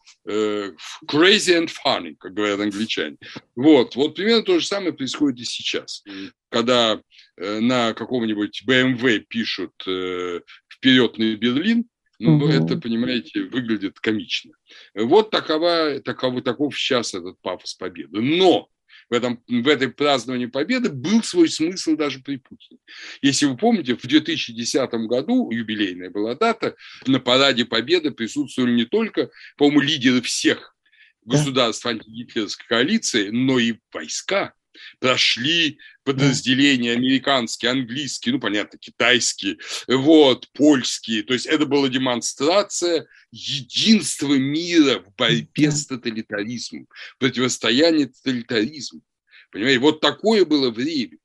crazy 1.07 1.57
and 1.57 1.69
funny, 1.69 2.15
как 2.19 2.33
говорят 2.33 2.59
англичане. 2.59 3.17
Вот, 3.55 3.95
вот 3.95 4.15
примерно 4.15 4.43
то 4.43 4.59
же 4.59 4.65
самое 4.65 4.93
происходит 4.93 5.39
и 5.39 5.45
сейчас. 5.45 6.03
Когда 6.49 7.01
на 7.37 7.93
каком-нибудь 7.93 8.63
BMW 8.67 9.19
пишут 9.19 9.73
«Вперед 9.81 11.17
на 11.17 11.35
Берлин», 11.35 11.85
ну, 12.19 12.37
угу. 12.37 12.47
это, 12.47 12.77
понимаете, 12.77 13.43
выглядит 13.43 13.99
комично. 13.99 14.53
Вот 14.93 15.31
такова, 15.31 15.99
таков, 15.99 16.41
таков 16.43 16.77
сейчас 16.77 17.13
этот 17.13 17.39
пафос 17.41 17.73
победы. 17.73 18.21
Но 18.21 18.69
в, 19.09 19.13
этом, 19.13 19.43
в 19.47 19.67
этой 19.67 19.89
праздновании 19.89 20.45
победы 20.45 20.89
был 20.89 21.23
свой 21.23 21.49
смысл 21.49 21.95
даже 21.95 22.19
при 22.19 22.37
Путине. 22.37 22.79
Если 23.21 23.45
вы 23.45 23.57
помните, 23.57 23.95
в 23.95 24.01
2010 24.01 24.91
году, 25.07 25.51
юбилейная 25.51 26.09
была 26.09 26.35
дата, 26.35 26.75
на 27.05 27.19
параде 27.19 27.65
победы 27.65 28.11
присутствовали 28.11 28.71
не 28.71 28.85
только, 28.85 29.29
по-моему, 29.57 29.81
лидеры 29.81 30.21
всех 30.21 30.75
государств 31.23 31.85
антигитлеровской 31.85 32.65
коалиции, 32.67 33.29
но 33.29 33.59
и 33.59 33.75
войска 33.91 34.53
прошли 34.99 35.79
подразделения 36.03 36.93
американские, 36.93 37.71
английские, 37.71 38.33
ну, 38.33 38.39
понятно, 38.39 38.77
китайские, 38.77 39.57
вот, 39.87 40.47
польские. 40.53 41.23
То 41.23 41.33
есть 41.33 41.45
это 41.45 41.65
была 41.65 41.89
демонстрация 41.89 43.07
единства 43.31 44.33
мира 44.33 44.99
в 44.99 45.15
борьбе 45.15 45.71
с 45.71 45.87
тоталитаризмом, 45.87 46.87
противостояние 47.19 48.07
тоталитаризму. 48.07 49.01
Понимаете, 49.51 49.79
вот 49.79 50.01
такое 50.01 50.43
было 50.43 50.69
время. 50.69 51.17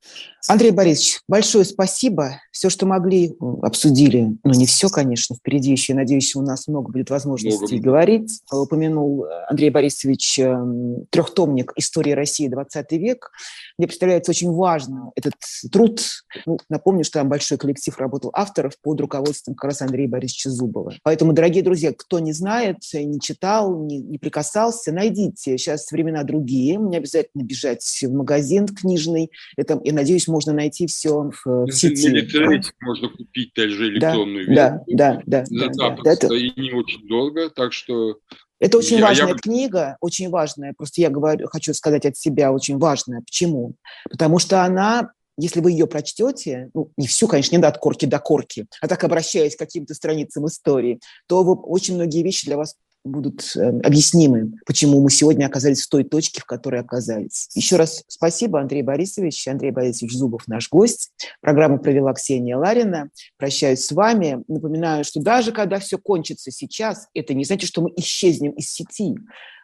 Андрей 0.49 0.71
Борисович, 0.71 1.21
большое 1.29 1.65
спасибо. 1.65 2.41
Все, 2.51 2.71
что 2.71 2.87
могли, 2.87 3.37
обсудили. 3.63 4.37
Ну, 4.43 4.53
не 4.53 4.67
все, 4.67 4.89
конечно. 4.89 5.37
Впереди 5.37 5.71
еще, 5.71 5.95
надеюсь, 5.95 6.35
у 6.35 6.43
нас 6.43 6.67
много 6.67 6.91
будет 6.91 7.11
возможностей 7.11 7.77
много. 7.77 7.85
говорить. 7.85 8.41
Упомянул 8.51 9.27
Андрей 9.49 9.71
Борисович 9.71 10.39
эм, 10.41 11.07
трехтомник 11.11 11.73
«История 11.77 12.15
России. 12.15 12.49
20 12.49 12.93
век». 12.93 13.31
Мне 13.79 13.87
представляется 13.87 14.31
очень 14.31 14.51
важно 14.51 15.13
этот 15.15 15.35
труд. 15.71 16.01
Ну, 16.47 16.59
напомню, 16.69 17.05
что 17.05 17.21
там 17.21 17.29
большой 17.29 17.59
коллектив 17.59 17.97
работал 17.99 18.31
авторов 18.33 18.75
под 18.83 19.01
руководством 19.01 19.55
как 19.55 19.65
раз 19.65 19.83
Андрея 19.83 20.09
Борисовича 20.09 20.51
Зубова. 20.51 20.95
Поэтому, 21.03 21.33
дорогие 21.33 21.63
друзья, 21.63 21.93
кто 21.93 22.19
не 22.19 22.33
знает, 22.33 22.79
не 22.95 23.21
читал, 23.21 23.79
не, 23.85 23.99
не 23.99 24.19
прикасался, 24.19 24.93
найдите. 24.93 25.59
Сейчас 25.59 25.91
времена 25.93 26.23
другие. 26.25 26.77
Не 26.77 26.97
обязательно 26.97 27.43
бежать 27.43 27.85
в 28.03 28.13
магазин 28.13 28.67
книжный. 28.67 29.31
Это, 29.57 29.81
я 29.85 29.93
надеюсь, 29.93 30.29
можно 30.31 30.53
найти 30.53 30.87
все 30.87 31.31
в, 31.31 31.67
в 31.67 31.71
сети. 31.71 32.09
На 32.09 32.61
можно 32.81 33.09
купить 33.09 33.53
даже 33.55 33.89
электронную 33.89 34.47
да, 34.47 34.53
версию. 34.53 34.97
Да, 34.97 35.23
да, 35.27 35.45
да. 35.51 35.69
да, 35.77 35.97
да, 36.03 36.29
да. 36.29 36.37
И 36.37 36.61
не 36.61 36.73
очень 36.73 37.07
долго, 37.07 37.51
так 37.51 37.73
что... 37.73 38.17
Это 38.59 38.77
очень 38.79 38.99
я, 38.99 39.07
важная 39.07 39.29
я... 39.29 39.35
книга, 39.35 39.97
очень 40.01 40.29
важная. 40.29 40.75
Просто 40.77 41.01
я 41.01 41.11
говорю, 41.11 41.49
хочу 41.49 41.73
сказать 41.73 42.05
от 42.05 42.17
себя, 42.17 42.53
очень 42.53 42.79
важная. 42.79 43.21
Почему? 43.21 43.75
Потому 44.11 44.39
что 44.39 44.63
она 44.63 45.13
если 45.43 45.61
вы 45.61 45.73
ее 45.73 45.87
прочтете, 45.87 46.71
ну, 46.75 46.93
не 46.99 47.07
всю, 47.07 47.27
конечно, 47.27 47.57
не 47.57 47.65
от 47.65 47.79
корки 47.79 48.05
до 48.05 48.19
корки, 48.19 48.67
а 48.83 48.89
так 48.89 49.03
обращаясь 49.05 49.57
к 49.57 49.59
каким-то 49.59 49.95
страницам 49.95 50.47
истории, 50.47 51.01
то 51.27 51.43
вы, 51.43 51.55
очень 51.55 51.95
многие 51.95 52.23
вещи 52.23 52.47
для 52.47 52.59
вас 52.59 52.77
будут 53.05 53.57
э, 53.57 53.61
объяснимы, 53.81 54.53
почему 54.67 55.01
мы 55.01 55.11
сегодня 55.11 55.47
оказались 55.47 55.83
в 55.83 55.89
той 55.89 56.05
точке, 56.05 56.41
в 56.41 56.45
которой 56.45 56.81
оказались. 56.81 57.49
Еще 57.55 57.77
раз 57.77 58.05
спасибо, 58.09 58.61
Андрей 58.61 58.83
Борисович. 58.83 59.49
Андрей 59.49 59.71
Борисович 59.71 60.13
Зубов 60.13 60.47
наш 60.49 60.69
гость. 60.69 61.11
Программу 61.41 61.79
провела 61.79 62.13
Ксения 62.13 62.57
Ларина. 62.57 63.11
Прощаюсь 63.37 63.85
с 63.85 63.93
вами. 63.93 64.43
Напоминаю, 64.49 65.05
что 65.05 65.21
даже 65.21 65.53
когда 65.53 65.79
все 65.79 65.99
кончится 65.99 66.51
сейчас, 66.51 67.09
это 67.15 67.35
не 67.35 67.45
значит, 67.45 67.69
что 67.69 67.83
мы 67.83 67.93
исчезнем 67.97 68.53
из 68.53 68.73
сети. 68.73 69.17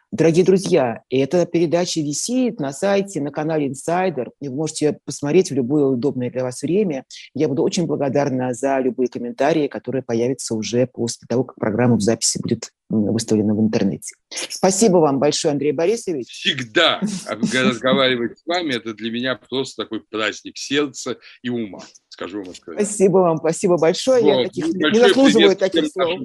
Дорогие 0.09 0.45
друзья, 0.45 1.01
эта 1.09 1.45
передача 1.45 1.99
висит 1.99 2.61
на 2.61 2.71
сайте, 2.71 3.19
на 3.19 3.29
канале 3.29 3.67
Insider. 3.67 4.29
Вы 4.39 4.49
можете 4.51 4.99
посмотреть 5.03 5.51
в 5.51 5.53
любое 5.53 5.83
удобное 5.83 6.31
для 6.31 6.43
вас 6.43 6.61
время. 6.61 7.03
Я 7.33 7.49
буду 7.49 7.61
очень 7.61 7.85
благодарна 7.85 8.53
за 8.53 8.79
любые 8.79 9.09
комментарии, 9.09 9.67
которые 9.67 10.03
появятся 10.03 10.55
уже 10.55 10.87
после 10.87 11.27
того, 11.27 11.43
как 11.43 11.57
программа 11.57 11.97
в 11.97 12.01
записи 12.01 12.39
будет 12.41 12.71
выставлена 12.89 13.53
в 13.53 13.59
интернете. 13.59 14.15
Спасибо 14.29 14.97
вам 14.97 15.19
большое, 15.19 15.51
Андрей 15.51 15.71
Борисович. 15.71 16.27
Всегда 16.29 17.01
разговаривать 17.27 18.39
с 18.39 18.45
вами– 18.45 18.73
это 18.75 18.93
для 18.93 19.11
меня 19.11 19.35
просто 19.35 19.83
такой 19.83 20.01
праздник 20.01 20.57
сердца 20.57 21.17
и 21.41 21.49
ума, 21.49 21.79
скажу 22.09 22.39
вам 22.39 22.49
откровенно. 22.51 22.85
Спасибо 22.85 23.17
вам, 23.17 23.37
спасибо 23.37 23.77
большое. 23.77 24.21
Вот. 24.21 24.29
Я 24.29 24.43
таких, 24.45 24.65
не 24.67 24.99
заслуживаю 24.99 25.55
таких 25.55 25.87
слов. 25.91 26.21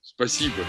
Спасибо. 0.00 0.64